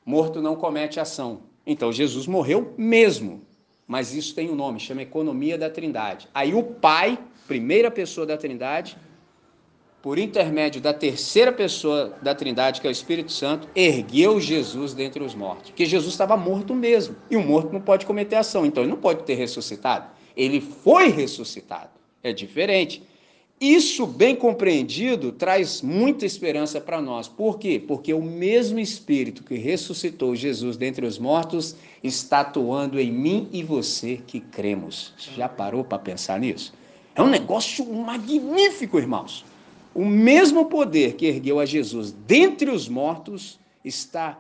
Morto 0.08 0.41
não 0.41 0.56
comete 0.56 1.02
ação. 1.02 1.41
Então, 1.65 1.91
Jesus 1.91 2.28
morreu 2.28 2.74
mesmo. 2.78 3.41
Mas 3.86 4.13
isso 4.13 4.34
tem 4.34 4.50
um 4.50 4.56
nome, 4.56 4.80
chama 4.80 5.02
economia 5.02 5.58
da 5.58 5.70
Trindade. 5.70 6.30
Aí 6.34 6.54
o 6.54 6.63
Pai, 6.63 7.20
primeira 7.46 7.91
pessoa 7.91 8.26
da 8.26 8.38
Trindade, 8.38 8.98
por 10.02 10.17
intermédio 10.17 10.80
da 10.80 10.93
terceira 10.93 11.52
pessoa 11.52 12.17
da 12.22 12.34
Trindade, 12.34 12.80
que 12.80 12.88
é 12.88 12.89
o 12.89 12.91
Espírito 12.91 13.34
Santo, 13.34 13.67
ergueu 13.76 14.39
Jesus 14.39 14.93
dentre 14.93 15.22
os 15.22 15.36
mortos. 15.36 15.72
Porque 15.72 15.86
Jesus 15.86 16.13
estava 16.13 16.38
morto 16.38 16.74
mesmo. 16.74 17.17
E 17.30 17.36
o 17.36 17.43
morto 17.43 17.74
não 17.74 17.82
pode 17.82 18.06
cometer 18.06 18.38
ação, 18.38 18.65
então 18.65 18.84
ele 18.84 18.91
não 18.91 19.00
pode 19.00 19.24
ter 19.24 19.36
ressuscitado. 19.36 20.10
Ele 20.38 20.62
foi 20.62 21.10
ressuscitado 21.10 21.98
é 22.24 22.34
diferente. 22.34 23.04
Isso 23.60 24.06
bem 24.06 24.36
compreendido 24.36 25.32
traz 25.32 25.82
muita 25.82 26.28
esperança 26.28 26.80
para 26.80 27.02
nós. 27.02 27.28
Por 27.28 27.58
quê? 27.58 27.82
Porque 27.86 28.13
o 28.13 28.22
mesmo 28.22 28.80
Espírito 28.80 29.43
que 29.43 29.56
ressuscitou 29.56 30.36
Jesus 30.36 30.78
dentre 30.78 31.08
os 31.08 31.17
mortos 31.17 31.76
está 32.04 32.41
atuando 32.41 33.00
em 33.00 33.12
mim 33.12 33.50
e 33.52 33.63
você 33.63 34.22
que 34.28 34.39
cremos. 34.39 35.12
Já 35.36 35.50
parou 35.50 35.84
para 35.84 35.98
pensar 35.98 36.39
nisso? 36.39 36.72
É 37.15 37.22
um 37.24 37.30
negócio 37.30 37.84
magnífico, 37.91 39.00
irmãos. 39.00 39.43
O 39.96 40.06
mesmo 40.06 40.67
poder 40.67 41.15
que 41.15 41.26
ergueu 41.26 41.60
a 41.60 41.65
Jesus 41.65 42.12
dentre 42.12 42.70
os 42.70 42.88
mortos 42.88 43.60
está 43.84 44.39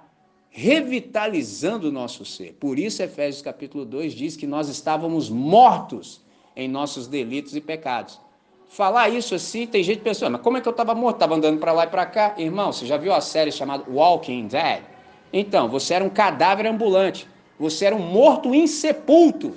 revitalizando 0.51 1.89
o 1.89 1.91
nosso 1.91 2.23
ser. 2.23 2.55
Por 2.59 2.77
isso, 2.77 3.01
Efésios 3.01 3.41
capítulo 3.41 3.83
2 3.83 4.13
diz 4.13 4.35
que 4.35 4.45
nós 4.45 4.69
estávamos 4.69 5.27
mortos 5.27 6.21
em 6.55 6.67
nossos 6.67 7.07
delitos 7.07 7.55
e 7.55 7.61
pecados. 7.61 8.19
Falar 8.67 9.09
isso 9.09 9.33
assim, 9.33 9.65
tem 9.65 9.81
gente 9.81 10.01
pensando, 10.01 10.33
mas 10.33 10.41
como 10.41 10.57
é 10.57 10.61
que 10.61 10.67
eu 10.67 10.71
estava 10.71 10.93
morto? 10.93 11.15
Estava 11.15 11.35
andando 11.35 11.59
para 11.59 11.71
lá 11.71 11.85
e 11.85 11.87
para 11.87 12.05
cá. 12.05 12.35
Irmão, 12.37 12.71
você 12.71 12.85
já 12.85 12.97
viu 12.97 13.13
a 13.13 13.21
série 13.21 13.51
chamada 13.51 13.83
Walking 13.89 14.47
Dead? 14.47 14.83
Então, 15.31 15.69
você 15.69 15.93
era 15.93 16.03
um 16.03 16.09
cadáver 16.09 16.67
ambulante. 16.67 17.27
Você 17.59 17.85
era 17.85 17.95
um 17.95 17.99
morto 17.99 18.53
insepulto. 18.53 19.55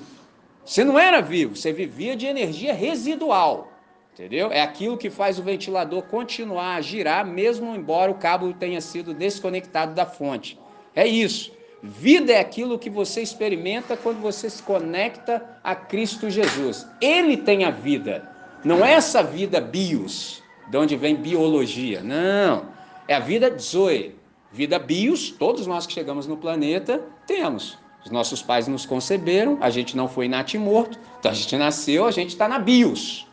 Você 0.65 0.85
não 0.85 0.99
era 0.99 1.21
vivo, 1.21 1.57
você 1.57 1.73
vivia 1.73 2.15
de 2.15 2.27
energia 2.27 2.73
residual. 2.73 3.69
Entendeu? 4.13 4.53
É 4.53 4.61
aquilo 4.61 4.97
que 4.97 5.11
faz 5.11 5.39
o 5.39 5.43
ventilador 5.43 6.03
continuar 6.03 6.77
a 6.77 6.81
girar, 6.81 7.27
mesmo 7.27 7.75
embora 7.75 8.11
o 8.11 8.17
cabo 8.17 8.53
tenha 8.53 8.81
sido 8.81 9.15
desconectado 9.15 9.95
da 9.95 10.07
fonte. 10.07 10.59
É 10.95 11.07
isso. 11.07 11.53
Vida 11.83 12.33
é 12.33 12.39
aquilo 12.39 12.79
que 12.79 12.91
você 12.91 13.23
experimenta 13.23 13.97
quando 13.97 14.21
você 14.21 14.51
se 14.51 14.63
conecta 14.63 15.59
a 15.65 15.75
Cristo 15.75 16.29
Jesus. 16.29 16.87
Ele 17.01 17.37
tem 17.37 17.65
a 17.65 17.71
vida. 17.71 18.30
Não 18.65 18.85
é 18.85 18.93
essa 18.93 19.23
vida 19.23 19.61
bios, 19.61 20.43
de 20.69 20.77
onde 20.77 20.97
vem 20.97 21.17
biologia. 21.17 22.03
Não. 22.03 22.67
É 23.09 23.15
a 23.15 23.21
vida 23.21 23.57
zoe. 23.59 24.15
Vida 24.53 24.79
bios, 24.79 25.31
todos 25.31 25.67
nós 25.67 25.87
que 25.87 25.93
chegamos 25.93 26.27
no 26.27 26.37
planeta 26.37 27.01
temos. 27.27 27.79
Os 28.05 28.11
nossos 28.11 28.43
pais 28.43 28.67
nos 28.67 28.87
conceberam, 28.87 29.59
a 29.61 29.71
gente 29.71 29.97
não 29.97 30.09
foi 30.09 30.27
natimorto, 30.27 30.99
então 31.19 31.31
a 31.31 31.35
gente 31.35 31.57
nasceu, 31.57 32.07
a 32.07 32.11
gente 32.11 32.31
está 32.31 32.49
na 32.49 32.59
bios. 32.59 33.27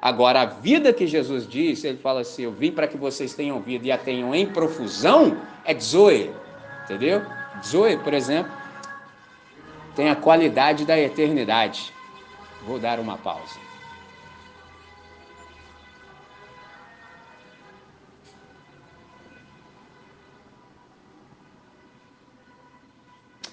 Agora, 0.00 0.42
a 0.42 0.46
vida 0.46 0.92
que 0.92 1.06
Jesus 1.06 1.46
disse, 1.48 1.86
ele 1.86 1.98
fala 1.98 2.22
assim: 2.22 2.42
Eu 2.42 2.52
vim 2.52 2.72
para 2.72 2.88
que 2.88 2.96
vocês 2.96 3.34
tenham 3.34 3.60
vida 3.60 3.86
e 3.86 3.92
a 3.92 3.98
tenham 3.98 4.34
em 4.34 4.46
profusão, 4.46 5.36
é 5.64 5.78
Zoe. 5.78 6.30
Entendeu? 6.84 7.22
Zoe, 7.64 7.96
por 7.98 8.12
exemplo, 8.12 8.50
tem 9.94 10.10
a 10.10 10.16
qualidade 10.16 10.84
da 10.84 10.98
eternidade. 10.98 11.92
Vou 12.66 12.78
dar 12.78 12.98
uma 12.98 13.16
pausa. 13.16 13.71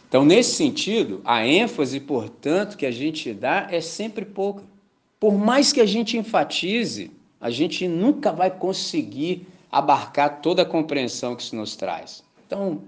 Então, 0.10 0.26
nesse 0.26 0.56
sentido, 0.56 1.22
a 1.24 1.46
ênfase, 1.46 2.00
portanto, 2.00 2.76
que 2.76 2.86
a 2.88 2.92
gente 2.92 3.32
dá 3.32 3.68
é 3.70 3.80
sempre 3.80 4.26
pouca. 4.26 4.64
Por 5.20 5.38
mais 5.38 5.72
que 5.72 5.80
a 5.80 5.86
gente 5.86 6.18
enfatize, 6.18 7.12
a 7.40 7.52
gente 7.52 7.88
nunca 7.88 8.32
vai 8.32 8.50
conseguir 8.50 9.48
abarcar 9.72 10.42
toda 10.42 10.64
a 10.64 10.66
compreensão 10.66 11.36
que 11.36 11.44
isso 11.44 11.56
nos 11.56 11.76
traz. 11.76 12.24
Então, 12.48 12.82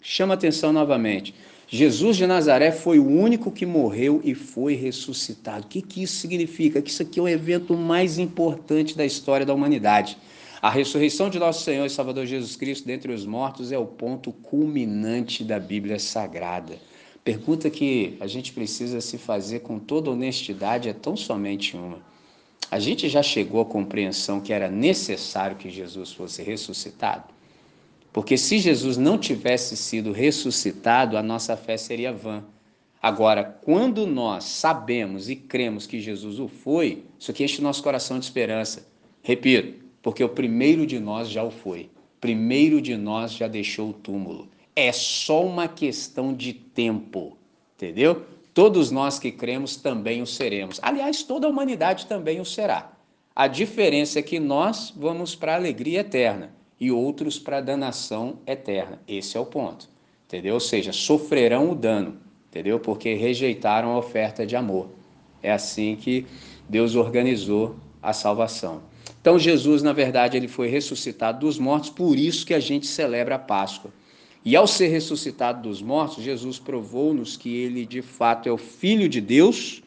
chama 0.00 0.34
atenção 0.34 0.72
novamente. 0.72 1.34
Jesus 1.66 2.16
de 2.16 2.24
Nazaré 2.24 2.70
foi 2.70 3.00
o 3.00 3.08
único 3.08 3.50
que 3.50 3.66
morreu 3.66 4.20
e 4.22 4.32
foi 4.32 4.74
ressuscitado. 4.74 5.64
O 5.64 5.68
que, 5.68 5.82
que 5.82 6.04
isso 6.04 6.16
significa? 6.18 6.80
Que 6.80 6.90
isso 6.90 7.02
aqui 7.02 7.18
é 7.18 7.22
o 7.22 7.28
evento 7.28 7.74
mais 7.74 8.16
importante 8.16 8.96
da 8.96 9.04
história 9.04 9.44
da 9.44 9.52
humanidade. 9.52 10.16
A 10.64 10.70
ressurreição 10.70 11.28
de 11.28 11.38
nosso 11.38 11.62
Senhor 11.62 11.84
e 11.84 11.90
Salvador 11.90 12.24
Jesus 12.24 12.56
Cristo 12.56 12.86
dentre 12.86 13.12
os 13.12 13.26
mortos 13.26 13.70
é 13.70 13.76
o 13.76 13.84
ponto 13.84 14.32
culminante 14.32 15.44
da 15.44 15.60
Bíblia 15.60 15.98
Sagrada. 15.98 16.78
Pergunta 17.22 17.68
que 17.68 18.16
a 18.18 18.26
gente 18.26 18.50
precisa 18.50 18.98
se 19.02 19.18
fazer 19.18 19.60
com 19.60 19.78
toda 19.78 20.10
honestidade 20.10 20.88
é 20.88 20.94
tão 20.94 21.18
somente 21.18 21.76
uma. 21.76 21.98
A 22.70 22.78
gente 22.78 23.10
já 23.10 23.22
chegou 23.22 23.60
à 23.60 23.66
compreensão 23.66 24.40
que 24.40 24.54
era 24.54 24.70
necessário 24.70 25.58
que 25.58 25.68
Jesus 25.68 26.12
fosse 26.12 26.42
ressuscitado? 26.42 27.24
Porque 28.10 28.38
se 28.38 28.58
Jesus 28.58 28.96
não 28.96 29.18
tivesse 29.18 29.76
sido 29.76 30.12
ressuscitado, 30.12 31.18
a 31.18 31.22
nossa 31.22 31.58
fé 31.58 31.76
seria 31.76 32.10
vã. 32.10 32.42
Agora, 33.02 33.44
quando 33.44 34.06
nós 34.06 34.44
sabemos 34.44 35.28
e 35.28 35.36
cremos 35.36 35.86
que 35.86 36.00
Jesus 36.00 36.38
o 36.38 36.48
foi, 36.48 37.04
isso 37.18 37.30
aqui 37.30 37.44
enche 37.44 37.60
o 37.60 37.62
nosso 37.62 37.82
coração 37.82 38.18
de 38.18 38.24
esperança. 38.24 38.88
Repito, 39.22 39.83
porque 40.04 40.22
o 40.22 40.28
primeiro 40.28 40.86
de 40.86 41.00
nós 41.00 41.30
já 41.30 41.42
o 41.42 41.50
foi. 41.50 41.88
Primeiro 42.20 42.78
de 42.82 42.94
nós 42.94 43.32
já 43.32 43.48
deixou 43.48 43.88
o 43.88 43.92
túmulo. 43.94 44.48
É 44.76 44.92
só 44.92 45.42
uma 45.42 45.66
questão 45.66 46.34
de 46.34 46.52
tempo, 46.52 47.38
entendeu? 47.74 48.22
Todos 48.52 48.90
nós 48.90 49.18
que 49.18 49.32
cremos 49.32 49.76
também 49.76 50.20
o 50.20 50.26
seremos. 50.26 50.78
Aliás, 50.82 51.22
toda 51.22 51.46
a 51.46 51.50
humanidade 51.50 52.04
também 52.04 52.38
o 52.38 52.44
será. 52.44 52.92
A 53.34 53.46
diferença 53.46 54.18
é 54.18 54.22
que 54.22 54.38
nós 54.38 54.92
vamos 54.94 55.34
para 55.34 55.54
a 55.54 55.56
alegria 55.56 56.00
eterna 56.00 56.54
e 56.78 56.92
outros 56.92 57.38
para 57.38 57.56
a 57.56 57.62
danação 57.62 58.40
eterna. 58.46 59.00
Esse 59.08 59.38
é 59.38 59.40
o 59.40 59.46
ponto, 59.46 59.88
entendeu? 60.26 60.52
Ou 60.52 60.60
seja, 60.60 60.92
sofrerão 60.92 61.70
o 61.70 61.74
dano, 61.74 62.18
entendeu? 62.50 62.78
Porque 62.78 63.14
rejeitaram 63.14 63.92
a 63.92 63.98
oferta 63.98 64.44
de 64.44 64.54
amor. 64.54 64.90
É 65.42 65.50
assim 65.50 65.96
que 65.96 66.26
Deus 66.68 66.94
organizou 66.94 67.76
a 68.02 68.12
salvação. 68.12 68.82
Então 69.20 69.38
Jesus, 69.38 69.82
na 69.82 69.92
verdade, 69.92 70.36
ele 70.36 70.48
foi 70.48 70.68
ressuscitado 70.68 71.40
dos 71.40 71.58
mortos, 71.58 71.90
por 71.90 72.18
isso 72.18 72.44
que 72.44 72.54
a 72.54 72.60
gente 72.60 72.86
celebra 72.86 73.36
a 73.36 73.38
Páscoa. 73.38 73.90
E 74.44 74.54
ao 74.54 74.66
ser 74.66 74.88
ressuscitado 74.88 75.62
dos 75.62 75.80
mortos, 75.80 76.22
Jesus 76.22 76.58
provou-nos 76.58 77.36
que 77.36 77.54
ele 77.56 77.86
de 77.86 78.02
fato 78.02 78.48
é 78.48 78.52
o 78.52 78.58
filho 78.58 79.08
de 79.08 79.20
Deus, 79.20 79.82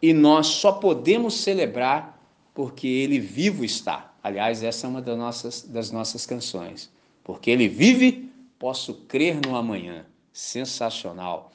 e 0.00 0.12
nós 0.12 0.48
só 0.48 0.72
podemos 0.72 1.34
celebrar 1.34 2.20
porque 2.52 2.88
ele 2.88 3.20
vivo 3.20 3.64
está. 3.64 4.12
Aliás, 4.22 4.62
essa 4.62 4.86
é 4.86 4.90
uma 4.90 5.00
das 5.00 5.16
nossas, 5.16 5.62
das 5.62 5.90
nossas 5.90 6.26
canções. 6.26 6.90
Porque 7.22 7.50
ele 7.50 7.68
vive, 7.68 8.30
posso 8.58 8.94
crer 9.06 9.40
no 9.44 9.56
amanhã. 9.56 10.04
Sensacional. 10.32 11.52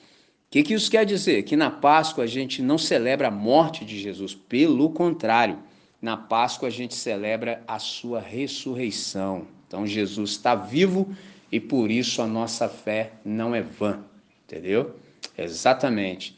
O 0.48 0.50
que, 0.50 0.64
que 0.64 0.74
isso 0.74 0.90
quer 0.90 1.06
dizer? 1.06 1.44
Que 1.44 1.58
na 1.58 1.70
Páscoa 1.70 2.24
a 2.24 2.28
gente 2.28 2.62
não 2.62 2.78
celebra 2.78 3.28
a 3.28 3.32
morte 3.32 3.84
de 3.84 4.00
Jesus, 4.00 4.34
pelo 4.34 4.90
contrário, 4.92 5.60
na 6.02 6.16
Páscoa 6.16 6.68
a 6.68 6.72
gente 6.72 6.94
celebra 6.94 7.64
a 7.68 7.80
sua 7.80 8.20
ressurreição. 8.20 9.48
Então 9.68 9.86
Jesus 9.86 10.32
está 10.32 10.56
vivo 10.56 11.16
e 11.52 11.60
por 11.60 11.92
isso 11.92 12.22
a 12.22 12.28
nossa 12.28 12.70
fé 12.70 13.14
não 13.24 13.54
é 13.54 13.62
vã, 13.62 14.00
entendeu? 14.46 14.96
Exatamente. 15.38 16.38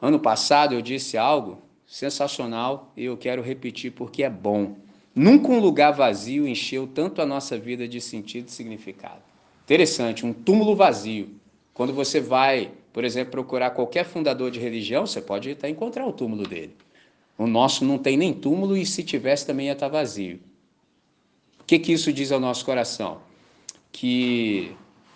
Ano 0.00 0.18
passado 0.18 0.74
eu 0.74 0.82
disse 0.82 1.16
algo 1.16 1.62
sensacional 1.86 2.92
e 2.96 3.04
eu 3.04 3.16
quero 3.16 3.42
repetir 3.42 3.92
porque 3.92 4.22
é 4.22 4.30
bom. 4.30 4.76
Nunca 5.14 5.48
um 5.48 5.58
lugar 5.58 5.92
vazio 5.92 6.48
encheu 6.48 6.86
tanto 6.86 7.20
a 7.20 7.26
nossa 7.26 7.58
vida 7.58 7.86
de 7.86 8.00
sentido 8.00 8.48
e 8.48 8.50
significado. 8.50 9.20
Interessante, 9.64 10.24
um 10.24 10.32
túmulo 10.32 10.74
vazio. 10.74 11.30
Quando 11.74 11.92
você 11.92 12.20
vai, 12.20 12.70
por 12.92 13.04
exemplo, 13.04 13.30
procurar 13.30 13.70
qualquer 13.70 14.04
fundador 14.04 14.50
de 14.50 14.58
religião, 14.58 15.06
você 15.06 15.20
pode 15.20 15.50
até 15.50 15.68
encontrar 15.68 16.06
o 16.06 16.12
túmulo 16.12 16.46
dele. 16.46 16.74
O 17.42 17.46
nosso 17.48 17.84
não 17.84 17.98
tem 17.98 18.16
nem 18.16 18.32
túmulo 18.32 18.76
e 18.76 18.86
se 18.86 19.02
tivesse 19.02 19.44
também 19.44 19.66
ia 19.66 19.72
estar 19.72 19.88
vazio. 19.88 20.38
O 21.60 21.64
que, 21.64 21.76
que 21.76 21.92
isso 21.92 22.12
diz 22.12 22.30
ao 22.30 22.38
nosso 22.38 22.64
coração? 22.64 23.18
Que 23.90 24.70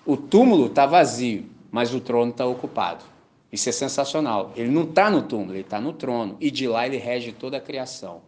o 0.05 0.17
túmulo 0.17 0.67
está 0.67 0.87
vazio, 0.87 1.45
mas 1.71 1.95
o 1.95 2.01
trono 2.01 2.33
está 2.33 2.45
ocupado. 2.45 3.05
Isso 3.53 3.69
é 3.69 3.73
sensacional. 3.73 4.53
Ele 4.57 4.73
não 4.73 4.83
está 4.83 5.09
no 5.09 5.23
túmulo, 5.23 5.53
ele 5.53 5.61
está 5.61 5.81
no 5.81 5.93
trono. 5.93 6.37
E 6.41 6.51
de 6.51 6.67
lá 6.67 6.85
ele 6.85 6.97
rege 6.97 7.31
toda 7.31 7.59
a 7.59 7.61
criação. 7.61 8.23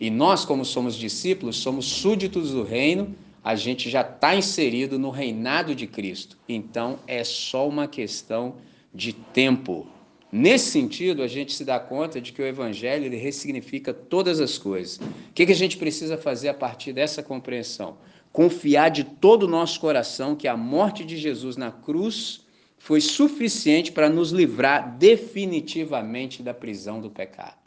E 0.00 0.08
nós, 0.08 0.46
como 0.46 0.64
somos 0.64 0.96
discípulos, 0.96 1.56
somos 1.58 1.84
súditos 1.84 2.52
do 2.52 2.62
reino, 2.62 3.14
a 3.44 3.54
gente 3.54 3.90
já 3.90 4.00
está 4.00 4.34
inserido 4.34 4.98
no 4.98 5.10
reinado 5.10 5.74
de 5.74 5.86
Cristo. 5.86 6.38
Então 6.48 6.98
é 7.06 7.22
só 7.22 7.68
uma 7.68 7.86
questão 7.86 8.54
de 8.94 9.12
tempo. 9.12 9.86
Nesse 10.34 10.70
sentido, 10.70 11.22
a 11.22 11.28
gente 11.28 11.52
se 11.52 11.62
dá 11.62 11.78
conta 11.78 12.18
de 12.18 12.32
que 12.32 12.40
o 12.40 12.46
Evangelho 12.46 13.04
ele 13.04 13.18
ressignifica 13.18 13.92
todas 13.92 14.40
as 14.40 14.56
coisas. 14.56 14.96
O 14.96 15.32
que, 15.34 15.44
que 15.44 15.52
a 15.52 15.54
gente 15.54 15.76
precisa 15.76 16.16
fazer 16.16 16.48
a 16.48 16.54
partir 16.54 16.94
dessa 16.94 17.22
compreensão? 17.22 17.98
Confiar 18.32 18.88
de 18.88 19.04
todo 19.04 19.42
o 19.42 19.48
nosso 19.48 19.78
coração 19.78 20.34
que 20.34 20.48
a 20.48 20.56
morte 20.56 21.04
de 21.04 21.18
Jesus 21.18 21.58
na 21.58 21.70
cruz 21.70 22.46
foi 22.78 22.98
suficiente 22.98 23.92
para 23.92 24.08
nos 24.08 24.30
livrar 24.30 24.96
definitivamente 24.96 26.42
da 26.42 26.54
prisão 26.54 26.98
do 26.98 27.10
pecado. 27.10 27.58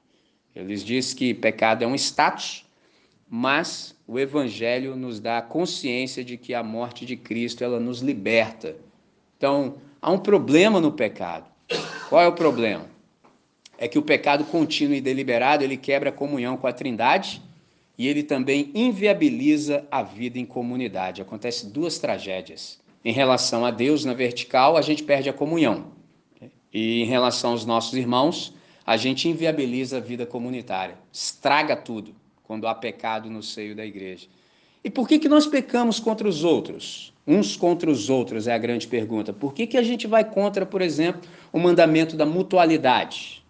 Eles 0.56 0.84
diz 0.84 1.14
que 1.14 1.36
pecado 1.36 1.84
é 1.84 1.88
um 1.88 1.94
status, 1.94 2.66
mas 3.30 3.96
o 4.08 4.18
evangelho 4.18 4.96
nos 4.96 5.20
dá 5.20 5.38
a 5.38 5.42
consciência 5.44 6.24
de 6.24 6.36
que 6.36 6.56
a 6.56 6.64
morte 6.64 7.06
de 7.06 7.16
Cristo 7.16 7.64
ela 7.64 7.80
nos 7.80 8.00
liberta. 8.00 8.76
Então, 9.38 9.76
há 10.02 10.12
um 10.12 10.18
problema 10.18 10.82
no 10.82 10.92
pecado. 10.92 11.55
Qual 12.10 12.22
é 12.22 12.28
o 12.28 12.34
problema? 12.34 12.86
É 13.78 13.88
que 13.88 13.98
o 13.98 14.04
pecado 14.04 14.46
contínuo 14.46 14.96
e 14.96 15.02
deliberado, 15.02 15.64
ele 15.64 15.76
quebra 15.76 16.10
a 16.10 16.14
comunhão 16.14 16.56
com 16.56 16.68
a 16.68 16.74
Trindade 16.74 17.42
e 17.98 18.08
ele 18.08 18.24
também 18.24 18.72
inviabiliza 18.74 19.86
a 19.90 20.04
vida 20.04 20.38
em 20.38 20.46
comunidade. 20.46 21.22
Acontece 21.22 21.68
duas 21.68 21.98
tragédias. 21.98 22.80
Em 23.04 23.12
relação 23.12 23.66
a 23.66 23.72
Deus 23.72 24.06
na 24.06 24.14
vertical, 24.14 24.78
a 24.78 24.82
gente 24.82 25.04
perde 25.04 25.30
a 25.30 25.34
comunhão. 25.34 25.92
E 26.74 27.02
em 27.02 27.06
relação 27.06 27.52
aos 27.52 27.66
nossos 27.66 27.94
irmãos, 27.94 28.54
a 28.86 28.98
gente 28.98 29.28
inviabiliza 29.28 29.98
a 29.98 30.00
vida 30.00 30.26
comunitária, 30.26 30.98
estraga 31.12 31.76
tudo 31.76 32.16
quando 32.44 32.68
há 32.68 32.76
pecado 32.76 33.30
no 33.30 33.42
seio 33.42 33.76
da 33.76 33.86
igreja. 33.86 34.28
E 34.86 34.90
por 34.92 35.08
que, 35.08 35.18
que 35.18 35.28
nós 35.28 35.48
pecamos 35.48 36.00
contra 36.00 36.28
os 36.30 36.44
outros? 36.44 37.12
Uns 37.26 37.58
contra 37.58 37.90
os 37.90 38.08
outros 38.08 38.48
é 38.48 38.54
a 38.54 38.58
grande 38.60 38.88
pergunta. 38.88 39.34
Por 39.34 39.52
que, 39.52 39.66
que 39.66 39.78
a 39.78 39.82
gente 39.82 40.06
vai 40.06 40.24
contra, 40.24 40.64
por 40.64 40.80
exemplo, 40.80 41.28
o 41.52 41.58
mandamento 41.58 42.16
da 42.16 42.24
mutualidade? 42.24 43.44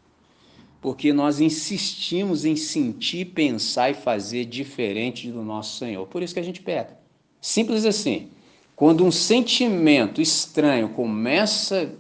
Porque 0.80 1.12
nós 1.12 1.42
insistimos 1.42 2.46
em 2.46 2.56
sentir, 2.56 3.26
pensar 3.26 3.92
e 3.92 3.94
fazer 3.94 4.46
diferente 4.46 5.30
do 5.30 5.44
nosso 5.44 5.78
Senhor. 5.78 6.08
Por 6.08 6.24
isso 6.24 6.34
que 6.34 6.40
a 6.40 6.44
gente 6.44 6.62
peca. 6.62 6.98
Simples 7.42 7.86
assim. 7.86 8.30
Quando 8.74 9.04
um 9.04 9.12
sentimento 9.12 10.22
estranho 10.22 10.88
começa 10.88 11.94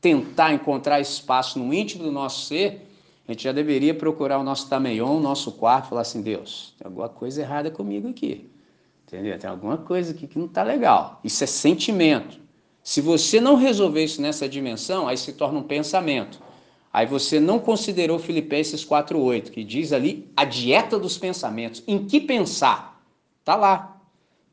tentar 0.00 0.54
encontrar 0.54 1.00
espaço 1.00 1.58
no 1.58 1.72
íntimo 1.72 2.02
do 2.02 2.10
nosso 2.10 2.46
ser, 2.46 2.88
a 3.32 3.34
gente 3.34 3.44
já 3.44 3.52
deveria 3.52 3.94
procurar 3.94 4.38
o 4.38 4.44
nosso 4.44 4.68
tameion, 4.68 5.16
o 5.16 5.20
nosso 5.20 5.52
quarto, 5.52 5.88
falar 5.88 6.02
assim: 6.02 6.20
Deus, 6.20 6.74
tem 6.78 6.86
alguma 6.86 7.08
coisa 7.08 7.40
errada 7.40 7.70
comigo 7.70 8.08
aqui. 8.08 8.46
Entendeu? 9.06 9.38
Tem 9.38 9.48
alguma 9.48 9.78
coisa 9.78 10.12
aqui 10.12 10.26
que 10.26 10.38
não 10.38 10.46
está 10.46 10.62
legal. 10.62 11.18
Isso 11.24 11.42
é 11.42 11.46
sentimento. 11.46 12.38
Se 12.82 13.00
você 13.00 13.40
não 13.40 13.56
resolver 13.56 14.04
isso 14.04 14.20
nessa 14.20 14.48
dimensão, 14.48 15.08
aí 15.08 15.16
se 15.16 15.32
torna 15.32 15.58
um 15.58 15.62
pensamento. 15.62 16.40
Aí 16.92 17.06
você 17.06 17.40
não 17.40 17.58
considerou 17.58 18.18
Filipenses 18.18 18.84
4:8, 18.84 19.50
que 19.50 19.64
diz 19.64 19.94
ali 19.94 20.30
a 20.36 20.44
dieta 20.44 20.98
dos 20.98 21.16
pensamentos. 21.16 21.82
Em 21.86 22.04
que 22.04 22.20
pensar? 22.20 23.02
Tá 23.42 23.56
lá. 23.56 23.98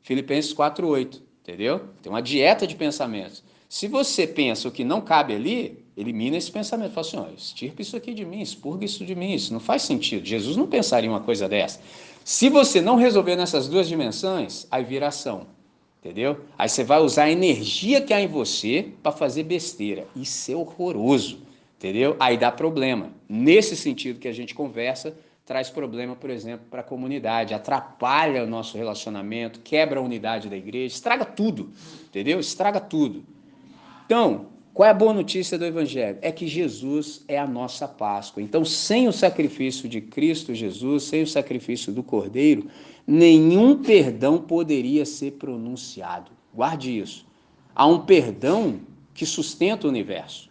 Filipenses 0.00 0.54
4:8, 0.54 1.20
entendeu? 1.42 1.82
Tem 2.02 2.10
uma 2.10 2.22
dieta 2.22 2.66
de 2.66 2.74
pensamentos. 2.74 3.44
Se 3.68 3.86
você 3.86 4.26
pensa 4.26 4.68
o 4.68 4.72
que 4.72 4.84
não 4.84 5.02
cabe 5.02 5.34
ali, 5.34 5.84
elimina 6.00 6.36
esse 6.36 6.50
pensamento. 6.50 6.92
Fala 6.92 7.06
assim, 7.06 7.16
ó, 7.18 7.26
estirpe 7.36 7.82
isso 7.82 7.96
aqui 7.96 8.14
de 8.14 8.24
mim, 8.24 8.40
expurga 8.40 8.84
isso 8.84 9.04
de 9.04 9.14
mim. 9.14 9.34
Isso 9.34 9.52
não 9.52 9.60
faz 9.60 9.82
sentido. 9.82 10.26
Jesus 10.26 10.56
não 10.56 10.66
pensaria 10.66 11.10
uma 11.10 11.20
coisa 11.20 11.48
dessa. 11.48 11.80
Se 12.24 12.48
você 12.48 12.80
não 12.80 12.96
resolver 12.96 13.36
nessas 13.36 13.68
duas 13.68 13.88
dimensões, 13.88 14.66
aí 14.70 14.84
vira 14.84 15.08
ação. 15.08 15.46
Entendeu? 16.00 16.40
Aí 16.56 16.68
você 16.68 16.82
vai 16.82 17.00
usar 17.00 17.24
a 17.24 17.30
energia 17.30 18.00
que 18.00 18.14
há 18.14 18.20
em 18.20 18.26
você 18.26 18.88
para 19.02 19.12
fazer 19.12 19.42
besteira. 19.42 20.06
Isso 20.16 20.50
é 20.50 20.56
horroroso. 20.56 21.42
Entendeu? 21.78 22.16
Aí 22.18 22.38
dá 22.38 22.50
problema. 22.50 23.10
Nesse 23.28 23.76
sentido 23.76 24.18
que 24.18 24.28
a 24.28 24.32
gente 24.32 24.54
conversa, 24.54 25.14
traz 25.44 25.68
problema, 25.68 26.16
por 26.16 26.30
exemplo, 26.30 26.66
para 26.70 26.80
a 26.80 26.84
comunidade, 26.84 27.52
atrapalha 27.52 28.44
o 28.44 28.46
nosso 28.46 28.78
relacionamento, 28.78 29.60
quebra 29.60 30.00
a 30.00 30.02
unidade 30.02 30.48
da 30.48 30.56
igreja, 30.56 30.94
estraga 30.94 31.24
tudo. 31.24 31.70
Entendeu? 32.06 32.40
Estraga 32.40 32.80
tudo. 32.80 33.24
Então, 34.06 34.46
qual 34.80 34.88
é 34.88 34.92
a 34.92 34.94
boa 34.94 35.12
notícia 35.12 35.58
do 35.58 35.66
Evangelho? 35.66 36.16
É 36.22 36.32
que 36.32 36.46
Jesus 36.48 37.22
é 37.28 37.38
a 37.38 37.46
nossa 37.46 37.86
Páscoa. 37.86 38.42
Então, 38.42 38.64
sem 38.64 39.08
o 39.08 39.12
sacrifício 39.12 39.86
de 39.86 40.00
Cristo 40.00 40.54
Jesus, 40.54 41.02
sem 41.02 41.22
o 41.22 41.26
sacrifício 41.26 41.92
do 41.92 42.02
Cordeiro, 42.02 42.66
nenhum 43.06 43.82
perdão 43.82 44.38
poderia 44.38 45.04
ser 45.04 45.32
pronunciado. 45.32 46.30
Guarde 46.54 46.98
isso. 46.98 47.26
Há 47.74 47.86
um 47.86 48.06
perdão 48.06 48.80
que 49.12 49.26
sustenta 49.26 49.86
o 49.86 49.90
universo. 49.90 50.48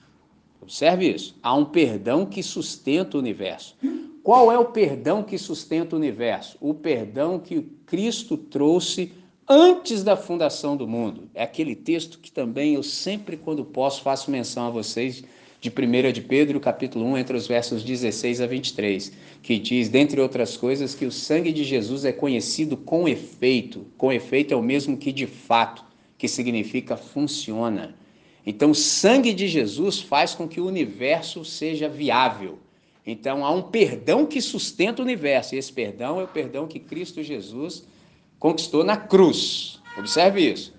Observe 0.61 1.11
isso. 1.11 1.36
Há 1.41 1.55
um 1.55 1.65
perdão 1.65 2.23
que 2.23 2.43
sustenta 2.43 3.17
o 3.17 3.19
universo. 3.19 3.75
Qual 4.21 4.51
é 4.51 4.59
o 4.59 4.65
perdão 4.65 5.23
que 5.23 5.39
sustenta 5.39 5.95
o 5.95 5.97
universo? 5.97 6.55
O 6.61 6.75
perdão 6.75 7.39
que 7.39 7.61
Cristo 7.88 8.38
trouxe 8.38 9.11
antes 9.50 10.04
da 10.04 10.16
fundação 10.16 10.78
do 10.78 10.88
mundo. 10.88 11.28
É 11.34 11.41
aquele 11.41 11.76
texto 11.76 12.20
que 12.20 12.32
também 12.32 12.76
eu 12.76 12.84
sempre, 12.84 13.36
quando 13.36 13.66
posso, 13.66 14.04
faço 14.04 14.30
menção 14.30 14.68
a 14.68 14.70
vocês 14.70 15.24
de 15.60 15.70
1 15.70 16.12
de 16.14 16.22
Pedro, 16.22 16.60
capítulo 16.60 17.04
1, 17.06 17.18
entre 17.18 17.36
os 17.36 17.47
versos 17.47 17.84
16 17.84 18.41
a 18.41 18.45
23, 18.45 19.12
que 19.41 19.58
diz, 19.58 19.89
dentre 19.89 20.22
outras 20.22 20.56
coisas, 20.56 20.93
que 20.93 21.06
o 21.06 21.12
sangue 21.12 21.52
de 21.52 21.64
Jesus 21.64 22.06
é 22.06 22.12
conhecido 22.12 22.78
com 22.78 23.10
efeito. 23.10 23.88
Com 23.97 24.14
efeito 24.14 24.54
é 24.54 24.58
o 24.58 24.62
mesmo 24.62 24.95
que 24.95 25.12
de 25.12 25.26
fato, 25.26 25.84
que 26.18 26.28
significa 26.28 26.95
funciona. 26.95 27.95
Então, 28.45 28.72
o 28.72 28.76
sangue 28.76 29.34
de 29.34 29.47
Jesus 29.47 30.00
faz 30.00 30.36
com 30.36 30.47
que 30.47 30.62
o 30.62 30.68
universo 30.68 31.43
seja 31.43 31.89
viável. 31.89 32.60
Então, 33.06 33.43
há 33.43 33.52
um 33.52 33.64
perdão 33.64 34.26
que 34.26 34.39
sustenta 34.39 35.02
o 35.02 35.06
universo, 35.06 35.56
e 35.56 35.58
esse 35.58 35.74
perdão 35.74 36.20
é 36.20 36.24
o 36.24 36.28
perdão 36.28 36.68
que 36.68 36.80
Cristo 36.80 37.24
Jesus 37.24 37.84
conquistou 38.39 38.83
na 38.83 38.97
cruz. 38.97 39.79
Observe 39.97 40.51
isso. 40.51 40.73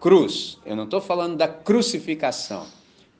Cruz. 0.00 0.58
Eu 0.64 0.76
não 0.76 0.84
estou 0.84 1.00
falando 1.00 1.36
da 1.36 1.48
crucificação. 1.48 2.66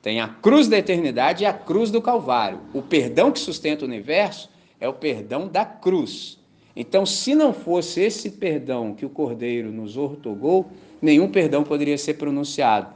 Tem 0.01 0.19
a 0.19 0.27
cruz 0.27 0.67
da 0.67 0.77
eternidade 0.77 1.43
e 1.43 1.45
a 1.45 1.53
cruz 1.53 1.91
do 1.91 2.01
Calvário. 2.01 2.61
O 2.73 2.81
perdão 2.81 3.31
que 3.31 3.39
sustenta 3.39 3.85
o 3.85 3.87
universo 3.87 4.49
é 4.79 4.87
o 4.87 4.93
perdão 4.93 5.47
da 5.47 5.63
cruz. 5.63 6.39
Então, 6.75 7.05
se 7.05 7.35
não 7.35 7.53
fosse 7.53 8.01
esse 8.01 8.31
perdão 8.31 8.93
que 8.95 9.05
o 9.05 9.09
Cordeiro 9.09 9.71
nos 9.71 9.95
ortogou, 9.95 10.69
nenhum 11.01 11.29
perdão 11.29 11.63
poderia 11.63 11.97
ser 11.97 12.15
pronunciado. 12.15 12.93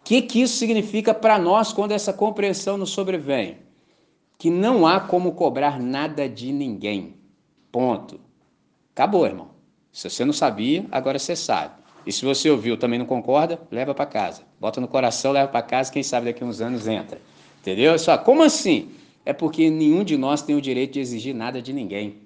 O 0.00 0.04
que, 0.04 0.22
que 0.22 0.42
isso 0.42 0.56
significa 0.56 1.12
para 1.12 1.38
nós 1.38 1.72
quando 1.72 1.92
essa 1.92 2.12
compreensão 2.12 2.76
nos 2.76 2.90
sobrevém? 2.90 3.58
Que 4.38 4.50
não 4.50 4.86
há 4.86 5.00
como 5.00 5.32
cobrar 5.32 5.80
nada 5.80 6.28
de 6.28 6.52
ninguém. 6.52 7.16
Ponto. 7.72 8.20
Acabou, 8.94 9.26
irmão. 9.26 9.50
Se 9.92 10.08
você 10.08 10.24
não 10.24 10.32
sabia, 10.32 10.86
agora 10.90 11.18
você 11.18 11.34
sabe. 11.34 11.74
E 12.06 12.12
se 12.12 12.24
você 12.24 12.50
ouviu 12.50 12.76
também 12.76 12.98
não 12.98 13.06
concorda, 13.06 13.60
leva 13.70 13.94
para 13.94 14.06
casa. 14.06 14.42
Bota 14.58 14.80
no 14.80 14.88
coração, 14.88 15.32
leva 15.32 15.48
para 15.48 15.62
casa, 15.62 15.92
quem 15.92 16.02
sabe 16.02 16.26
daqui 16.26 16.42
a 16.42 16.46
uns 16.46 16.60
anos 16.60 16.86
entra. 16.86 17.20
Entendeu? 17.60 17.98
Só, 17.98 18.16
como 18.16 18.42
assim? 18.42 18.90
É 19.24 19.32
porque 19.32 19.68
nenhum 19.68 20.02
de 20.02 20.16
nós 20.16 20.42
tem 20.42 20.56
o 20.56 20.60
direito 20.60 20.94
de 20.94 21.00
exigir 21.00 21.34
nada 21.34 21.60
de 21.60 21.72
ninguém. 21.72 22.16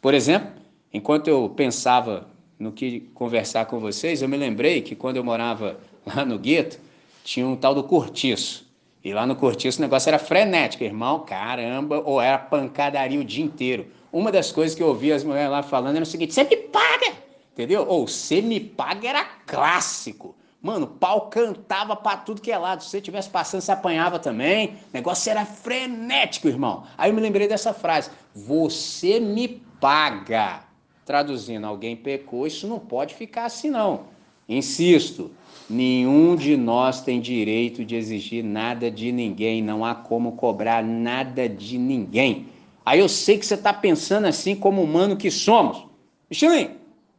Por 0.00 0.12
exemplo, 0.14 0.50
enquanto 0.92 1.28
eu 1.28 1.48
pensava 1.48 2.28
no 2.58 2.72
que 2.72 3.00
conversar 3.14 3.66
com 3.66 3.78
vocês, 3.80 4.20
eu 4.20 4.28
me 4.28 4.36
lembrei 4.36 4.82
que 4.82 4.94
quando 4.94 5.16
eu 5.16 5.24
morava 5.24 5.78
lá 6.04 6.24
no 6.24 6.38
gueto, 6.38 6.78
tinha 7.24 7.46
um 7.46 7.56
tal 7.56 7.74
do 7.74 7.84
cortiço. 7.84 8.70
E 9.04 9.12
lá 9.12 9.26
no 9.26 9.34
cortiço 9.34 9.78
o 9.78 9.82
negócio 9.82 10.08
era 10.08 10.18
frenético, 10.18 10.84
irmão, 10.84 11.20
caramba, 11.20 12.00
ou 12.04 12.20
era 12.20 12.38
pancadaria 12.38 13.18
o 13.18 13.24
dia 13.24 13.44
inteiro. 13.44 13.86
Uma 14.12 14.30
das 14.30 14.52
coisas 14.52 14.76
que 14.76 14.82
eu 14.82 14.88
ouvi 14.88 15.10
as 15.10 15.24
mulheres 15.24 15.50
lá 15.50 15.62
falando 15.62 15.96
era 15.96 16.02
o 16.02 16.06
seguinte: 16.06 16.34
você 16.34 16.44
me 16.44 16.56
paga, 16.56 17.12
entendeu? 17.52 17.86
Ou 17.88 18.06
você 18.06 18.42
me 18.42 18.60
paga 18.60 19.08
era 19.08 19.24
clássico. 19.46 20.36
Mano, 20.60 20.86
pau 20.86 21.22
cantava 21.22 21.96
para 21.96 22.18
tudo 22.18 22.40
que 22.40 22.52
é 22.52 22.58
lado. 22.58 22.84
Se 22.84 22.90
você 22.90 23.00
tivesse 23.00 23.28
passando, 23.28 23.62
você 23.62 23.72
apanhava 23.72 24.20
também. 24.20 24.68
O 24.68 24.74
negócio 24.92 25.28
era 25.28 25.44
frenético, 25.44 26.46
irmão. 26.46 26.84
Aí 26.96 27.10
eu 27.10 27.14
me 27.14 27.20
lembrei 27.20 27.48
dessa 27.48 27.72
frase: 27.72 28.10
Você 28.34 29.18
me 29.18 29.48
paga. 29.80 30.60
Traduzindo, 31.04 31.66
alguém 31.66 31.96
pecou, 31.96 32.46
isso 32.46 32.68
não 32.68 32.78
pode 32.78 33.14
ficar 33.14 33.46
assim, 33.46 33.70
não. 33.70 34.02
Insisto, 34.48 35.32
nenhum 35.68 36.36
de 36.36 36.56
nós 36.56 37.00
tem 37.00 37.20
direito 37.20 37.84
de 37.84 37.96
exigir 37.96 38.44
nada 38.44 38.88
de 38.88 39.10
ninguém. 39.10 39.60
Não 39.60 39.84
há 39.84 39.96
como 39.96 40.32
cobrar 40.32 40.84
nada 40.84 41.48
de 41.48 41.76
ninguém. 41.76 42.51
Aí 42.84 42.98
eu 43.00 43.08
sei 43.08 43.38
que 43.38 43.46
você 43.46 43.54
está 43.54 43.72
pensando 43.72 44.26
assim 44.26 44.54
como 44.54 44.82
humano 44.82 45.16
que 45.16 45.30
somos. 45.30 45.86
Michelin, 46.28 46.70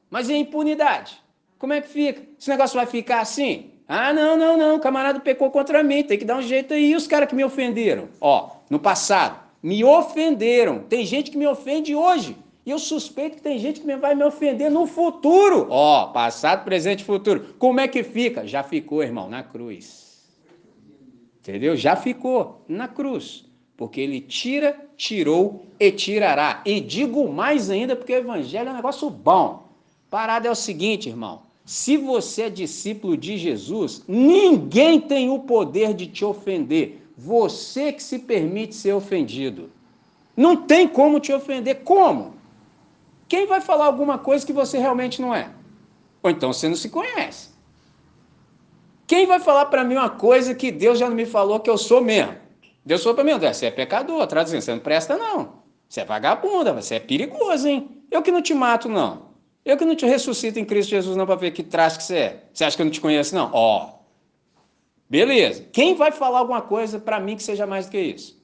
mas 0.09 0.29
e 0.29 0.33
a 0.33 0.37
impunidade? 0.37 1.21
Como 1.57 1.71
é 1.73 1.81
que 1.81 1.87
fica? 1.87 2.21
Esse 2.37 2.49
negócio 2.49 2.75
vai 2.75 2.85
ficar 2.85 3.21
assim? 3.21 3.71
Ah, 3.87 4.11
não, 4.11 4.37
não, 4.37 4.57
não, 4.57 4.75
o 4.75 4.79
camarada 4.79 5.19
pecou 5.19 5.49
contra 5.51 5.83
mim, 5.83 6.03
tem 6.03 6.17
que 6.17 6.25
dar 6.25 6.37
um 6.37 6.41
jeito 6.41 6.73
aí. 6.73 6.91
E 6.91 6.95
os 6.95 7.07
caras 7.07 7.29
que 7.29 7.35
me 7.35 7.43
ofenderam? 7.43 8.09
Ó, 8.19 8.49
no 8.69 8.79
passado, 8.79 9.39
me 9.61 9.83
ofenderam. 9.83 10.79
Tem 10.79 11.05
gente 11.05 11.31
que 11.31 11.37
me 11.37 11.47
ofende 11.47 11.95
hoje. 11.95 12.35
E 12.65 12.71
eu 12.71 12.79
suspeito 12.79 13.37
que 13.37 13.41
tem 13.41 13.59
gente 13.59 13.81
que 13.81 13.95
vai 13.95 14.15
me 14.15 14.23
ofender 14.23 14.71
no 14.71 14.85
futuro. 14.85 15.67
Ó, 15.69 16.07
passado, 16.07 16.63
presente 16.63 17.01
e 17.01 17.05
futuro. 17.05 17.55
Como 17.59 17.79
é 17.79 17.87
que 17.87 18.03
fica? 18.03 18.47
Já 18.47 18.63
ficou, 18.63 19.03
irmão, 19.03 19.29
na 19.29 19.43
cruz. 19.43 20.27
Entendeu? 21.39 21.75
Já 21.75 21.95
ficou 21.95 22.63
na 22.67 22.87
cruz 22.87 23.45
porque 23.75 23.99
ele 23.99 24.21
tira, 24.21 24.77
tirou 24.95 25.65
e 25.79 25.91
tirará. 25.91 26.61
E 26.65 26.79
digo 26.79 27.31
mais 27.31 27.69
ainda, 27.69 27.95
porque 27.95 28.13
o 28.13 28.17
evangelho 28.17 28.69
é 28.69 28.71
um 28.71 28.75
negócio 28.75 29.09
bom. 29.09 29.67
Parada 30.09 30.47
é 30.47 30.51
o 30.51 30.55
seguinte, 30.55 31.09
irmão. 31.09 31.41
Se 31.65 31.97
você 31.97 32.43
é 32.43 32.49
discípulo 32.49 33.15
de 33.17 33.37
Jesus, 33.37 34.03
ninguém 34.07 34.99
tem 34.99 35.29
o 35.29 35.39
poder 35.39 35.93
de 35.93 36.07
te 36.07 36.23
ofender. 36.25 37.01
Você 37.17 37.91
que 37.93 38.03
se 38.03 38.19
permite 38.19 38.75
ser 38.75 38.93
ofendido. 38.93 39.71
Não 40.35 40.55
tem 40.55 40.87
como 40.87 41.19
te 41.19 41.31
ofender. 41.31 41.83
Como? 41.83 42.33
Quem 43.27 43.47
vai 43.47 43.61
falar 43.61 43.85
alguma 43.85 44.17
coisa 44.17 44.45
que 44.45 44.53
você 44.53 44.77
realmente 44.77 45.21
não 45.21 45.33
é? 45.33 45.49
Ou 46.21 46.29
então 46.29 46.51
você 46.51 46.67
não 46.67 46.75
se 46.75 46.89
conhece. 46.89 47.49
Quem 49.07 49.25
vai 49.25 49.39
falar 49.39 49.65
para 49.65 49.83
mim 49.83 49.95
uma 49.95 50.09
coisa 50.09 50.53
que 50.53 50.71
Deus 50.71 50.99
já 50.99 51.09
não 51.09 51.15
me 51.15 51.25
falou 51.25 51.59
que 51.59 51.69
eu 51.69 51.77
sou 51.77 52.01
mesmo? 52.01 52.42
Deus 52.85 53.01
falou 53.01 53.15
para 53.15 53.23
mim, 53.23 53.31
André, 53.31 53.53
você 53.53 53.67
é 53.67 53.71
pecador, 53.71 54.25
traduzindo, 54.27 54.61
você 54.61 54.71
não 54.71 54.79
presta 54.79 55.17
não. 55.17 55.63
Você 55.87 56.01
é 56.01 56.05
vagabunda, 56.05 56.73
você 56.73 56.95
é 56.95 56.99
perigoso, 56.99 57.67
hein? 57.67 58.03
Eu 58.11 58.21
que 58.21 58.31
não 58.31 58.41
te 58.41 58.53
mato, 58.53 58.89
não. 58.89 59.33
Eu 59.63 59.77
que 59.77 59.85
não 59.85 59.95
te 59.95 60.05
ressuscito 60.05 60.59
em 60.59 60.65
Cristo 60.65 60.89
Jesus, 60.89 61.15
não, 61.15 61.25
para 61.25 61.35
ver 61.35 61.51
que 61.51 61.63
traço 61.63 61.97
que 61.97 62.03
você 62.03 62.15
é. 62.15 62.43
Você 62.53 62.65
acha 62.65 62.75
que 62.75 62.81
eu 62.81 62.85
não 62.85 62.91
te 62.91 62.99
conheço, 62.99 63.33
não? 63.33 63.49
Ó. 63.53 63.93
Beleza. 65.09 65.65
Quem 65.71 65.95
vai 65.95 66.11
falar 66.11 66.39
alguma 66.39 66.61
coisa 66.61 66.99
para 66.99 67.19
mim 67.19 67.35
que 67.35 67.43
seja 67.43 67.65
mais 67.65 67.85
do 67.85 67.91
que 67.91 67.99
isso? 67.99 68.41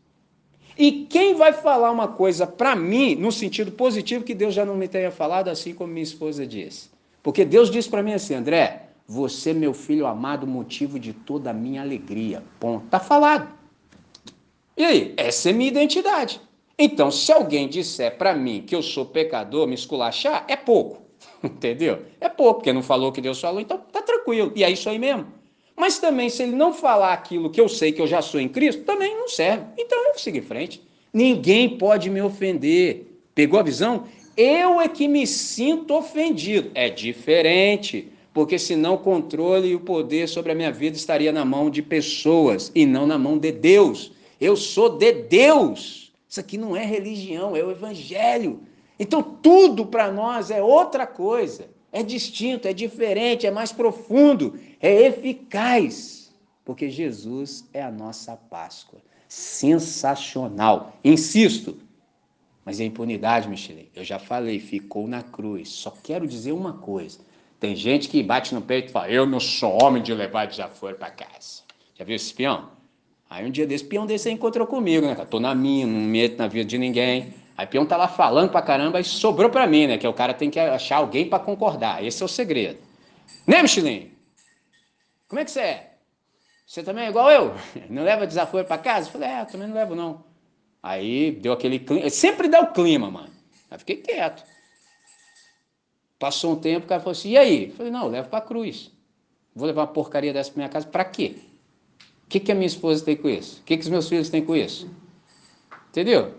E 0.78 1.06
quem 1.10 1.36
vai 1.36 1.52
falar 1.52 1.92
uma 1.92 2.08
coisa 2.08 2.48
para 2.48 2.74
mim, 2.74 3.16
no 3.16 3.34
sentido 3.34 3.72
positivo, 3.72 4.24
que 4.24 4.34
Deus 4.34 4.54
já 4.54 4.64
não 4.64 4.78
me 4.78 4.88
tenha 4.88 5.12
falado, 5.12 5.50
assim 5.50 5.74
como 5.74 5.92
minha 5.92 6.04
esposa 6.04 6.48
disse? 6.48 6.90
Porque 7.22 7.44
Deus 7.44 7.70
disse 7.70 7.90
para 7.90 8.02
mim 8.02 8.14
assim, 8.14 8.34
André, 8.34 8.84
você, 9.06 9.54
meu 9.54 9.74
filho 9.74 10.08
amado, 10.08 10.48
motivo 10.48 10.98
de 10.98 11.12
toda 11.12 11.50
a 11.50 11.54
minha 11.54 11.82
alegria. 11.82 12.42
Ponto. 12.62 12.86
Tá 12.88 13.00
falado. 13.00 13.59
E 14.80 14.86
aí, 14.86 15.14
essa 15.18 15.50
é 15.50 15.54
minha 15.54 15.70
identidade. 15.70 16.40
Então, 16.78 17.12
se 17.12 17.34
alguém 17.34 17.68
disser 17.68 18.18
para 18.18 18.34
mim 18.34 18.64
que 18.66 18.74
eu 18.74 18.82
sou 18.82 19.06
pecador, 19.06 19.68
me 19.68 19.76
esculachar, 19.76 20.46
é 20.48 20.56
pouco. 20.56 21.02
Entendeu? 21.44 22.04
É 22.22 22.30
pouco, 22.30 22.62
porque 22.62 22.72
não 22.72 22.82
falou 22.82 23.12
que 23.12 23.20
Deus 23.20 23.42
falou, 23.42 23.60
então 23.60 23.78
tá 23.92 24.02
tranquilo. 24.02 24.54
E 24.56 24.64
é 24.64 24.72
isso 24.72 24.90
aí 24.90 24.98
mesmo. 24.98 25.28
Mas 25.76 26.00
também, 26.00 26.30
se 26.30 26.44
ele 26.44 26.56
não 26.56 26.72
falar 26.72 27.12
aquilo 27.12 27.50
que 27.50 27.60
eu 27.60 27.68
sei 27.68 27.92
que 27.92 28.02
eu 28.02 28.08
já 28.08 28.22
sou 28.22 28.40
em 28.40 28.48
Cristo, 28.48 28.84
também 28.84 29.14
não 29.18 29.28
serve. 29.28 29.66
Então 29.78 29.98
eu 30.08 30.18
seguir 30.18 30.40
em 30.40 30.44
frente. 30.44 30.82
Ninguém 31.14 31.78
pode 31.78 32.10
me 32.10 32.22
ofender. 32.22 33.06
Pegou 33.36 33.60
a 33.60 33.64
visão? 33.64 34.06
Eu 34.38 34.80
é 34.80 34.88
que 34.88 35.10
me 35.10 35.28
sinto 35.28 35.94
ofendido. 35.94 36.72
É 36.74 36.90
diferente. 36.90 38.14
porque 38.34 38.58
senão 38.58 38.94
o 38.94 39.00
controle 39.00 39.70
e 39.70 39.76
o 39.76 39.82
poder 39.82 40.30
sobre 40.30 40.54
a 40.54 40.56
minha 40.56 40.72
vida 40.72 40.96
estaria 40.96 41.34
na 41.34 41.44
mão 41.44 41.70
de 41.70 41.82
pessoas 41.82 42.72
e 42.74 42.86
não 42.86 43.06
na 43.06 43.18
mão 43.18 43.38
de 43.38 43.52
Deus. 43.52 44.14
Eu 44.40 44.56
sou 44.56 44.98
de 44.98 45.12
Deus. 45.12 46.12
Isso 46.28 46.40
aqui 46.40 46.58
não 46.58 46.76
é 46.76 46.86
religião, 46.86 47.56
é 47.56 47.64
o 47.64 47.72
evangelho. 47.72 48.62
Então 49.00 49.22
tudo 49.22 49.86
para 49.86 50.12
nós 50.12 50.52
é 50.52 50.62
outra 50.62 51.08
coisa. 51.08 51.70
É 51.92 52.04
distinto, 52.04 52.68
é 52.68 52.74
diferente, 52.74 53.48
é 53.48 53.52
mais 53.52 53.72
profundo, 53.72 54.60
é 54.80 55.08
eficaz. 55.08 56.32
Porque 56.64 56.90
Jesus 56.90 57.68
é 57.74 57.82
a 57.82 57.92
nossa 57.92 58.36
Páscoa. 58.36 59.00
Sensacional. 59.28 60.94
Insisto, 61.04 61.78
mas 62.64 62.80
a 62.80 62.84
impunidade, 62.84 63.50
Michelin, 63.50 63.90
eu 63.96 64.04
já 64.04 64.20
falei, 64.20 64.60
ficou 64.60 65.08
na 65.08 65.24
cruz. 65.24 65.70
Só 65.70 65.92
quero 66.04 66.28
dizer 66.28 66.52
uma 66.52 66.74
coisa. 66.74 67.20
Tem 67.60 67.76
gente 67.76 68.08
que 68.08 68.22
bate 68.22 68.54
no 68.54 68.62
peito 68.62 68.90
e 68.90 68.92
fala, 68.92 69.10
eu 69.10 69.26
não 69.26 69.40
sou 69.40 69.84
homem 69.84 70.04
de 70.04 70.14
levar 70.14 70.46
desaforo 70.46 70.96
para 70.96 71.10
casa. 71.10 71.64
Já 71.96 72.06
viu 72.06 72.16
esse 72.16 72.28
espião? 72.28 72.70
Aí 73.30 73.46
um 73.46 73.52
dia 73.52 73.68
desse, 73.68 73.84
espião 73.84 74.06
desse 74.06 74.28
aí 74.28 74.34
encontrou 74.34 74.66
comigo, 74.66 75.06
né? 75.06 75.16
Tô 75.30 75.40
na 75.40 75.54
minha, 75.54 75.86
não 75.86 76.00
meto 76.00 76.38
na 76.38 76.48
vida 76.48 76.66
de 76.66 76.78
ninguém. 76.78 77.34
Aí 77.56 77.68
peão 77.68 77.86
tá 77.86 77.96
lá 77.96 78.08
falando 78.08 78.50
pra 78.50 78.62
caramba 78.62 79.00
e 79.00 79.04
sobrou 79.04 79.50
pra 79.50 79.68
mim, 79.68 79.86
né? 79.86 79.98
Que 79.98 80.08
o 80.08 80.14
cara 80.14 80.34
tem 80.34 80.50
que 80.50 80.60
achar 80.60 80.98
alguém 80.98 81.30
para 81.30 81.38
concordar. 81.38 82.04
Esse 82.04 82.24
é 82.24 82.26
o 82.26 82.30
segredo. 82.30 82.80
Né, 83.46 83.62
Michelin? 83.62 84.12
Como 85.28 85.40
é 85.40 85.46
que 85.46 85.52
você 85.52 85.60
é? 85.60 85.94
Você 86.66 86.82
também 86.82 87.06
é 87.06 87.10
igual 87.10 87.30
eu? 87.30 87.54
Não 87.90 88.04
leva 88.04 88.26
desaforo 88.26 88.66
para 88.66 88.78
casa? 88.78 89.08
Eu 89.08 89.12
falei, 89.12 89.30
é, 89.30 89.42
eu 89.42 89.46
também 89.46 89.68
não 89.68 89.76
levo 89.76 89.96
não. 89.96 90.24
Aí 90.82 91.32
deu 91.32 91.54
aquele 91.54 91.80
clima. 91.80 92.10
Sempre 92.10 92.48
dá 92.48 92.62
o 92.62 92.72
clima, 92.72 93.12
mano. 93.12 93.30
Aí 93.70 93.78
fiquei 93.78 93.98
quieto. 93.98 94.44
Passou 96.18 96.54
um 96.54 96.56
tempo, 96.56 96.86
o 96.86 96.90
cara 96.90 97.02
falou 97.02 97.12
assim: 97.12 97.32
e 97.32 97.38
aí? 97.38 97.70
Eu 97.70 97.76
falei: 97.76 97.92
não, 97.92 98.04
eu 98.04 98.10
levo 98.10 98.30
para 98.30 98.40
a 98.40 98.42
cruz. 98.42 98.92
Vou 99.56 99.68
levar 99.68 99.82
uma 99.82 99.88
porcaria 99.88 100.32
dessa 100.32 100.52
para 100.52 100.60
minha 100.60 100.70
casa, 100.70 100.88
para 100.88 101.06
quê? 101.06 101.36
O 102.30 102.32
que, 102.32 102.40
que 102.40 102.52
a 102.52 102.56
minha 102.56 102.68
esposa 102.68 103.04
tem 103.04 103.18
com 103.18 103.28
isso? 103.28 103.60
O 103.60 103.64
que, 103.64 103.76
que 103.76 103.82
os 103.82 103.90
meus 103.90 104.08
filhos 104.08 104.30
têm 104.30 104.46
com 104.46 104.56
isso? 104.56 104.88
Entendeu? 105.90 106.36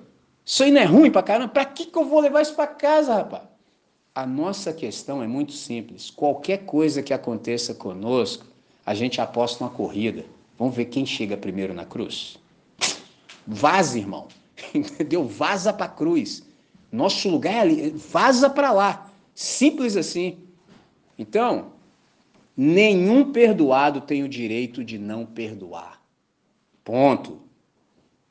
Isso 0.47 0.63
aí 0.63 0.71
não 0.71 0.81
é 0.81 0.85
ruim 0.85 1.11
para 1.11 1.21
caramba? 1.21 1.49
Para 1.49 1.65
que, 1.65 1.87
que 1.87 1.99
eu 1.99 2.05
vou 2.05 2.21
levar 2.21 2.43
isso 2.43 2.55
para 2.55 2.69
casa, 2.69 3.13
rapaz? 3.13 3.43
A 4.15 4.25
nossa 4.25 4.73
questão 4.73 5.21
é 5.21 5.27
muito 5.27 5.51
simples. 5.51 6.09
Qualquer 6.09 6.59
coisa 6.59 7.03
que 7.03 7.13
aconteça 7.13 7.75
conosco, 7.75 8.47
a 8.87 8.95
gente 8.95 9.21
aposta 9.21 9.65
uma 9.65 9.71
corrida. 9.71 10.25
Vamos 10.57 10.77
ver 10.77 10.85
quem 10.85 11.05
chega 11.05 11.37
primeiro 11.37 11.75
na 11.75 11.85
cruz. 11.85 12.39
Vaza, 13.45 13.99
irmão. 13.99 14.29
Entendeu? 14.73 15.27
Vaza 15.27 15.73
para 15.73 15.87
a 15.87 15.89
cruz. 15.89 16.45
Nosso 16.93 17.29
lugar 17.29 17.53
é 17.55 17.61
ali. 17.63 17.91
Vaza 17.91 18.49
para 18.49 18.71
lá. 18.71 19.11
Simples 19.35 19.97
assim. 19.97 20.39
Então, 21.19 21.73
nenhum 22.63 23.33
perdoado 23.33 24.03
tem 24.03 24.23
o 24.23 24.29
direito 24.29 24.85
de 24.85 24.99
não 24.99 25.25
perdoar. 25.25 26.03
Ponto. 26.85 27.41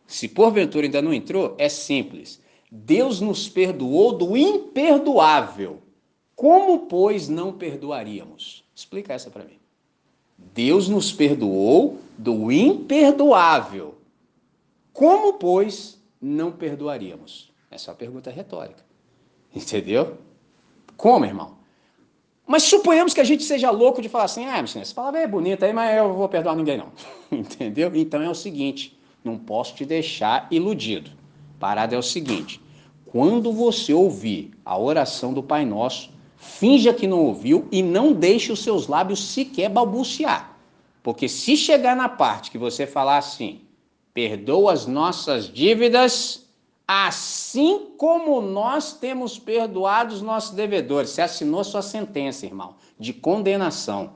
Se 0.06 0.28
porventura 0.28 0.86
ainda 0.86 1.02
não 1.02 1.12
entrou, 1.12 1.56
é 1.58 1.68
simples. 1.68 2.40
Deus 2.72 3.20
nos 3.20 3.50
perdoou 3.50 4.16
do 4.16 4.38
imperdoável. 4.38 5.82
Como, 6.36 6.86
pois, 6.86 7.28
não 7.28 7.52
perdoaríamos? 7.52 8.64
Explica 8.76 9.14
essa 9.14 9.32
para 9.32 9.44
mim. 9.44 9.58
Deus 10.38 10.88
nos 10.88 11.12
perdoou 11.12 11.98
do 12.16 12.52
imperdoável. 12.52 13.96
Como, 14.94 15.34
pois, 15.34 16.00
não 16.22 16.52
perdoaríamos? 16.52 17.52
Essa 17.72 17.90
é 17.90 17.92
uma 17.92 17.98
pergunta 17.98 18.30
retórica. 18.30 18.86
Entendeu? 19.56 20.20
Como, 20.96 21.26
irmão? 21.26 21.59
Mas 22.50 22.64
suponhamos 22.64 23.14
que 23.14 23.22
a 23.22 23.24
gente 23.24 23.44
seja 23.44 23.70
louco 23.70 24.02
de 24.02 24.10
falar 24.10 24.24
assim, 24.24 24.44
ah, 24.44 24.66
senhor, 24.66 24.82
essa 24.82 24.96
palavra 24.96 25.20
é 25.20 25.28
bonita 25.28 25.68
aí, 25.68 25.72
mas 25.72 25.96
eu 25.96 26.16
vou 26.16 26.28
perdoar 26.28 26.56
ninguém 26.56 26.80
não. 26.80 26.88
Entendeu? 27.32 27.92
Então 27.94 28.24
é 28.24 28.28
o 28.28 28.34
seguinte, 28.34 29.00
não 29.24 29.38
posso 29.38 29.76
te 29.76 29.86
deixar 29.86 30.48
iludido. 30.50 31.12
Parada 31.60 31.94
é 31.94 32.00
o 32.00 32.02
seguinte, 32.02 32.60
quando 33.06 33.54
você 33.54 33.94
ouvir 33.94 34.50
a 34.66 34.76
oração 34.76 35.32
do 35.32 35.44
Pai 35.44 35.64
Nosso, 35.64 36.10
finja 36.38 36.92
que 36.92 37.06
não 37.06 37.20
ouviu 37.20 37.68
e 37.72 37.84
não 37.84 38.14
deixe 38.14 38.52
os 38.52 38.64
seus 38.64 38.88
lábios 38.88 39.24
sequer 39.32 39.70
balbuciar. 39.70 40.58
Porque 41.04 41.30
se 41.30 41.56
chegar 41.56 41.96
na 41.96 42.10
parte 42.10 42.50
que 42.50 42.58
você 42.58 42.88
falar 42.88 43.18
assim, 43.18 43.62
perdoa 44.12 44.74
as 44.74 44.88
nossas 44.88 45.48
dívidas, 45.54 46.49
assim 46.92 47.92
como 48.00 48.42
nós 48.42 48.94
temos 48.94 49.38
perdoado 49.38 50.12
os 50.12 50.24
nossos 50.24 50.56
devedores. 50.56 51.12
Você 51.12 51.22
assinou 51.22 51.64
sua 51.64 51.84
sentença, 51.84 52.48
irmão, 52.48 52.74
de 52.98 53.14
condenação. 53.14 54.16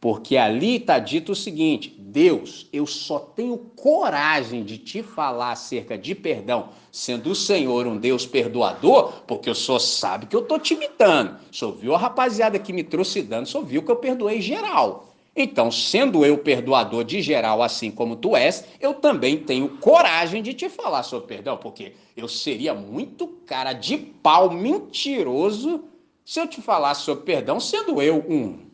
Porque 0.00 0.36
ali 0.36 0.78
está 0.78 0.98
dito 0.98 1.30
o 1.30 1.36
seguinte: 1.36 1.94
Deus, 2.00 2.66
eu 2.72 2.84
só 2.84 3.20
tenho 3.20 3.56
coragem 3.56 4.64
de 4.64 4.76
te 4.76 5.04
falar 5.04 5.52
acerca 5.52 5.96
de 5.96 6.12
perdão, 6.16 6.70
sendo 6.90 7.30
o 7.30 7.34
Senhor 7.36 7.86
um 7.86 7.96
Deus 7.96 8.26
perdoador, 8.26 9.22
porque 9.24 9.48
o 9.48 9.54
Senhor 9.54 9.78
sabe 9.78 10.26
que 10.26 10.34
eu 10.34 10.40
estou 10.40 10.58
te 10.58 10.74
imitando. 10.74 11.38
O 11.52 11.54
Senhor 11.54 11.72
viu 11.76 11.94
a 11.94 11.98
rapaziada 11.98 12.58
que 12.58 12.72
me 12.72 12.82
trouxe 12.82 13.22
dano, 13.22 13.44
o 13.44 13.46
Senhor 13.46 13.64
viu 13.64 13.84
que 13.84 13.90
eu 13.92 13.96
perdoei 13.96 14.40
geral. 14.40 15.09
Então, 15.34 15.70
sendo 15.70 16.24
eu 16.24 16.38
perdoador 16.38 17.04
de 17.04 17.22
geral, 17.22 17.62
assim 17.62 17.90
como 17.90 18.16
tu 18.16 18.36
és, 18.36 18.64
eu 18.80 18.94
também 18.94 19.38
tenho 19.38 19.68
coragem 19.78 20.42
de 20.42 20.52
te 20.52 20.68
falar 20.68 21.02
sobre 21.02 21.28
perdão, 21.28 21.56
porque 21.56 21.94
eu 22.16 22.26
seria 22.26 22.74
muito 22.74 23.28
cara 23.46 23.72
de 23.72 23.96
pau 23.96 24.50
mentiroso 24.50 25.84
se 26.24 26.40
eu 26.40 26.46
te 26.46 26.60
falasse 26.60 27.02
sobre 27.02 27.24
perdão, 27.24 27.58
sendo 27.58 28.00
eu 28.00 28.24
um 28.28 28.70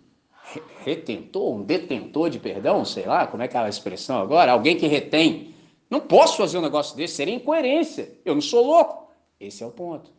retentor, 0.84 1.54
um 1.54 1.62
detentor 1.62 2.30
de 2.30 2.38
perdão, 2.38 2.84
sei 2.84 3.06
lá, 3.06 3.26
como 3.26 3.42
é 3.42 3.48
que 3.48 3.56
é 3.56 3.60
a 3.60 3.68
expressão 3.68 4.20
agora? 4.20 4.52
Alguém 4.52 4.76
que 4.76 4.86
retém. 4.86 5.54
Não 5.88 6.00
posso 6.00 6.36
fazer 6.36 6.58
um 6.58 6.62
negócio 6.62 6.96
desse, 6.96 7.14
seria 7.14 7.34
incoerência. 7.34 8.12
Eu 8.24 8.34
não 8.34 8.42
sou 8.42 8.64
louco. 8.66 9.08
Esse 9.38 9.62
é 9.62 9.66
o 9.66 9.70
ponto. 9.70 10.15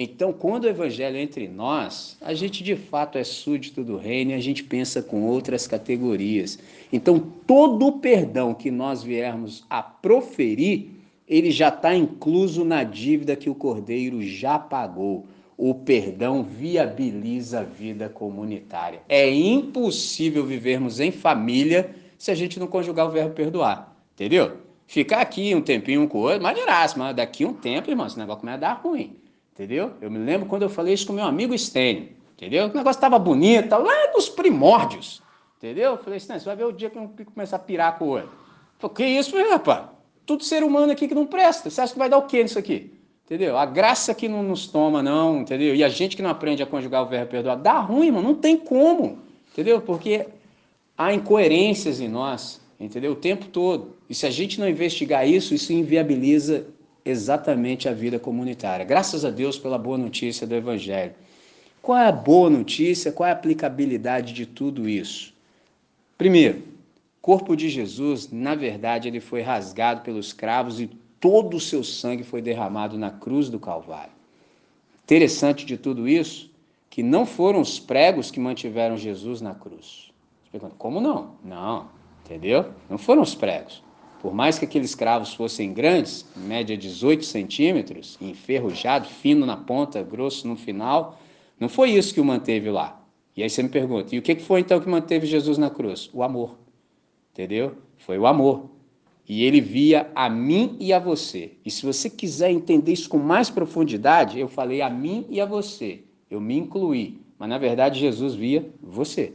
Então, 0.00 0.32
quando 0.32 0.62
o 0.62 0.68
evangelho 0.68 1.16
é 1.16 1.20
entre 1.20 1.48
nós, 1.48 2.16
a 2.20 2.32
gente 2.32 2.62
de 2.62 2.76
fato 2.76 3.18
é 3.18 3.24
súdito 3.24 3.82
do 3.82 3.96
reino 3.96 4.30
e 4.30 4.34
a 4.34 4.38
gente 4.38 4.62
pensa 4.62 5.02
com 5.02 5.26
outras 5.26 5.66
categorias. 5.66 6.56
Então, 6.92 7.18
todo 7.18 7.84
o 7.84 7.98
perdão 7.98 8.54
que 8.54 8.70
nós 8.70 9.02
viermos 9.02 9.64
a 9.68 9.82
proferir, 9.82 10.90
ele 11.26 11.50
já 11.50 11.66
está 11.66 11.96
incluso 11.96 12.64
na 12.64 12.84
dívida 12.84 13.34
que 13.34 13.50
o 13.50 13.56
cordeiro 13.56 14.22
já 14.22 14.56
pagou. 14.56 15.26
O 15.56 15.74
perdão 15.74 16.44
viabiliza 16.44 17.58
a 17.58 17.64
vida 17.64 18.08
comunitária. 18.08 19.00
É 19.08 19.28
impossível 19.28 20.46
vivermos 20.46 21.00
em 21.00 21.10
família 21.10 21.90
se 22.16 22.30
a 22.30 22.36
gente 22.36 22.60
não 22.60 22.68
conjugar 22.68 23.08
o 23.08 23.10
verbo 23.10 23.34
perdoar. 23.34 23.96
Entendeu? 24.14 24.58
Ficar 24.86 25.22
aqui 25.22 25.56
um 25.56 25.60
tempinho 25.60 26.06
com 26.06 26.18
o 26.18 26.20
outro, 26.22 26.40
maneiraço, 26.40 26.96
mas 26.96 27.16
daqui 27.16 27.44
um 27.44 27.52
tempo, 27.52 27.90
irmão, 27.90 28.06
esse 28.06 28.16
negócio 28.16 28.40
começa 28.40 28.58
a 28.58 28.60
dar 28.60 28.74
ruim. 28.74 29.17
Entendeu? 29.58 29.90
Eu 30.00 30.08
me 30.08 30.18
lembro 30.18 30.48
quando 30.48 30.62
eu 30.62 30.68
falei 30.68 30.94
isso 30.94 31.04
com 31.04 31.12
meu 31.12 31.24
amigo 31.24 31.56
Stênio. 31.58 32.10
Entendeu? 32.36 32.66
O 32.66 32.68
negócio 32.68 32.90
estava 32.90 33.18
bonito, 33.18 33.70
lá 33.72 34.12
nos 34.14 34.28
primórdios. 34.28 35.20
Entendeu? 35.56 35.92
Eu 35.92 35.98
falei 35.98 36.18
assim, 36.18 36.32
você 36.34 36.44
vai 36.44 36.54
ver 36.54 36.64
o 36.64 36.72
dia 36.72 36.88
que 36.88 36.96
eu 36.96 37.10
começar 37.34 37.56
a 37.56 37.58
pirar 37.58 37.98
com 37.98 38.04
o 38.04 38.08
olho. 38.10 38.30
Falei, 38.78 38.94
que 38.94 39.04
isso, 39.04 39.36
rapaz? 39.50 39.86
Tudo 40.24 40.44
ser 40.44 40.62
humano 40.62 40.92
aqui 40.92 41.08
que 41.08 41.14
não 41.14 41.26
presta. 41.26 41.68
Você 41.68 41.80
acha 41.80 41.92
que 41.92 41.98
vai 41.98 42.08
dar 42.08 42.18
o 42.18 42.26
quê 42.26 42.40
nisso 42.40 42.56
aqui? 42.56 42.92
Entendeu? 43.24 43.58
A 43.58 43.66
graça 43.66 44.14
que 44.14 44.28
não 44.28 44.44
nos 44.44 44.68
toma, 44.68 45.02
não, 45.02 45.40
entendeu? 45.40 45.74
E 45.74 45.82
a 45.82 45.88
gente 45.88 46.14
que 46.14 46.22
não 46.22 46.30
aprende 46.30 46.62
a 46.62 46.66
conjugar 46.66 47.02
o 47.02 47.06
verbo 47.06 47.28
perdoar, 47.28 47.56
dá 47.56 47.80
ruim, 47.80 48.12
mano, 48.12 48.28
não 48.28 48.34
tem 48.36 48.56
como. 48.56 49.18
Entendeu? 49.50 49.80
Porque 49.80 50.28
há 50.96 51.12
incoerências 51.12 52.00
em 52.00 52.08
nós, 52.08 52.60
entendeu? 52.78 53.10
O 53.12 53.16
tempo 53.16 53.46
todo. 53.46 53.96
E 54.08 54.14
se 54.14 54.24
a 54.24 54.30
gente 54.30 54.60
não 54.60 54.68
investigar 54.68 55.28
isso, 55.28 55.52
isso 55.52 55.72
inviabiliza 55.72 56.68
exatamente 57.08 57.88
a 57.88 57.92
vida 57.92 58.18
comunitária. 58.18 58.84
Graças 58.84 59.24
a 59.24 59.30
Deus 59.30 59.58
pela 59.58 59.78
boa 59.78 59.96
notícia 59.96 60.46
do 60.46 60.54
Evangelho. 60.54 61.14
Qual 61.80 61.96
é 61.96 62.06
a 62.06 62.12
boa 62.12 62.50
notícia? 62.50 63.10
Qual 63.10 63.26
é 63.26 63.30
a 63.30 63.34
aplicabilidade 63.34 64.32
de 64.32 64.44
tudo 64.44 64.88
isso? 64.88 65.32
Primeiro, 66.18 66.62
corpo 67.22 67.56
de 67.56 67.68
Jesus, 67.68 68.30
na 68.30 68.54
verdade, 68.54 69.08
ele 69.08 69.20
foi 69.20 69.40
rasgado 69.40 70.02
pelos 70.02 70.32
cravos 70.32 70.80
e 70.80 70.90
todo 71.18 71.56
o 71.56 71.60
seu 71.60 71.82
sangue 71.82 72.22
foi 72.22 72.42
derramado 72.42 72.98
na 72.98 73.10
cruz 73.10 73.48
do 73.48 73.58
Calvário. 73.58 74.12
Interessante 75.04 75.64
de 75.64 75.78
tudo 75.78 76.06
isso, 76.06 76.50
que 76.90 77.02
não 77.02 77.24
foram 77.24 77.60
os 77.60 77.80
pregos 77.80 78.30
que 78.30 78.38
mantiveram 78.38 78.96
Jesus 78.96 79.40
na 79.40 79.54
cruz. 79.54 80.10
Como 80.76 81.00
não? 81.00 81.36
Não, 81.44 81.88
entendeu? 82.24 82.72
Não 82.90 82.98
foram 82.98 83.22
os 83.22 83.34
pregos. 83.34 83.82
Por 84.20 84.34
mais 84.34 84.58
que 84.58 84.64
aqueles 84.64 84.94
cravos 84.94 85.32
fossem 85.34 85.72
grandes, 85.72 86.26
em 86.36 86.40
média 86.40 86.76
18 86.76 87.24
centímetros, 87.24 88.18
enferrujado, 88.20 89.06
fino 89.06 89.46
na 89.46 89.56
ponta, 89.56 90.02
grosso 90.02 90.48
no 90.48 90.56
final, 90.56 91.20
não 91.58 91.68
foi 91.68 91.90
isso 91.90 92.12
que 92.12 92.20
o 92.20 92.24
manteve 92.24 92.70
lá. 92.70 93.00
E 93.36 93.42
aí 93.42 93.48
você 93.48 93.62
me 93.62 93.68
pergunta, 93.68 94.14
e 94.14 94.18
o 94.18 94.22
que 94.22 94.34
foi 94.36 94.60
então 94.60 94.80
que 94.80 94.88
manteve 94.88 95.26
Jesus 95.26 95.58
na 95.58 95.70
cruz? 95.70 96.10
O 96.12 96.24
amor. 96.24 96.58
Entendeu? 97.32 97.76
Foi 97.98 98.18
o 98.18 98.26
amor. 98.26 98.68
E 99.28 99.44
ele 99.44 99.60
via 99.60 100.10
a 100.14 100.28
mim 100.28 100.76
e 100.80 100.92
a 100.92 100.98
você. 100.98 101.52
E 101.64 101.70
se 101.70 101.86
você 101.86 102.10
quiser 102.10 102.50
entender 102.50 102.92
isso 102.92 103.08
com 103.08 103.18
mais 103.18 103.50
profundidade, 103.50 104.40
eu 104.40 104.48
falei 104.48 104.80
a 104.80 104.90
mim 104.90 105.26
e 105.28 105.40
a 105.40 105.44
você. 105.44 106.02
Eu 106.30 106.40
me 106.40 106.56
incluí. 106.56 107.20
mas 107.38 107.48
na 107.48 107.58
verdade 107.58 108.00
Jesus 108.00 108.34
via 108.34 108.68
você. 108.82 109.32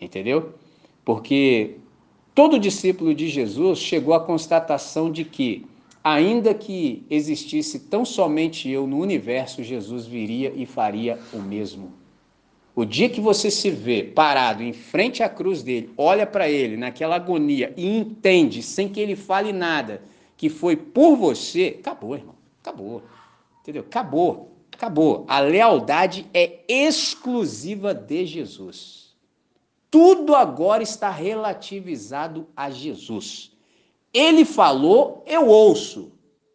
Entendeu? 0.00 0.54
Porque 1.04 1.76
todo 2.38 2.56
discípulo 2.56 3.12
de 3.16 3.28
Jesus 3.28 3.80
chegou 3.80 4.14
à 4.14 4.20
constatação 4.20 5.10
de 5.10 5.24
que, 5.24 5.66
ainda 6.04 6.54
que 6.54 7.04
existisse 7.10 7.80
tão 7.80 8.04
somente 8.04 8.70
eu 8.70 8.86
no 8.86 9.00
universo, 9.00 9.60
Jesus 9.64 10.06
viria 10.06 10.52
e 10.54 10.64
faria 10.64 11.18
o 11.32 11.38
mesmo. 11.38 11.92
O 12.76 12.84
dia 12.84 13.08
que 13.08 13.20
você 13.20 13.50
se 13.50 13.72
vê 13.72 14.04
parado 14.04 14.62
em 14.62 14.72
frente 14.72 15.20
à 15.20 15.28
cruz 15.28 15.64
dele, 15.64 15.90
olha 15.98 16.24
para 16.24 16.48
ele 16.48 16.76
naquela 16.76 17.16
agonia 17.16 17.74
e 17.76 17.98
entende, 17.98 18.62
sem 18.62 18.88
que 18.88 19.00
ele 19.00 19.16
fale 19.16 19.52
nada, 19.52 20.00
que 20.36 20.48
foi 20.48 20.76
por 20.76 21.16
você, 21.16 21.78
acabou, 21.80 22.14
irmão. 22.14 22.36
Acabou. 22.62 23.02
Entendeu? 23.62 23.82
Acabou. 23.82 24.52
Acabou. 24.72 25.24
A 25.26 25.40
lealdade 25.40 26.24
é 26.32 26.60
exclusiva 26.68 27.92
de 27.92 28.24
Jesus. 28.24 29.07
Tudo 29.90 30.34
agora 30.34 30.82
está 30.82 31.10
relativizado 31.10 32.46
a 32.56 32.70
Jesus. 32.70 33.52
Ele 34.12 34.44
falou, 34.44 35.22
eu 35.26 35.46
ouço. 35.46 36.12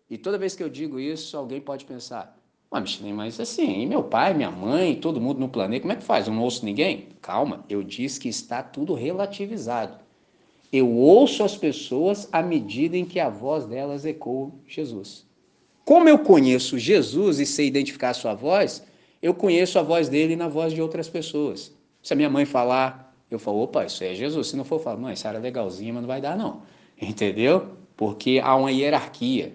E 0.10 0.18
toda 0.18 0.38
vez 0.38 0.56
que 0.56 0.64
eu 0.64 0.70
digo 0.70 1.00
isso, 1.00 1.36
alguém 1.36 1.60
pode 1.60 1.86
pensar: 1.86 2.38
mas 2.72 3.40
assim, 3.40 3.86
meu 3.86 4.02
pai, 4.02 4.34
minha 4.34 4.50
mãe, 4.50 4.96
todo 4.96 5.22
mundo 5.22 5.40
no 5.40 5.48
planeta, 5.48 5.82
como 5.82 5.94
é 5.94 5.96
que 5.96 6.04
faz? 6.04 6.28
Eu 6.28 6.34
não 6.34 6.42
ouço 6.42 6.66
ninguém? 6.66 7.10
Calma, 7.22 7.64
eu 7.70 7.84
disse 7.84 8.20
que 8.20 8.28
está 8.28 8.64
tudo 8.64 8.96
relativizado. 8.96 10.00
Eu 10.72 10.90
ouço 10.90 11.44
as 11.44 11.56
pessoas 11.56 12.28
à 12.32 12.42
medida 12.42 12.98
em 12.98 13.06
que 13.06 13.20
a 13.20 13.30
voz 13.30 13.68
delas 13.68 14.06
ecoa 14.06 14.52
Jesus. 14.68 15.24
Como 15.86 16.10
eu 16.10 16.18
conheço 16.18 16.80
Jesus 16.80 17.40
e 17.40 17.46
sei 17.46 17.68
identificar 17.68 18.10
a 18.10 18.16
sua 18.16 18.34
voz, 18.34 18.84
eu 19.22 19.36
conheço 19.36 19.78
a 19.78 19.84
voz 19.84 20.10
dele 20.10 20.36
na 20.36 20.48
voz 20.48 20.74
de 20.74 20.82
outras 20.82 21.08
pessoas. 21.08 21.72
Se 22.02 22.14
a 22.14 22.16
minha 22.16 22.30
mãe 22.30 22.44
falar, 22.44 23.13
eu 23.36 23.40
falo, 23.40 23.62
opa, 23.62 23.86
isso 23.86 24.04
é 24.04 24.14
Jesus. 24.14 24.48
Se 24.48 24.56
não 24.56 24.64
for, 24.64 24.76
eu 24.76 24.80
falo, 24.80 25.02
mãe, 25.02 25.14
essa 25.14 25.30
era 25.30 25.40
legalzinha, 25.40 25.94
mas 25.94 26.02
não 26.02 26.08
vai 26.08 26.22
dar 26.22 26.38
não. 26.38 26.62
Entendeu? 27.02 27.70
Porque 27.96 28.40
há 28.44 28.56
uma 28.56 28.72
hierarquia. 28.72 29.54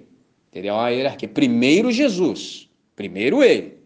Entendeu? 0.51 0.75
Há 0.75 0.79
uma 0.79 0.91
hierarquia. 0.91 1.29
Primeiro 1.29 1.91
Jesus. 1.91 2.69
Primeiro 2.95 3.43
ele, 3.45 3.79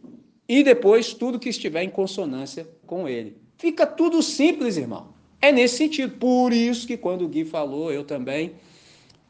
e 0.48 0.62
depois 0.62 1.14
tudo 1.14 1.38
que 1.38 1.48
estiver 1.48 1.82
em 1.82 1.88
consonância 1.88 2.66
com 2.86 3.08
ele. 3.08 3.36
Fica 3.56 3.86
tudo 3.86 4.22
simples, 4.22 4.76
irmão. 4.76 5.08
É 5.40 5.52
nesse 5.52 5.76
sentido. 5.76 6.16
Por 6.18 6.52
isso 6.52 6.86
que 6.86 6.96
quando 6.96 7.24
o 7.24 7.28
Gui 7.28 7.44
falou, 7.44 7.92
eu 7.92 8.04
também, 8.04 8.52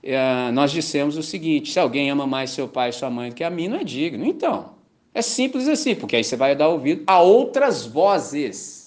é, 0.02 0.50
nós 0.52 0.72
dissemos 0.72 1.16
o 1.16 1.22
seguinte: 1.22 1.72
se 1.72 1.78
alguém 1.78 2.10
ama 2.10 2.26
mais 2.26 2.50
seu 2.50 2.66
pai 2.66 2.88
e 2.90 2.92
sua 2.92 3.10
mãe 3.10 3.30
do 3.30 3.34
que 3.34 3.44
a 3.44 3.50
mim, 3.50 3.68
não 3.68 3.78
é 3.78 3.84
digno. 3.84 4.24
Então, 4.24 4.74
é 5.14 5.22
simples 5.22 5.68
assim, 5.68 5.94
porque 5.94 6.16
aí 6.16 6.24
você 6.24 6.34
vai 6.34 6.56
dar 6.56 6.68
ouvido 6.68 7.02
a 7.06 7.20
outras 7.20 7.86
vozes. 7.86 8.81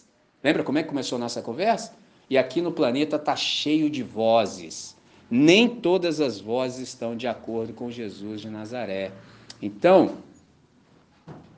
Lembra 0.46 0.64
como 0.64 0.78
é 0.78 0.84
que 0.84 0.89
começou 0.89 1.16
a 1.16 1.20
nossa 1.20 1.41
conversa? 1.41 1.96
E 2.30 2.38
aqui 2.38 2.62
no 2.62 2.72
planeta 2.72 3.16
está 3.16 3.36
cheio 3.36 3.89
de 3.89 4.04
vozes. 4.04 4.96
Nem 5.28 5.68
todas 5.68 6.22
as 6.22 6.39
vozes 6.39 6.88
estão 6.88 7.18
de 7.18 7.26
acordo 7.26 7.74
com 7.74 7.89
Jesus 7.89 8.41
de 8.41 8.50
Nazaré. 8.52 9.12
Então, 9.60 10.18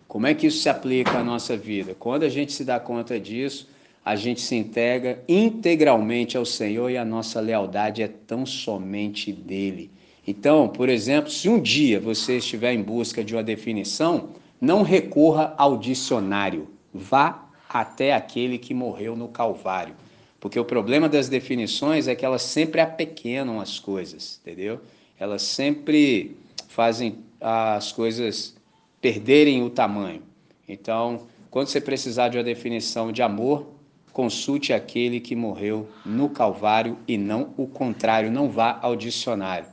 como 0.07 0.25
é 0.25 0.33
que 0.33 0.47
isso 0.47 0.59
se 0.59 0.69
aplica 0.69 1.17
à 1.17 1.21
nossa 1.21 1.57
vida? 1.57 1.97
Quando 1.99 2.23
a 2.23 2.29
gente 2.29 2.53
se 2.53 2.63
dá 2.63 2.79
conta 2.79 3.19
disso, 3.19 3.67
a 4.05 4.15
gente 4.15 4.39
se 4.39 4.55
entrega 4.55 5.21
integralmente 5.27 6.37
ao 6.37 6.45
Senhor 6.45 6.89
e 6.89 6.95
a 6.95 7.03
nossa 7.03 7.41
lealdade 7.41 8.01
é 8.01 8.07
tão 8.07 8.45
somente 8.45 9.33
dele. 9.33 9.91
Então, 10.25 10.69
por 10.69 10.87
exemplo, 10.87 11.29
se 11.29 11.49
um 11.49 11.59
dia 11.59 11.99
você 11.99 12.37
estiver 12.37 12.71
em 12.71 12.81
busca 12.81 13.21
de 13.21 13.35
uma 13.35 13.43
definição, 13.43 14.29
não 14.61 14.81
recorra 14.81 15.53
ao 15.57 15.77
dicionário. 15.77 16.69
Vá 16.93 17.46
até 17.81 18.13
aquele 18.13 18.57
que 18.57 18.73
morreu 18.73 19.15
no 19.15 19.27
Calvário. 19.27 19.95
Porque 20.39 20.59
o 20.59 20.65
problema 20.65 21.09
das 21.09 21.27
definições 21.29 22.07
é 22.07 22.15
que 22.15 22.25
elas 22.25 22.43
sempre 22.43 22.79
apequenam 22.79 23.59
as 23.59 23.79
coisas, 23.79 24.39
entendeu? 24.41 24.79
Elas 25.19 25.41
sempre 25.41 26.37
fazem 26.67 27.19
as 27.41 27.91
coisas 27.91 28.55
perderem 29.01 29.63
o 29.63 29.69
tamanho. 29.69 30.21
Então, 30.67 31.27
quando 31.49 31.67
você 31.67 31.81
precisar 31.81 32.29
de 32.29 32.37
uma 32.37 32.43
definição 32.43 33.11
de 33.11 33.21
amor, 33.21 33.67
consulte 34.13 34.73
aquele 34.73 35.19
que 35.19 35.35
morreu 35.35 35.87
no 36.05 36.29
Calvário 36.29 36.97
e 37.07 37.17
não 37.17 37.53
o 37.57 37.67
contrário, 37.67 38.31
não 38.31 38.49
vá 38.49 38.79
ao 38.81 38.95
dicionário. 38.95 39.67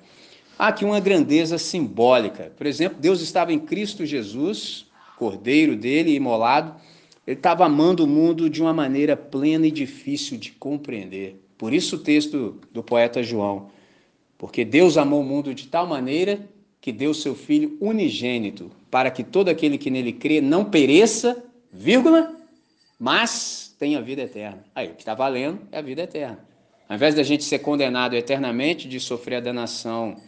Há 0.59 0.69
aqui 0.69 0.85
uma 0.85 1.01
grandeza 1.01 1.59
simbólica. 1.59 2.53
Por 2.57 2.67
exemplo, 2.67 2.99
Deus 3.01 3.21
estava 3.21 3.53
em 3.53 3.59
Cristo 3.59 4.07
Jesus, 4.07 4.87
cordeiro 5.17 5.77
dele, 5.77 6.15
imolado. 6.15 6.75
Ele 7.27 7.37
estava 7.37 7.65
amando 7.65 8.05
o 8.05 8.07
mundo 8.07 8.51
de 8.51 8.61
uma 8.61 8.73
maneira 8.73 9.17
plena 9.17 9.67
e 9.67 9.71
difícil 9.71 10.37
de 10.37 10.53
compreender. 10.53 11.41
Por 11.57 11.73
isso 11.73 11.97
o 11.97 11.99
texto 11.99 12.61
do 12.73 12.83
poeta 12.83 13.23
João. 13.23 13.71
Porque 14.37 14.65
Deus 14.65 14.99
amou 14.99 15.21
o 15.21 15.25
mundo 15.25 15.55
de 15.55 15.69
tal 15.69 15.87
maneira 15.87 16.47
que 16.81 16.93
deu 16.93 17.15
seu 17.15 17.35
Filho 17.35 17.79
unigênito, 17.81 18.71
para 18.91 19.11
que 19.11 19.25
todo 19.25 19.49
aquele 19.49 19.79
que 19.79 19.91
nele 19.91 20.13
crê 20.13 20.43
não 20.43 20.67
pereça, 20.67 21.43
vírgula, 21.73 22.37
mas 22.99 23.75
tenha 23.79 24.03
vida 24.03 24.23
eterna. 24.23 24.63
Aí, 24.75 24.89
o 24.89 24.95
que 24.95 25.01
está 25.01 25.15
valendo 25.15 25.61
é 25.73 25.79
a 25.79 25.83
vida 25.83 26.03
eterna. 26.03 26.45
Ao 26.87 26.95
invés 26.95 27.15
da 27.15 27.23
gente 27.23 27.43
ser 27.43 27.61
condenado 27.61 28.15
eternamente, 28.15 28.87
de 28.87 29.01
sofrer 29.01 29.37
a 29.37 29.41
danação 29.41 30.19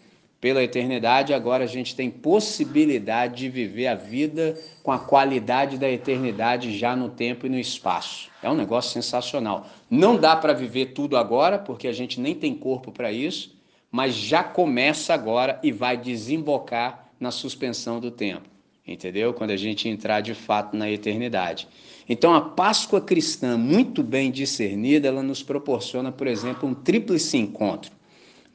pela 0.47 0.63
eternidade, 0.63 1.35
agora 1.35 1.65
a 1.65 1.67
gente 1.67 1.97
tem 1.97 2.09
possibilidade 2.09 3.39
de 3.39 3.49
viver 3.49 3.89
a 3.89 3.97
vida 3.97 4.57
com 4.81 4.93
a 4.93 4.99
qualidade 5.01 5.77
da 5.77 5.91
eternidade 5.91 6.79
já 6.79 6.95
no 6.95 7.09
tempo 7.09 7.47
e 7.47 7.49
no 7.49 7.59
espaço. 7.59 8.29
É 8.41 8.49
um 8.49 8.55
negócio 8.55 8.93
sensacional. 8.93 9.67
Não 9.91 10.17
dá 10.17 10.37
para 10.37 10.53
viver 10.53 10.93
tudo 10.93 11.17
agora, 11.17 11.59
porque 11.59 11.89
a 11.89 11.93
gente 11.93 12.21
nem 12.21 12.33
tem 12.33 12.55
corpo 12.55 12.93
para 12.93 13.11
isso, 13.11 13.57
mas 13.91 14.15
já 14.15 14.45
começa 14.45 15.13
agora 15.13 15.59
e 15.65 15.73
vai 15.73 15.97
desembocar 15.97 17.09
na 17.19 17.33
suspensão 17.33 17.99
do 17.99 18.13
tempo, 18.13 18.49
entendeu? 18.87 19.35
Quando 19.35 19.51
a 19.51 19.57
gente 19.57 19.89
entrar 19.89 20.21
de 20.21 20.33
fato 20.33 20.77
na 20.77 20.89
eternidade. 20.89 21.67
Então, 22.09 22.33
a 22.33 22.41
Páscoa 22.41 23.01
cristã, 23.01 23.59
muito 23.59 24.01
bem 24.01 24.31
discernida, 24.31 25.09
ela 25.09 25.25
nos 25.25 25.43
proporciona, 25.43 26.13
por 26.13 26.29
exemplo, 26.29 26.69
um 26.69 26.73
tríplice 26.73 27.37
encontro. 27.37 27.96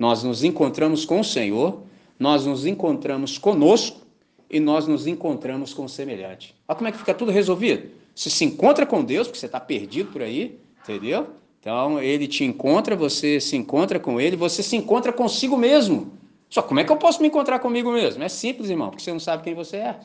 Nós 0.02 0.24
nos 0.24 0.44
encontramos 0.44 1.06
com 1.06 1.20
o 1.20 1.24
Senhor, 1.24 1.84
nós 2.18 2.44
nos 2.44 2.66
encontramos 2.66 3.38
conosco 3.38 4.02
e 4.50 4.60
nós 4.60 4.88
nos 4.88 5.06
encontramos 5.06 5.76
com 5.76 5.86
o 5.86 5.90
semelhante. 5.90 6.56
Olha 6.68 6.76
como 6.76 6.88
é 6.88 6.92
que 6.92 6.98
fica 6.98 7.14
tudo 7.14 7.32
resolvido. 7.32 7.92
Você 8.16 8.28
se 8.32 8.44
encontra 8.44 8.84
com 8.84 9.04
Deus, 9.04 9.28
porque 9.28 9.40
você 9.40 9.46
está 9.46 9.60
perdido 9.60 10.12
por 10.12 10.24
aí, 10.24 10.58
entendeu? 10.82 11.28
Então, 11.60 12.02
ele 12.02 12.28
te 12.28 12.44
encontra, 12.44 12.96
você 12.96 13.40
se 13.40 13.56
encontra 13.56 14.00
com 14.00 14.20
ele, 14.20 14.36
você 14.36 14.64
se 14.64 14.76
encontra 14.76 15.14
consigo 15.14 15.56
mesmo. 15.56 16.12
Só 16.50 16.64
como 16.64 16.80
é 16.80 16.84
que 16.84 16.92
eu 16.92 16.98
posso 16.98 17.22
me 17.22 17.28
encontrar 17.28 17.60
comigo 17.60 17.92
mesmo? 17.92 18.24
É 18.24 18.28
simples, 18.28 18.72
irmão, 18.72 18.90
porque 18.90 19.04
você 19.04 19.14
não 19.14 19.20
sabe 19.20 19.44
quem 19.44 19.54
você 19.54 19.78
é. 19.78 20.00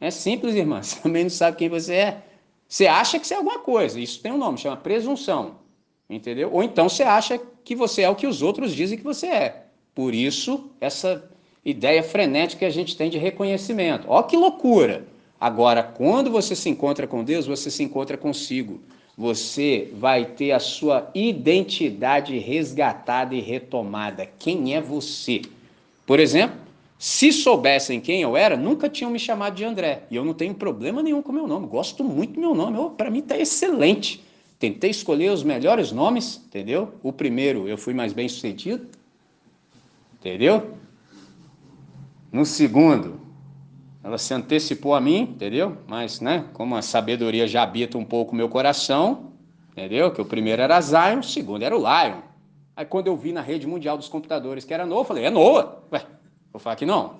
É 0.00 0.12
simples, 0.12 0.54
irmã, 0.54 0.78
você 0.80 1.00
também 1.00 1.24
não 1.24 1.30
sabe 1.30 1.56
quem 1.56 1.68
você 1.68 1.94
é. 1.94 2.22
Você 2.68 2.86
acha 2.86 3.18
que 3.18 3.26
você 3.26 3.34
é 3.34 3.38
alguma 3.38 3.58
coisa, 3.58 3.98
isso 3.98 4.22
tem 4.22 4.30
um 4.30 4.38
nome, 4.38 4.58
chama 4.58 4.76
presunção. 4.76 5.56
Entendeu? 6.08 6.50
Ou 6.52 6.62
então 6.62 6.88
você 6.88 7.02
acha 7.02 7.40
que 7.64 7.74
você 7.74 8.02
é 8.02 8.10
o 8.10 8.14
que 8.14 8.26
os 8.26 8.42
outros 8.42 8.74
dizem 8.74 8.98
que 8.98 9.04
você 9.04 9.26
é. 9.26 9.62
Por 9.94 10.14
isso, 10.14 10.70
essa 10.80 11.28
ideia 11.64 12.02
frenética 12.02 12.60
que 12.60 12.64
a 12.64 12.70
gente 12.70 12.96
tem 12.96 13.10
de 13.10 13.18
reconhecimento. 13.18 14.06
Ó 14.08 14.22
que 14.22 14.36
loucura! 14.36 15.04
Agora, 15.38 15.82
quando 15.82 16.30
você 16.30 16.54
se 16.54 16.68
encontra 16.68 17.06
com 17.06 17.24
Deus, 17.24 17.46
você 17.46 17.70
se 17.70 17.82
encontra 17.82 18.16
consigo 18.16 18.80
você 19.20 19.92
vai 19.98 20.24
ter 20.24 20.52
a 20.52 20.58
sua 20.58 21.10
identidade 21.14 22.38
resgatada 22.38 23.34
e 23.34 23.40
retomada. 23.40 24.26
Quem 24.38 24.74
é 24.74 24.80
você? 24.80 25.42
Por 26.06 26.18
exemplo, 26.18 26.56
se 26.98 27.30
soubessem 27.30 28.00
quem 28.00 28.22
eu 28.22 28.34
era, 28.34 28.56
nunca 28.56 28.88
tinham 28.88 29.10
me 29.10 29.18
chamado 29.18 29.54
de 29.54 29.62
André. 29.62 30.04
E 30.10 30.16
eu 30.16 30.24
não 30.24 30.32
tenho 30.32 30.54
problema 30.54 31.02
nenhum 31.02 31.20
com 31.20 31.32
meu 31.32 31.46
nome. 31.46 31.66
Gosto 31.66 32.02
muito 32.02 32.32
do 32.32 32.40
meu 32.40 32.54
nome. 32.54 32.78
Oh, 32.78 32.88
Para 32.88 33.10
mim 33.10 33.18
está 33.18 33.36
excelente. 33.36 34.24
Tentei 34.60 34.90
escolher 34.90 35.30
os 35.30 35.42
melhores 35.42 35.90
nomes, 35.90 36.36
entendeu? 36.46 36.92
O 37.02 37.14
primeiro 37.14 37.66
eu 37.66 37.78
fui 37.78 37.94
mais 37.94 38.12
bem 38.12 38.28
sucedido, 38.28 38.86
entendeu? 40.18 40.74
No 42.30 42.44
segundo, 42.44 43.18
ela 44.04 44.18
se 44.18 44.34
antecipou 44.34 44.94
a 44.94 45.00
mim, 45.00 45.22
entendeu? 45.22 45.78
Mas, 45.88 46.20
né, 46.20 46.44
como 46.52 46.76
a 46.76 46.82
sabedoria 46.82 47.48
já 47.48 47.62
habita 47.62 47.96
um 47.96 48.04
pouco 48.04 48.32
o 48.32 48.36
meu 48.36 48.50
coração, 48.50 49.32
entendeu? 49.72 50.12
Que 50.12 50.20
o 50.20 50.26
primeiro 50.26 50.60
era 50.60 50.78
Zion, 50.78 51.20
o 51.20 51.24
segundo 51.24 51.62
era 51.62 51.74
o 51.74 51.80
Lion. 51.80 52.20
Aí 52.76 52.84
quando 52.84 53.06
eu 53.06 53.16
vi 53.16 53.32
na 53.32 53.40
rede 53.40 53.66
mundial 53.66 53.96
dos 53.96 54.10
computadores 54.10 54.62
que 54.62 54.74
era 54.74 54.84
Noah, 54.84 55.06
falei, 55.06 55.24
é 55.24 55.30
Noah. 55.30 55.78
Ué, 55.90 56.04
vou 56.52 56.60
falar 56.60 56.76
que 56.76 56.84
não. 56.84 57.14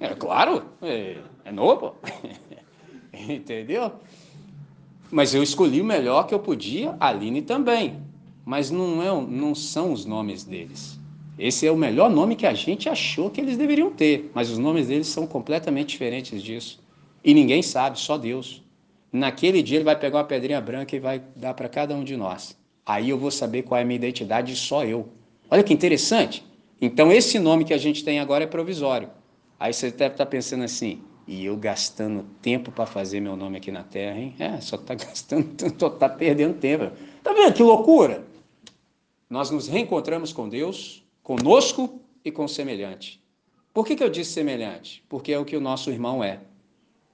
É 0.00 0.08
claro, 0.16 0.64
é, 0.82 1.18
é 1.44 1.52
Noah, 1.52 1.76
pô. 1.76 1.94
entendeu? 3.16 3.92
Mas 5.10 5.34
eu 5.34 5.42
escolhi 5.42 5.80
o 5.80 5.84
melhor 5.84 6.26
que 6.26 6.34
eu 6.34 6.38
podia, 6.38 6.96
a 6.98 7.08
Aline 7.08 7.42
também. 7.42 7.98
Mas 8.44 8.70
não, 8.70 9.02
é, 9.02 9.26
não 9.26 9.54
são 9.54 9.92
os 9.92 10.04
nomes 10.04 10.44
deles. 10.44 10.98
Esse 11.38 11.66
é 11.66 11.70
o 11.70 11.76
melhor 11.76 12.10
nome 12.10 12.34
que 12.34 12.46
a 12.46 12.54
gente 12.54 12.88
achou 12.88 13.28
que 13.28 13.40
eles 13.40 13.58
deveriam 13.58 13.90
ter, 13.90 14.30
mas 14.34 14.50
os 14.50 14.56
nomes 14.56 14.88
deles 14.88 15.06
são 15.06 15.26
completamente 15.26 15.88
diferentes 15.88 16.42
disso. 16.42 16.80
E 17.22 17.34
ninguém 17.34 17.62
sabe, 17.62 17.98
só 17.98 18.16
Deus. 18.16 18.62
naquele 19.12 19.62
dia 19.62 19.78
ele 19.78 19.84
vai 19.84 19.98
pegar 19.98 20.18
uma 20.18 20.24
pedrinha 20.24 20.60
branca 20.60 20.94
e 20.94 21.00
vai 21.00 21.22
dar 21.34 21.54
para 21.54 21.68
cada 21.68 21.94
um 21.94 22.04
de 22.04 22.16
nós. 22.16 22.56
Aí 22.84 23.10
eu 23.10 23.18
vou 23.18 23.30
saber 23.30 23.62
qual 23.62 23.78
é 23.78 23.82
a 23.82 23.84
minha 23.84 23.96
identidade 23.96 24.54
só 24.54 24.84
eu. 24.84 25.08
Olha 25.50 25.62
que 25.62 25.72
interessante. 25.72 26.44
Então 26.80 27.10
esse 27.10 27.38
nome 27.38 27.64
que 27.64 27.74
a 27.74 27.78
gente 27.78 28.04
tem 28.04 28.18
agora 28.20 28.44
é 28.44 28.46
provisório. 28.46 29.10
Aí 29.58 29.72
você 29.72 29.90
deve 29.90 30.14
estar 30.14 30.26
pensando 30.26 30.64
assim, 30.64 31.00
e 31.26 31.44
eu 31.44 31.56
gastando 31.56 32.24
tempo 32.40 32.70
para 32.70 32.86
fazer 32.86 33.20
meu 33.20 33.36
nome 33.36 33.56
aqui 33.56 33.72
na 33.72 33.82
Terra, 33.82 34.18
hein? 34.18 34.34
É, 34.38 34.60
só 34.60 34.76
está 34.76 34.94
gastando, 34.96 35.48
só 35.78 35.88
está 35.88 36.08
perdendo 36.08 36.54
tempo. 36.54 36.92
Tá 37.22 37.32
vendo 37.32 37.52
que 37.52 37.62
loucura? 37.62 38.24
Nós 39.28 39.50
nos 39.50 39.66
reencontramos 39.66 40.32
com 40.32 40.48
Deus, 40.48 41.02
conosco 41.22 42.00
e 42.24 42.30
com 42.30 42.44
o 42.44 42.48
semelhante. 42.48 43.20
Por 43.74 43.84
que, 43.84 43.96
que 43.96 44.04
eu 44.04 44.08
disse 44.08 44.30
semelhante? 44.30 45.02
Porque 45.08 45.32
é 45.32 45.38
o 45.38 45.44
que 45.44 45.56
o 45.56 45.60
nosso 45.60 45.90
irmão 45.90 46.22
é. 46.22 46.40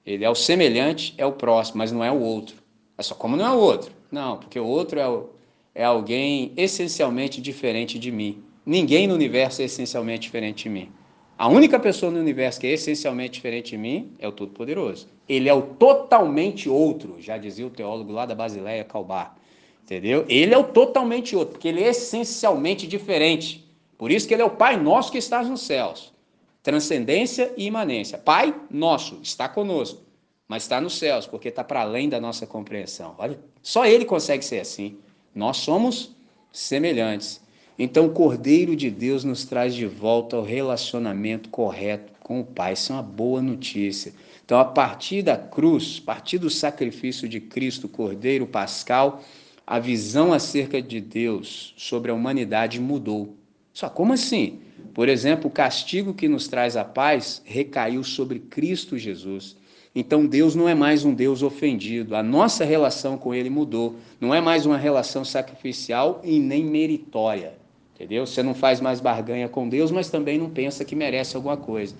Ele 0.05 0.23
é 0.23 0.29
o 0.29 0.35
semelhante, 0.35 1.13
é 1.17 1.25
o 1.25 1.31
próximo, 1.31 1.79
mas 1.79 1.91
não 1.91 2.03
é 2.03 2.11
o 2.11 2.19
outro. 2.19 2.55
É 2.97 3.01
só 3.01 3.15
como 3.15 3.35
não 3.35 3.45
é 3.45 3.51
o 3.51 3.59
outro. 3.59 3.91
Não, 4.11 4.37
porque 4.37 4.59
o 4.59 4.65
outro 4.65 4.99
é, 4.99 5.09
o, 5.09 5.29
é 5.73 5.83
alguém 5.83 6.53
essencialmente 6.55 7.41
diferente 7.41 7.97
de 7.97 8.11
mim. 8.11 8.43
Ninguém 8.65 9.07
no 9.07 9.15
universo 9.15 9.61
é 9.61 9.65
essencialmente 9.65 10.21
diferente 10.21 10.63
de 10.63 10.69
mim. 10.69 10.91
A 11.37 11.47
única 11.47 11.79
pessoa 11.79 12.11
no 12.11 12.19
universo 12.19 12.59
que 12.59 12.67
é 12.67 12.71
essencialmente 12.71 13.33
diferente 13.33 13.71
de 13.71 13.77
mim 13.77 14.11
é 14.19 14.27
o 14.27 14.31
Todo-Poderoso. 14.31 15.07
Ele 15.27 15.49
é 15.49 15.53
o 15.53 15.61
totalmente 15.61 16.69
outro, 16.69 17.15
já 17.19 17.37
dizia 17.37 17.65
o 17.65 17.71
teólogo 17.71 18.11
lá 18.11 18.25
da 18.25 18.35
Basileia, 18.35 18.83
Calbar. 18.83 19.35
Entendeu? 19.83 20.25
Ele 20.29 20.53
é 20.53 20.57
o 20.57 20.63
totalmente 20.63 21.35
outro, 21.35 21.53
porque 21.53 21.67
ele 21.67 21.83
é 21.83 21.89
essencialmente 21.89 22.87
diferente. 22.87 23.67
Por 23.97 24.11
isso 24.11 24.27
que 24.27 24.33
ele 24.33 24.41
é 24.41 24.45
o 24.45 24.49
Pai 24.49 24.77
nosso 24.77 25.11
que 25.11 25.17
está 25.17 25.43
nos 25.43 25.61
céus. 25.61 26.13
Transcendência 26.61 27.53
e 27.57 27.65
imanência. 27.65 28.17
Pai 28.17 28.55
nosso 28.69 29.19
está 29.21 29.49
conosco, 29.49 30.01
mas 30.47 30.63
está 30.63 30.79
nos 30.79 30.97
céus, 30.97 31.27
porque 31.27 31.49
está 31.49 31.63
para 31.63 31.81
além 31.81 32.07
da 32.07 32.21
nossa 32.21 32.47
compreensão. 32.47 33.15
Olha, 33.17 33.37
só 33.61 33.85
ele 33.85 34.05
consegue 34.05 34.45
ser 34.45 34.59
assim. 34.59 34.97
Nós 35.35 35.57
somos 35.57 36.15
semelhantes. 36.53 37.42
Então, 37.77 38.05
o 38.05 38.11
Cordeiro 38.11 38.75
de 38.75 38.89
Deus 38.89 39.23
nos 39.23 39.45
traz 39.45 39.73
de 39.73 39.85
volta 39.85 40.35
ao 40.35 40.43
relacionamento 40.43 41.49
correto 41.49 42.13
com 42.21 42.39
o 42.39 42.45
Pai. 42.45 42.73
Isso 42.73 42.91
é 42.91 42.95
uma 42.95 43.03
boa 43.03 43.41
notícia. 43.41 44.13
Então, 44.45 44.59
a 44.59 44.65
partir 44.65 45.21
da 45.21 45.37
cruz, 45.37 45.99
a 46.03 46.05
partir 46.05 46.37
do 46.37 46.49
sacrifício 46.49 47.27
de 47.27 47.39
Cristo, 47.39 47.87
Cordeiro 47.87 48.45
Pascal, 48.45 49.23
a 49.65 49.79
visão 49.79 50.33
acerca 50.33 50.81
de 50.81 50.99
Deus 50.99 51.73
sobre 51.77 52.11
a 52.11 52.13
humanidade 52.13 52.79
mudou. 52.79 53.35
Só 53.73 53.89
como 53.89 54.13
assim? 54.13 54.59
Por 54.93 55.09
exemplo, 55.09 55.47
o 55.47 55.53
castigo 55.53 56.13
que 56.13 56.27
nos 56.27 56.47
traz 56.47 56.77
a 56.77 56.83
paz 56.83 57.41
recaiu 57.43 58.03
sobre 58.03 58.39
Cristo 58.39 58.97
Jesus. 58.97 59.55
Então 59.95 60.25
Deus 60.25 60.55
não 60.55 60.67
é 60.67 60.75
mais 60.75 61.05
um 61.05 61.13
Deus 61.13 61.41
ofendido. 61.41 62.15
A 62.15 62.21
nossa 62.21 62.65
relação 62.65 63.17
com 63.17 63.33
Ele 63.33 63.49
mudou. 63.49 63.95
Não 64.19 64.33
é 64.33 64.41
mais 64.41 64.65
uma 64.65 64.77
relação 64.77 65.23
sacrificial 65.23 66.21
e 66.23 66.39
nem 66.39 66.63
meritória. 66.63 67.62
Entendeu? 68.03 68.25
Você 68.25 68.43
não 68.43 68.53
faz 68.53 68.81
mais 68.81 68.99
barganha 68.99 69.47
com 69.47 69.69
Deus, 69.69 69.89
mas 69.89 70.09
também 70.09 70.37
não 70.37 70.49
pensa 70.49 70.83
que 70.83 70.93
merece 70.93 71.37
alguma 71.37 71.55
coisa. 71.55 71.95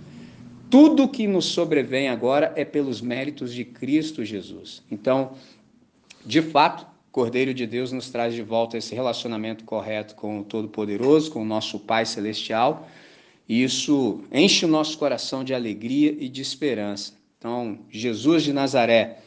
Tudo 0.70 1.08
que 1.08 1.26
nos 1.28 1.46
sobrevém 1.46 2.10
agora 2.10 2.52
é 2.58 2.66
pelos 2.66 3.00
méritos 3.00 3.54
de 3.54 3.64
Cristo 3.64 4.26
Jesus. 4.26 4.84
Então, 4.92 5.32
de 6.26 6.42
fato, 6.42 6.86
Cordeiro 7.10 7.54
de 7.54 7.66
Deus 7.66 7.94
nos 7.94 8.10
traz 8.10 8.34
de 8.34 8.42
volta 8.42 8.78
esse 8.78 8.94
relacionamento 8.94 9.64
correto 9.64 10.14
com 10.16 10.40
o 10.40 10.44
Todo-Poderoso, 10.44 11.32
com 11.32 11.42
o 11.42 11.46
nosso 11.46 11.80
Pai 11.80 12.06
Celestial. 12.06 12.86
E 13.48 13.64
isso 13.64 14.26
enche 14.30 14.66
o 14.66 14.68
nosso 14.68 14.98
coração 14.98 15.42
de 15.42 15.54
alegria 15.54 16.14
e 16.20 16.28
de 16.28 16.42
esperança. 16.42 17.14
Então, 17.38 17.80
Jesus 17.90 18.44
de 18.44 18.52
Nazaré, 18.52 19.20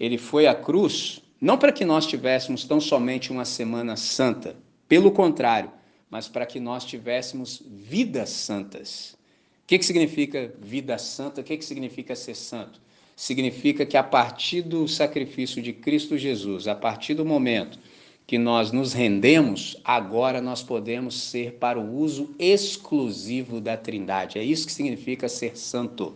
ele 0.00 0.18
foi 0.18 0.48
à 0.48 0.54
cruz 0.54 1.22
não 1.40 1.56
para 1.56 1.70
que 1.70 1.84
nós 1.84 2.06
tivéssemos 2.06 2.64
tão 2.64 2.80
somente 2.80 3.30
uma 3.30 3.44
semana 3.44 3.94
santa, 3.94 4.56
pelo 4.88 5.12
contrário, 5.12 5.70
mas 6.10 6.28
para 6.28 6.46
que 6.46 6.60
nós 6.60 6.84
tivéssemos 6.84 7.62
vidas 7.66 8.30
santas. 8.30 9.16
O 9.64 9.66
que, 9.66 9.78
que 9.78 9.84
significa 9.84 10.52
vida 10.60 10.98
santa? 10.98 11.40
O 11.40 11.44
que, 11.44 11.56
que 11.56 11.64
significa 11.64 12.14
ser 12.14 12.34
santo? 12.34 12.80
Significa 13.16 13.86
que 13.86 13.96
a 13.96 14.02
partir 14.02 14.62
do 14.62 14.86
sacrifício 14.86 15.62
de 15.62 15.72
Cristo 15.72 16.18
Jesus, 16.18 16.68
a 16.68 16.74
partir 16.74 17.14
do 17.14 17.24
momento 17.24 17.78
que 18.26 18.38
nós 18.38 18.72
nos 18.72 18.92
rendemos, 18.92 19.76
agora 19.84 20.40
nós 20.40 20.62
podemos 20.62 21.14
ser 21.14 21.54
para 21.54 21.78
o 21.78 21.96
uso 21.96 22.34
exclusivo 22.38 23.60
da 23.60 23.76
Trindade. 23.76 24.38
É 24.38 24.42
isso 24.42 24.66
que 24.66 24.72
significa 24.72 25.28
ser 25.28 25.56
santo. 25.56 26.14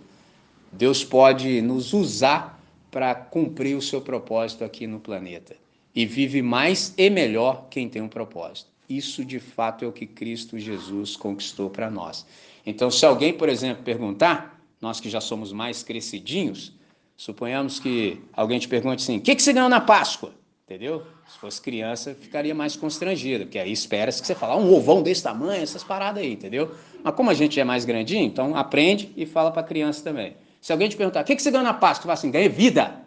Deus 0.72 1.05
pode 1.05 1.61
nos 1.62 1.93
usar 1.93 2.62
para 2.91 3.14
cumprir 3.14 3.76
o 3.76 3.82
seu 3.82 4.01
propósito 4.01 4.64
aqui 4.64 4.86
no 4.86 5.01
planeta. 5.01 5.57
E 5.95 6.07
vive 6.07 6.43
mais 6.43 6.95
e 6.97 7.11
melhor 7.11 7.66
quem 7.70 7.89
tem 7.89 8.01
um 8.01 8.09
propósito. 8.09 8.70
Isso 8.89 9.24
de 9.24 9.39
fato 9.39 9.84
é 9.84 9.89
o 9.89 9.93
que 9.93 10.07
Cristo 10.07 10.59
Jesus 10.59 11.16
conquistou 11.16 11.68
para 11.68 11.91
nós. 11.91 12.24
Então, 12.64 12.91
se 12.91 13.05
alguém, 13.05 13.32
por 13.32 13.49
exemplo, 13.49 13.82
perguntar, 13.82 14.61
nós 14.80 15.01
que 15.01 15.11
já 15.11 15.20
somos 15.20 15.53
mais 15.53 15.82
crescidinhos, 15.82 16.72
suponhamos 17.16 17.78
que 17.78 18.20
alguém 18.32 18.59
te 18.59 18.68
pergunte 18.68 19.03
assim: 19.03 19.18
o 19.18 19.20
que, 19.20 19.34
que 19.34 19.43
você 19.43 19.53
ganhou 19.53 19.68
na 19.68 19.80
Páscoa? 19.80 20.32
Entendeu? 20.64 21.03
Se 21.26 21.39
fosse 21.39 21.61
criança, 21.61 22.14
ficaria 22.14 22.55
mais 22.55 22.76
constrangido, 22.76 23.45
porque 23.45 23.59
aí 23.59 23.72
espera-se 23.72 24.20
que 24.20 24.26
você 24.26 24.34
fale 24.34 24.61
um 24.62 24.74
ovão 24.74 25.03
desse 25.03 25.22
tamanho, 25.22 25.62
essas 25.62 25.82
paradas 25.82 26.22
aí, 26.22 26.32
entendeu? 26.32 26.74
Mas 27.03 27.14
como 27.14 27.30
a 27.30 27.34
gente 27.34 27.59
é 27.59 27.64
mais 27.64 27.86
grandinho, 27.86 28.24
então 28.24 28.55
aprende 28.55 29.11
e 29.16 29.24
fala 29.24 29.51
para 29.51 29.62
a 29.62 29.64
criança 29.64 30.05
também. 30.05 30.36
Se 30.61 30.72
alguém 30.72 30.89
te 30.89 30.97
perguntar, 30.97 31.22
o 31.22 31.24
que, 31.24 31.34
que 31.34 31.43
você 31.43 31.51
ganhou 31.51 31.64
na 31.64 31.72
Páscoa? 31.72 32.03
Você 32.03 32.03
fala 32.03 32.14
assim, 32.14 32.30
ganhei 32.30 32.51
vida, 32.51 33.01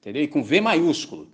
entendeu? 0.00 0.22
E 0.22 0.28
com 0.28 0.42
V 0.42 0.60
maiúsculo. 0.62 1.28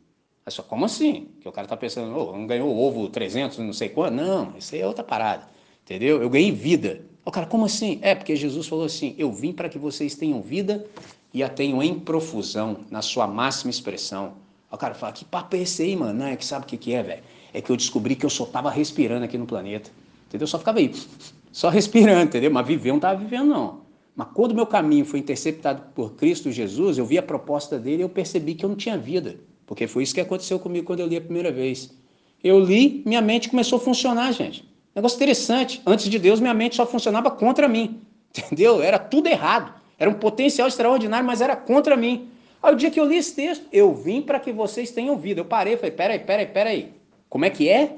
Aí 0.48 0.52
só, 0.52 0.62
como 0.62 0.86
assim? 0.86 1.28
Que 1.42 1.46
o 1.46 1.52
cara 1.52 1.68
tá 1.68 1.76
pensando, 1.76 2.16
oh, 2.16 2.32
não 2.32 2.46
ganhou 2.46 2.74
ovo 2.74 3.06
300, 3.10 3.58
não 3.58 3.74
sei 3.74 3.90
quanto. 3.90 4.14
Não, 4.14 4.54
isso 4.56 4.74
aí 4.74 4.80
é 4.80 4.86
outra 4.86 5.04
parada. 5.04 5.46
Entendeu? 5.84 6.22
Eu 6.22 6.30
ganhei 6.30 6.50
vida. 6.50 7.02
O 7.22 7.30
cara, 7.30 7.44
como 7.44 7.66
assim? 7.66 7.98
É, 8.00 8.14
porque 8.14 8.34
Jesus 8.34 8.66
falou 8.66 8.86
assim: 8.86 9.14
eu 9.18 9.30
vim 9.30 9.52
para 9.52 9.68
que 9.68 9.78
vocês 9.78 10.14
tenham 10.14 10.40
vida 10.40 10.86
e 11.34 11.42
a 11.42 11.50
tenham 11.50 11.82
em 11.82 12.00
profusão, 12.00 12.78
na 12.90 13.02
sua 13.02 13.26
máxima 13.26 13.70
expressão. 13.70 14.36
O 14.72 14.78
cara 14.78 14.94
fala: 14.94 15.12
que 15.12 15.22
papo 15.22 15.54
é 15.54 15.58
esse 15.60 15.82
aí, 15.82 15.94
mano? 15.94 16.18
Não, 16.18 16.26
é 16.28 16.34
que 16.34 16.46
sabe 16.46 16.64
o 16.64 16.66
que, 16.66 16.78
que 16.78 16.94
é, 16.94 17.02
velho? 17.02 17.22
É 17.52 17.60
que 17.60 17.70
eu 17.70 17.76
descobri 17.76 18.16
que 18.16 18.24
eu 18.24 18.30
só 18.30 18.46
tava 18.46 18.70
respirando 18.70 19.26
aqui 19.26 19.36
no 19.36 19.44
planeta. 19.44 19.90
Entendeu? 20.28 20.46
Só 20.48 20.58
ficava 20.58 20.78
aí, 20.78 20.90
só 21.52 21.68
respirando, 21.68 22.22
entendeu? 22.22 22.50
Mas 22.50 22.66
viver 22.66 22.92
não 22.92 23.00
tava 23.00 23.20
vivendo, 23.20 23.48
não. 23.48 23.82
Mas 24.16 24.28
quando 24.32 24.54
meu 24.54 24.66
caminho 24.66 25.04
foi 25.04 25.18
interceptado 25.18 25.82
por 25.94 26.14
Cristo 26.14 26.50
Jesus, 26.50 26.96
eu 26.96 27.04
vi 27.04 27.18
a 27.18 27.22
proposta 27.22 27.78
dele 27.78 27.98
e 27.98 28.04
eu 28.04 28.08
percebi 28.08 28.54
que 28.54 28.64
eu 28.64 28.70
não 28.70 28.76
tinha 28.76 28.96
vida. 28.96 29.36
Porque 29.68 29.86
foi 29.86 30.02
isso 30.02 30.14
que 30.14 30.20
aconteceu 30.20 30.58
comigo 30.58 30.86
quando 30.86 31.00
eu 31.00 31.06
li 31.06 31.18
a 31.18 31.20
primeira 31.20 31.52
vez. 31.52 31.94
Eu 32.42 32.58
li, 32.58 33.02
minha 33.04 33.20
mente 33.20 33.50
começou 33.50 33.76
a 33.76 33.80
funcionar, 33.80 34.32
gente. 34.32 34.66
Negócio 34.96 35.16
interessante. 35.16 35.82
Antes 35.86 36.08
de 36.08 36.18
Deus, 36.18 36.40
minha 36.40 36.54
mente 36.54 36.74
só 36.74 36.86
funcionava 36.86 37.30
contra 37.30 37.68
mim. 37.68 38.00
Entendeu? 38.34 38.82
Era 38.82 38.98
tudo 38.98 39.26
errado. 39.26 39.74
Era 39.98 40.08
um 40.08 40.14
potencial 40.14 40.66
extraordinário, 40.66 41.26
mas 41.26 41.42
era 41.42 41.54
contra 41.54 41.98
mim. 41.98 42.30
Aí 42.62 42.72
o 42.72 42.76
dia 42.76 42.90
que 42.90 42.98
eu 42.98 43.04
li 43.04 43.18
esse 43.18 43.34
texto, 43.34 43.66
eu 43.70 43.94
vim 43.94 44.22
para 44.22 44.40
que 44.40 44.50
vocês 44.52 44.90
tenham 44.90 45.18
vida. 45.18 45.42
Eu 45.42 45.44
parei 45.44 45.76
falei, 45.76 45.90
peraí, 45.90 46.18
peraí, 46.18 46.46
peraí. 46.46 46.92
Como 47.28 47.44
é 47.44 47.50
que 47.50 47.68
é? 47.68 47.96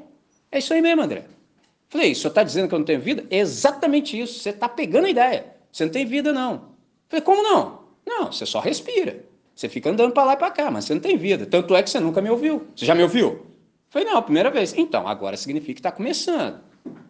É 0.50 0.58
isso 0.58 0.74
aí 0.74 0.82
mesmo, 0.82 1.02
André. 1.02 1.24
Falei, 1.88 2.10
o 2.10 2.16
senhor 2.16 2.30
está 2.30 2.42
dizendo 2.42 2.68
que 2.68 2.74
eu 2.74 2.80
não 2.80 2.86
tenho 2.86 3.00
vida? 3.00 3.24
exatamente 3.30 4.20
isso. 4.20 4.40
Você 4.40 4.50
está 4.50 4.68
pegando 4.68 5.04
a 5.04 5.10
ideia. 5.10 5.46
Você 5.70 5.84
não 5.84 5.92
tem 5.92 6.04
vida, 6.04 6.32
não. 6.32 6.70
Falei, 7.08 7.24
como 7.24 7.44
não? 7.44 7.80
Não, 8.04 8.32
você 8.32 8.44
só 8.44 8.58
respira. 8.58 9.29
Você 9.60 9.68
fica 9.68 9.90
andando 9.90 10.14
para 10.14 10.24
lá 10.24 10.32
e 10.32 10.36
para 10.38 10.50
cá, 10.50 10.70
mas 10.70 10.86
você 10.86 10.94
não 10.94 11.02
tem 11.02 11.18
vida. 11.18 11.44
Tanto 11.44 11.76
é 11.76 11.82
que 11.82 11.90
você 11.90 12.00
nunca 12.00 12.22
me 12.22 12.30
ouviu. 12.30 12.66
Você 12.74 12.86
já 12.86 12.94
me 12.94 13.02
ouviu? 13.02 13.44
Falei, 13.90 14.08
não, 14.08 14.22
primeira 14.22 14.50
vez. 14.50 14.72
Então, 14.74 15.06
agora 15.06 15.36
significa 15.36 15.74
que 15.74 15.80
está 15.80 15.92
começando. 15.92 16.60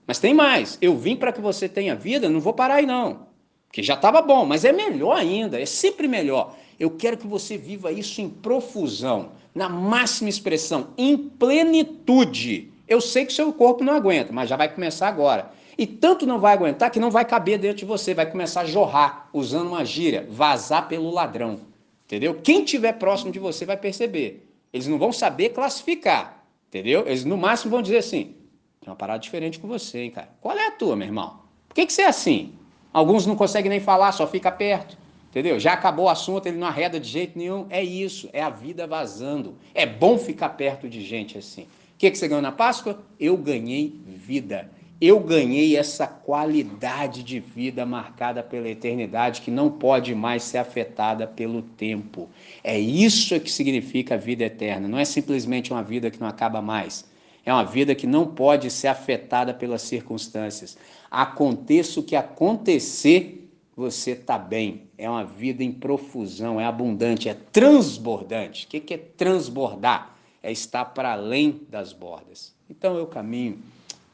Mas 0.05 0.19
tem 0.19 0.35
mais. 0.35 0.77
Eu 0.83 0.97
vim 0.97 1.15
para 1.15 1.31
que 1.31 1.41
você 1.41 1.69
tenha 1.69 1.95
vida, 1.95 2.29
não 2.29 2.41
vou 2.41 2.53
parar 2.53 2.75
aí 2.77 2.87
não. 2.87 3.29
Porque 3.69 3.85
já 3.85 3.95
estava 3.95 4.21
bom, 4.21 4.45
mas 4.45 4.65
é 4.65 4.73
melhor 4.73 5.17
ainda, 5.17 5.61
é 5.61 5.65
sempre 5.65 6.09
melhor. 6.09 6.57
Eu 6.77 6.91
quero 6.91 7.17
que 7.17 7.27
você 7.29 7.57
viva 7.57 7.93
isso 7.93 8.21
em 8.21 8.29
profusão, 8.29 9.31
na 9.55 9.69
máxima 9.69 10.29
expressão, 10.29 10.89
em 10.99 11.17
plenitude. 11.17 12.73
Eu 12.89 13.01
sei 13.01 13.27
que 13.27 13.33
seu 13.33 13.53
corpo 13.53 13.85
não 13.85 13.95
aguenta, 13.95 14.33
mas 14.33 14.51
já 14.51 14.57
vai 14.57 14.69
começar 14.69 15.07
agora. 15.07 15.53
E 15.79 15.87
tanto 15.87 16.27
não 16.27 16.41
vai 16.41 16.55
aguentar 16.55 16.91
que 16.91 16.99
não 16.99 17.13
vai 17.13 17.25
caber 17.25 17.61
dentro 17.61 17.79
de 17.79 17.85
você, 17.85 18.13
vai 18.13 18.29
começar 18.29 18.63
a 18.63 18.67
jorrar, 18.67 19.31
usando 19.33 19.69
uma 19.69 19.85
gíria, 19.85 20.27
vazar 20.29 20.89
pelo 20.89 21.13
ladrão. 21.13 21.70
Entendeu? 22.11 22.41
Quem 22.43 22.65
tiver 22.65 22.95
próximo 22.95 23.31
de 23.31 23.39
você 23.39 23.65
vai 23.65 23.77
perceber. 23.77 24.45
Eles 24.73 24.89
não 24.89 24.99
vão 24.99 25.13
saber 25.13 25.51
classificar. 25.51 26.45
Entendeu? 26.67 27.07
Eles 27.07 27.25
no 27.25 27.37
máximo 27.37 27.71
vão 27.71 27.81
dizer 27.81 27.99
assim: 27.99 28.35
tem 28.81 28.91
uma 28.91 28.97
parada 28.97 29.21
diferente 29.21 29.61
com 29.61 29.69
você, 29.69 30.01
hein, 30.01 30.11
cara. 30.11 30.29
Qual 30.41 30.59
é 30.59 30.67
a 30.67 30.73
tua, 30.73 30.97
meu 30.97 31.07
irmão? 31.07 31.39
Por 31.69 31.75
que, 31.77 31.87
que 31.87 31.93
você 31.93 32.03
é 32.03 32.09
assim? 32.09 32.55
Alguns 32.93 33.27
não 33.27 33.37
conseguem 33.37 33.71
nem 33.71 33.79
falar, 33.79 34.11
só 34.11 34.27
fica 34.27 34.51
perto. 34.51 34.99
Entendeu? 35.29 35.61
Já 35.61 35.75
acabou 35.75 36.07
o 36.07 36.09
assunto, 36.09 36.47
ele 36.47 36.59
não 36.59 36.67
arreda 36.67 36.99
de 36.99 37.09
jeito 37.09 37.39
nenhum. 37.39 37.67
É 37.71 37.81
isso, 37.81 38.29
é 38.33 38.43
a 38.43 38.51
vida 38.51 38.89
vazando. 38.89 39.57
É 39.73 39.87
bom 39.87 40.19
ficar 40.19 40.49
perto 40.49 40.89
de 40.89 41.05
gente 41.05 41.39
assim. 41.39 41.63
O 41.63 41.69
que, 41.97 42.11
que 42.11 42.19
você 42.19 42.27
ganhou 42.27 42.43
na 42.43 42.51
Páscoa? 42.51 43.01
Eu 43.21 43.37
ganhei 43.37 43.95
vida. 44.05 44.69
Eu 45.01 45.19
ganhei 45.19 45.77
essa 45.77 46.07
qualidade 46.07 47.23
de 47.23 47.41
vida 47.41 47.87
marcada 47.87 48.43
pela 48.43 48.69
eternidade 48.69 49.41
que 49.41 49.51
não 49.51 49.71
pode 49.71 50.15
mais 50.15 50.43
ser 50.43 50.59
afetada 50.59 51.27
pelo 51.27 51.63
tempo. 51.63 52.29
É 52.63 52.79
isso 52.79 53.41
que 53.41 53.51
significa 53.51 54.17
a 54.17 54.19
vida 54.19 54.45
eterna. 54.45 54.87
Não 54.87 54.99
é 54.99 55.05
simplesmente 55.07 55.73
uma 55.73 55.83
vida 55.83 56.11
que 56.11 56.21
não 56.21 56.29
acaba 56.29 56.61
mais. 56.61 57.09
É 57.47 57.53
uma 57.53 57.65
vida 57.65 57.95
que 57.95 58.07
não 58.07 58.27
pode 58.27 58.71
ser 58.71 58.89
afetada 58.89 59.55
pelas 59.55 59.81
circunstâncias. 59.81 60.77
Aconteça 61.11 61.99
o 61.99 62.03
que 62.03 62.15
acontecer, 62.15 63.51
você 63.75 64.11
está 64.11 64.39
bem. 64.39 64.83
É 64.99 65.09
uma 65.09 65.25
vida 65.25 65.65
em 65.65 65.73
profusão, 65.73 66.61
é 66.61 66.67
abundante, 66.67 67.27
é 67.27 67.35
transbordante. 67.35 68.67
O 68.67 68.69
que 68.69 68.93
é 68.93 68.99
transbordar? 68.99 70.15
É 70.43 70.53
estar 70.53 70.85
para 70.85 71.13
além 71.13 71.63
das 71.71 71.95
bordas. 71.95 72.53
Então 72.69 72.97
eu 72.97 73.07
caminho 73.07 73.59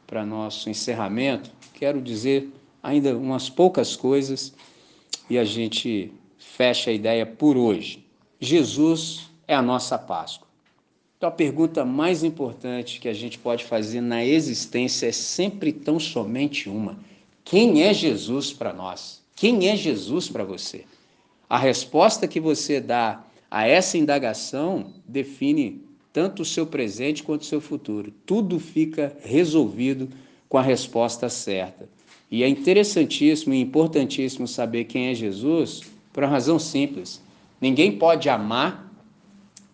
para 0.07 0.25
nosso 0.25 0.71
encerramento, 0.71 1.51
quero 1.75 2.01
dizer 2.01 2.49
ainda 2.83 3.17
umas 3.17 3.51
poucas 3.51 3.97
coisas 3.97 4.55
e 5.29 5.39
a 5.39 5.45
gente 5.45 6.13
fecha 6.39 6.91
a 6.91 6.93
ideia 6.93 7.27
por 7.27 7.57
hoje. 7.57 8.05
Jesus 8.41 9.31
é 9.49 9.55
a 9.55 9.63
nossa 9.63 9.99
Páscoa. 9.99 10.47
Então, 11.17 11.29
a 11.29 11.33
pergunta 11.33 11.85
mais 11.85 12.23
importante 12.23 13.01
que 13.01 13.09
a 13.09 13.15
gente 13.15 13.39
pode 13.39 13.65
fazer 13.65 14.03
na 14.03 14.25
existência 14.25 15.07
é 15.07 15.13
sempre 15.13 15.73
tão 15.73 15.99
somente 15.99 16.69
uma: 16.69 16.99
quem 17.43 17.83
é 17.83 17.95
Jesus 17.95 18.53
para 18.53 18.73
nós? 18.73 19.23
Quem 19.35 19.69
é 19.69 19.77
Jesus 19.77 20.29
para 20.29 20.45
você? 20.45 20.85
A 21.49 21.59
resposta 21.59 22.29
que 22.29 22.41
você 22.41 22.81
dá 22.81 23.25
a 23.51 23.67
essa 23.67 23.97
indagação 23.97 24.93
define 25.07 25.86
tanto 26.17 26.41
o 26.41 26.47
seu 26.47 26.67
presente 26.67 27.23
quanto 27.23 27.43
o 27.43 27.45
seu 27.45 27.61
futuro. 27.61 28.11
Tudo 28.25 28.59
fica 28.59 29.15
resolvido 29.23 30.09
com 30.49 30.57
a 30.57 30.63
resposta 30.63 31.29
certa. 31.29 31.87
E 32.31 32.43
é 32.43 32.49
interessantíssimo 32.49 33.53
e 33.53 33.61
importantíssimo 33.61 34.49
saber 34.49 34.85
quem 34.85 35.09
é 35.09 35.15
Jesus 35.15 35.83
por 36.15 36.25
uma 36.25 36.31
razão 36.31 36.59
simples. 36.59 37.21
Ninguém 37.61 37.99
pode 37.99 38.31
amar 38.31 38.91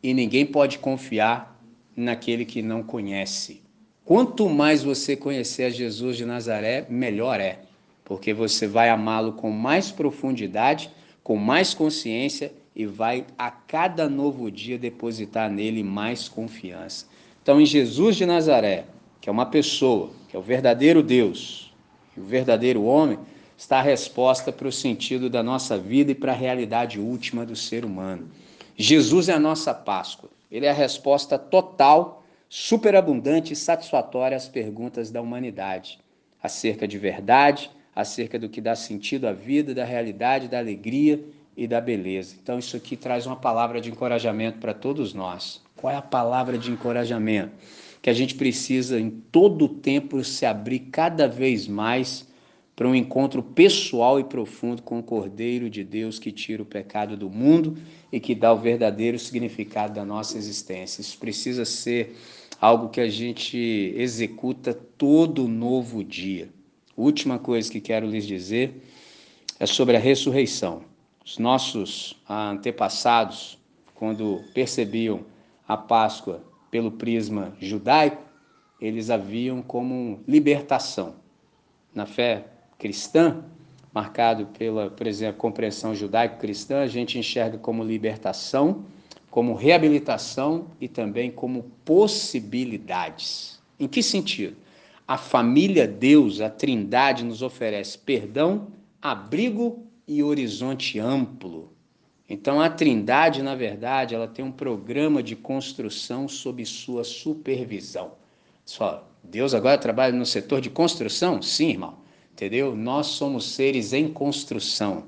e 0.03 0.13
ninguém 0.13 0.45
pode 0.45 0.81
confiar 0.81 1.57
naquele 1.97 2.45
que 2.45 2.61
não 2.61 2.83
conhece. 2.83 3.63
Quanto 4.05 4.49
mais 4.49 4.83
você 4.83 5.15
conhecer 5.15 5.63
a 5.63 5.71
Jesus 5.71 6.17
de 6.17 6.25
Nazaré, 6.25 6.85
melhor 6.91 7.39
é, 7.39 7.61
porque 8.05 8.35
você 8.35 8.67
vai 8.67 8.89
amá-lo 8.91 9.35
com 9.35 9.53
mais 9.53 9.93
profundidade, 9.93 10.91
com 11.23 11.37
mais 11.37 11.73
consciência 11.73 12.53
e 12.75 12.87
vai 12.87 13.27
a 13.39 13.51
cada 13.51 14.09
novo 14.09 14.51
dia 14.51 14.79
depositar 14.79 15.51
nele 15.51 15.83
mais 15.83 16.29
confiança. 16.29 17.07
Então, 17.43 17.61
em 17.61 17.67
Jesus 17.67 18.17
de 18.17 18.25
Nazaré, 18.25 18.87
que 19.21 19.29
é 19.29 19.33
uma 19.33 19.47
pessoa, 19.47 20.11
que 20.29 20.37
é 20.37 20.39
o 20.39 20.43
verdadeiro 20.43 21.03
Deus 21.03 21.73
o 22.17 22.23
verdadeiro 22.23 22.85
homem, 22.85 23.19
está 23.57 23.79
a 23.79 23.83
resposta 23.83 24.53
para 24.53 24.69
o 24.69 24.73
sentido 24.73 25.31
da 25.31 25.43
nossa 25.43 25.79
vida 25.79 26.13
e 26.13 26.15
para 26.15 26.33
a 26.33 26.37
realidade 26.37 27.01
última 27.01 27.47
do 27.47 27.57
ser 27.57 27.85
humano. 27.85 28.29
Jesus 28.77 29.29
é 29.29 29.33
a 29.33 29.39
nossa 29.39 29.73
Páscoa. 29.73 30.31
Ele 30.51 30.67
é 30.67 30.71
a 30.71 30.75
resposta 30.75 31.39
total, 31.39 32.23
superabundante 32.49 33.53
e 33.53 33.57
satisfatória 33.57 34.37
às 34.37 34.49
perguntas 34.49 35.11
da 35.11 35.23
humanidade 35.23 35.99
acerca 36.43 36.89
de 36.89 36.99
verdade, 36.99 37.71
acerca 37.95 38.39
do 38.39 38.49
que 38.49 38.61
dá 38.61 38.75
sentido 38.75 39.29
à 39.29 39.33
vida, 39.33 39.73
da 39.73 39.85
realidade, 39.85 40.49
da 40.49 40.59
alegria 40.59 41.25
e 41.57 41.67
da 41.67 41.81
beleza. 41.81 42.37
Então, 42.43 42.59
isso 42.59 42.77
aqui 42.77 42.97
traz 42.97 43.27
uma 43.27 43.37
palavra 43.37 43.81
de 43.81 43.91
encorajamento 43.91 44.59
para 44.59 44.73
todos 44.73 45.13
nós. 45.13 45.63
Qual 45.77 45.93
é 45.93 45.97
a 45.97 46.03
palavra 46.03 46.57
de 46.57 46.71
encorajamento? 46.71 47.53
Que 48.01 48.11
a 48.11 48.15
gente 48.15 48.35
precisa, 48.35 48.99
em 48.99 49.11
todo 49.11 49.67
o 49.67 49.69
tempo, 49.69 50.23
se 50.25 50.47
abrir 50.47 50.81
cada 50.91 51.29
vez 51.29 51.69
mais 51.69 52.27
para 52.75 52.89
um 52.89 52.95
encontro 52.95 53.43
pessoal 53.43 54.19
e 54.19 54.25
profundo 54.25 54.83
com 54.83 54.99
o 54.99 55.03
Cordeiro 55.03 55.69
de 55.69 55.85
Deus 55.85 56.19
que 56.19 56.33
tira 56.33 56.63
o 56.63 56.67
pecado 56.67 57.17
do 57.17 57.29
mundo 57.29 57.77
e 58.11 58.19
que 58.19 58.35
dá 58.35 58.53
o 58.53 58.59
verdadeiro 58.59 59.19
significado 59.19 59.95
da 59.95 60.05
nossa 60.05 60.39
existência. 60.39 61.01
Isso 61.01 61.19
precisa 61.19 61.65
ser 61.65 62.17
algo 62.61 62.89
que 62.89 63.01
a 63.01 63.09
gente 63.09 63.93
executa 63.97 64.73
todo 64.73 65.47
novo 65.47 66.03
dia. 66.03 66.49
Última 66.97 67.39
coisa 67.39 67.71
que 67.71 67.81
quero 67.81 68.07
lhes 68.07 68.27
dizer 68.27 68.83
é 69.61 69.67
sobre 69.67 69.97
a 69.97 70.01
ressurreição. 70.01 70.92
Os 71.25 71.39
nossos 71.39 72.21
antepassados, 72.29 73.59
quando 73.95 74.43
percebiam 74.53 75.21
a 75.67 75.77
Páscoa 75.77 76.43
pelo 76.71 76.91
prisma 76.91 77.53
judaico, 77.61 78.23
eles 78.81 79.09
a 79.11 79.17
viam 79.17 79.63
como 79.63 80.21
libertação. 80.27 81.15
Na 81.95 82.07
fé 82.07 82.47
cristã, 82.77 83.45
marcado 83.95 84.47
pela, 84.59 84.91
por 84.91 85.07
exemplo, 85.07 85.39
compreensão 85.39 85.95
judaico-cristã, 85.95 86.81
a 86.81 86.89
gente 86.89 87.17
enxerga 87.19 87.59
como 87.59 87.85
libertação, 87.85 88.85
como 89.31 89.55
reabilitação 89.55 90.67
e 90.81 90.89
também 90.89 91.31
como 91.31 91.71
possibilidades. 91.85 93.63
Em 93.79 93.87
que 93.87 94.03
sentido? 94.03 94.57
A 95.07 95.17
família 95.17 95.87
Deus, 95.87 96.41
a 96.41 96.51
Trindade, 96.51 97.25
nos 97.25 97.43
oferece 97.43 97.97
perdão, 97.99 98.69
abrigo 99.01 99.87
e 100.17 100.23
horizonte 100.23 100.99
amplo. 100.99 101.73
Então 102.29 102.61
a 102.61 102.69
Trindade, 102.69 103.43
na 103.43 103.55
verdade, 103.55 104.15
ela 104.15 104.29
tem 104.29 104.45
um 104.45 104.53
programa 104.53 105.23
de 105.23 105.37
construção 105.37 106.29
sob 106.29 106.65
sua 106.65 107.05
supervisão. 107.05 108.13
Só, 108.65 109.09
Deus 109.23 109.55
agora 109.55 109.79
trabalha 109.79 110.15
no 110.15 110.27
setor 110.27 110.61
de 110.61 110.71
construção? 110.71 111.41
Sim, 111.43 111.71
irmão. 111.71 111.99
Entendeu? 112.33 112.75
Nós 112.75 113.09
somos 113.09 113.45
seres 113.53 113.93
em 113.93 114.09
construção. 114.09 115.05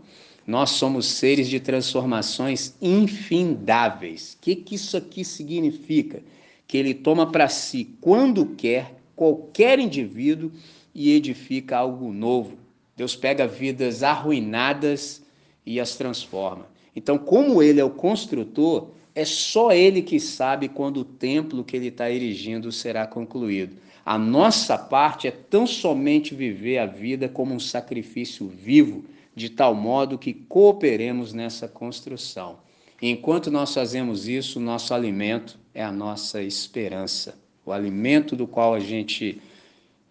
Nós 0.47 0.71
somos 0.71 1.07
seres 1.07 1.49
de 1.49 1.59
transformações 1.59 2.75
infindáveis. 2.81 4.35
O 4.35 4.43
que, 4.43 4.57
que 4.57 4.75
isso 4.75 4.97
aqui 4.97 5.25
significa? 5.25 6.23
Que 6.67 6.77
ele 6.77 6.93
toma 6.93 7.31
para 7.31 7.49
si, 7.49 7.97
quando 8.01 8.45
quer, 8.47 8.95
qualquer 9.17 9.79
indivíduo 9.79 10.53
e 10.95 11.13
edifica 11.13 11.79
algo 11.79 12.13
novo. 12.13 12.64
Deus 12.97 13.17
pega 13.17 13.47
vidas 13.47 14.03
arruinadas 14.03 15.23
e 15.67 15.81
as 15.81 15.97
transforma. 15.97 16.67
Então, 16.95 17.19
como 17.19 17.63
ele 17.63 17.81
é 17.81 17.85
o 17.85 17.91
construtor, 17.91 18.91
é 19.15 19.25
só 19.25 19.73
ele 19.73 20.03
que 20.03 20.19
sabe 20.21 20.69
quando 20.69 20.99
o 20.99 21.05
templo 21.05 21.65
que 21.65 21.77
ele 21.77 21.89
está 21.89 22.11
erigindo 22.11 22.71
será 22.73 23.07
concluído. 23.07 23.77
A 24.05 24.19
nossa 24.19 24.77
parte 24.77 25.27
é 25.27 25.31
tão 25.31 25.67
somente 25.67 26.35
viver 26.35 26.79
a 26.79 26.87
vida 26.87 27.29
como 27.29 27.55
um 27.55 27.61
sacrifício 27.61 28.47
vivo, 28.47 29.05
de 29.35 29.49
tal 29.49 29.75
modo 29.75 30.19
que 30.19 30.35
cooperemos 30.35 31.33
nessa 31.33 31.67
construção. 31.67 32.59
Enquanto 33.01 33.51
nós 33.51 33.75
fazemos 33.75 34.29
isso, 34.29 34.61
nosso 34.61 34.95
alimento 34.95 35.59
é 35.75 35.83
a 35.83 35.91
nossa 35.91 36.43
esperança. 36.43 37.37
O 37.65 37.73
alimento 37.73 38.37
do 38.37 38.47
qual 38.47 38.75
a 38.75 38.81
gente 38.81 39.41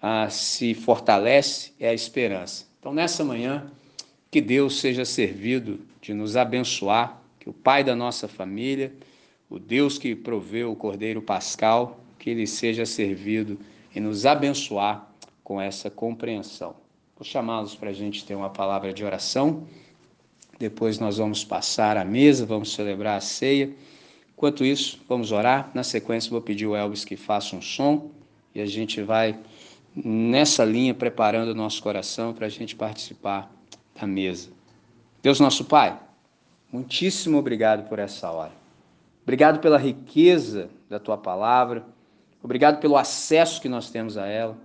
ah, 0.01 0.29
se 0.29 0.73
fortalece 0.73 1.71
é 1.79 1.89
a 1.89 1.93
esperança. 1.93 2.72
Então, 2.83 2.93
nessa 2.93 3.23
manhã, 3.23 3.71
que 4.29 4.41
Deus 4.41 4.81
seja 4.81 5.05
servido 5.05 5.79
de 6.01 6.13
nos 6.13 6.35
abençoar, 6.35 7.17
que 7.39 7.49
o 7.49 7.53
Pai 7.53 7.81
da 7.81 7.95
nossa 7.95 8.27
família, 8.27 8.91
o 9.49 9.57
Deus 9.57 9.97
que 9.97 10.13
proveu 10.13 10.69
o 10.69 10.75
Cordeiro 10.75 11.21
Pascal, 11.21 12.01
que 12.19 12.29
ele 12.29 12.45
seja 12.45 12.85
servido 12.85 13.57
e 13.95 14.01
nos 14.01 14.25
abençoar 14.25 15.09
com 15.45 15.61
essa 15.61 15.89
compreensão. 15.89 16.75
Vou 17.15 17.23
chamá-los 17.23 17.73
para 17.73 17.91
a 17.91 17.93
gente 17.93 18.25
ter 18.25 18.35
uma 18.35 18.49
palavra 18.49 18.91
de 18.91 19.05
oração. 19.05 19.65
Depois 20.59 20.99
nós 20.99 21.19
vamos 21.19 21.41
passar 21.45 21.95
à 21.95 22.03
mesa, 22.03 22.45
vamos 22.45 22.73
celebrar 22.73 23.15
a 23.15 23.21
ceia. 23.21 23.73
Enquanto 24.33 24.65
isso, 24.65 24.99
vamos 25.07 25.31
orar. 25.31 25.71
Na 25.73 25.85
sequência, 25.85 26.29
vou 26.29 26.41
pedir 26.41 26.65
ao 26.65 26.75
Elvis 26.75 27.05
que 27.05 27.15
faça 27.15 27.55
um 27.55 27.61
som 27.61 28.11
e 28.53 28.59
a 28.59 28.65
gente 28.65 29.01
vai 29.01 29.39
nessa 29.95 30.65
linha, 30.65 30.93
preparando 30.93 31.49
o 31.49 31.55
nosso 31.55 31.81
coração 31.81 32.33
para 32.33 32.47
a 32.47 32.49
gente 32.49 32.75
participar 32.75 33.51
da 33.99 34.07
mesa. 34.07 34.49
Deus 35.21 35.39
nosso 35.39 35.65
Pai, 35.65 35.99
muitíssimo 36.71 37.37
obrigado 37.37 37.87
por 37.87 37.99
essa 37.99 38.29
hora. 38.31 38.51
Obrigado 39.23 39.59
pela 39.59 39.77
riqueza 39.77 40.69
da 40.89 40.99
tua 40.99 41.17
palavra. 41.17 41.85
Obrigado 42.41 42.79
pelo 42.79 42.97
acesso 42.97 43.61
que 43.61 43.69
nós 43.69 43.89
temos 43.89 44.17
a 44.17 44.27
ela. 44.27 44.57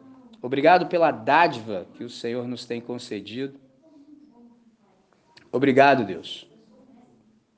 Obrigado 0.43 0.87
pela 0.87 1.11
dádiva 1.11 1.87
que 1.95 2.03
o 2.03 2.11
Senhor 2.11 2.47
nos 2.49 2.65
tem 2.65 2.81
concedido. 2.81 3.59
Obrigado, 5.53 6.05
Deus. 6.05 6.49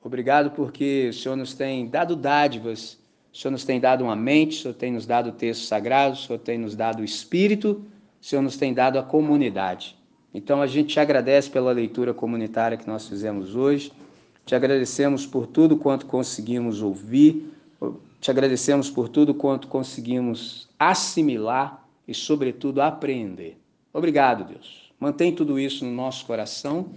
Obrigado 0.01 0.51
porque 0.51 1.09
o 1.09 1.13
Senhor 1.13 1.35
nos 1.35 1.53
tem 1.53 1.87
dado 1.87 2.15
dádivas 2.15 3.00
o 3.33 3.37
Senhor 3.37 3.51
nos 3.51 3.63
tem 3.63 3.79
dado 3.79 4.03
uma 4.03 4.15
mente, 4.15 4.57
o 4.57 4.61
Senhor 4.61 4.73
tem 4.73 4.91
nos 4.91 5.05
dado 5.05 5.29
o 5.29 5.31
texto 5.31 5.63
sagrado, 5.63 6.15
o 6.15 6.17
Senhor 6.17 6.39
tem 6.39 6.57
nos 6.57 6.75
dado 6.75 7.01
o 7.01 7.05
Espírito, 7.05 7.83
o 8.21 8.25
Senhor 8.25 8.41
nos 8.41 8.57
tem 8.57 8.73
dado 8.73 8.99
a 8.99 9.03
comunidade. 9.03 9.95
Então 10.33 10.61
a 10.61 10.67
gente 10.67 10.93
te 10.93 10.99
agradece 10.99 11.49
pela 11.49 11.71
leitura 11.71 12.13
comunitária 12.13 12.77
que 12.77 12.87
nós 12.87 13.07
fizemos 13.07 13.55
hoje, 13.55 13.91
te 14.45 14.55
agradecemos 14.55 15.25
por 15.25 15.47
tudo 15.47 15.77
quanto 15.77 16.05
conseguimos 16.05 16.81
ouvir, 16.81 17.51
te 18.19 18.29
agradecemos 18.29 18.89
por 18.89 19.09
tudo 19.09 19.33
quanto 19.33 19.67
conseguimos 19.67 20.69
assimilar 20.77 21.85
e, 22.07 22.13
sobretudo, 22.13 22.81
apreender. 22.81 23.57
Obrigado, 23.93 24.43
Deus. 24.43 24.91
Mantém 24.99 25.33
tudo 25.33 25.59
isso 25.59 25.83
no 25.83 25.91
nosso 25.91 26.25
coração, 26.25 26.91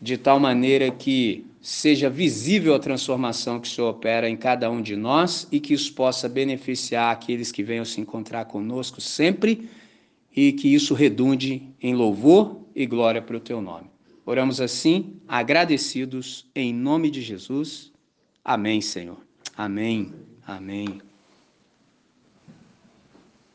de 0.00 0.18
tal 0.18 0.38
maneira 0.38 0.90
que 0.90 1.46
seja 1.60 2.08
visível 2.08 2.74
a 2.74 2.78
transformação 2.78 3.60
que 3.60 3.68
o 3.68 3.70
Senhor 3.70 3.90
opera 3.90 4.28
em 4.28 4.36
cada 4.36 4.70
um 4.70 4.80
de 4.80 4.96
nós 4.96 5.48
e 5.50 5.58
que 5.60 5.74
isso 5.74 5.92
possa 5.94 6.28
beneficiar 6.28 7.12
aqueles 7.12 7.50
que 7.50 7.62
venham 7.62 7.84
se 7.84 8.00
encontrar 8.00 8.44
conosco 8.44 9.00
sempre 9.00 9.68
e 10.34 10.52
que 10.52 10.72
isso 10.72 10.94
redunde 10.94 11.62
em 11.82 11.94
louvor 11.94 12.60
e 12.74 12.86
glória 12.86 13.20
para 13.20 13.36
o 13.36 13.40
teu 13.40 13.60
nome. 13.60 13.90
Oramos 14.24 14.60
assim, 14.60 15.16
agradecidos 15.26 16.46
em 16.54 16.72
nome 16.72 17.10
de 17.10 17.22
Jesus. 17.22 17.90
Amém, 18.44 18.80
Senhor. 18.80 19.18
Amém. 19.56 20.12
Amém. 20.46 21.07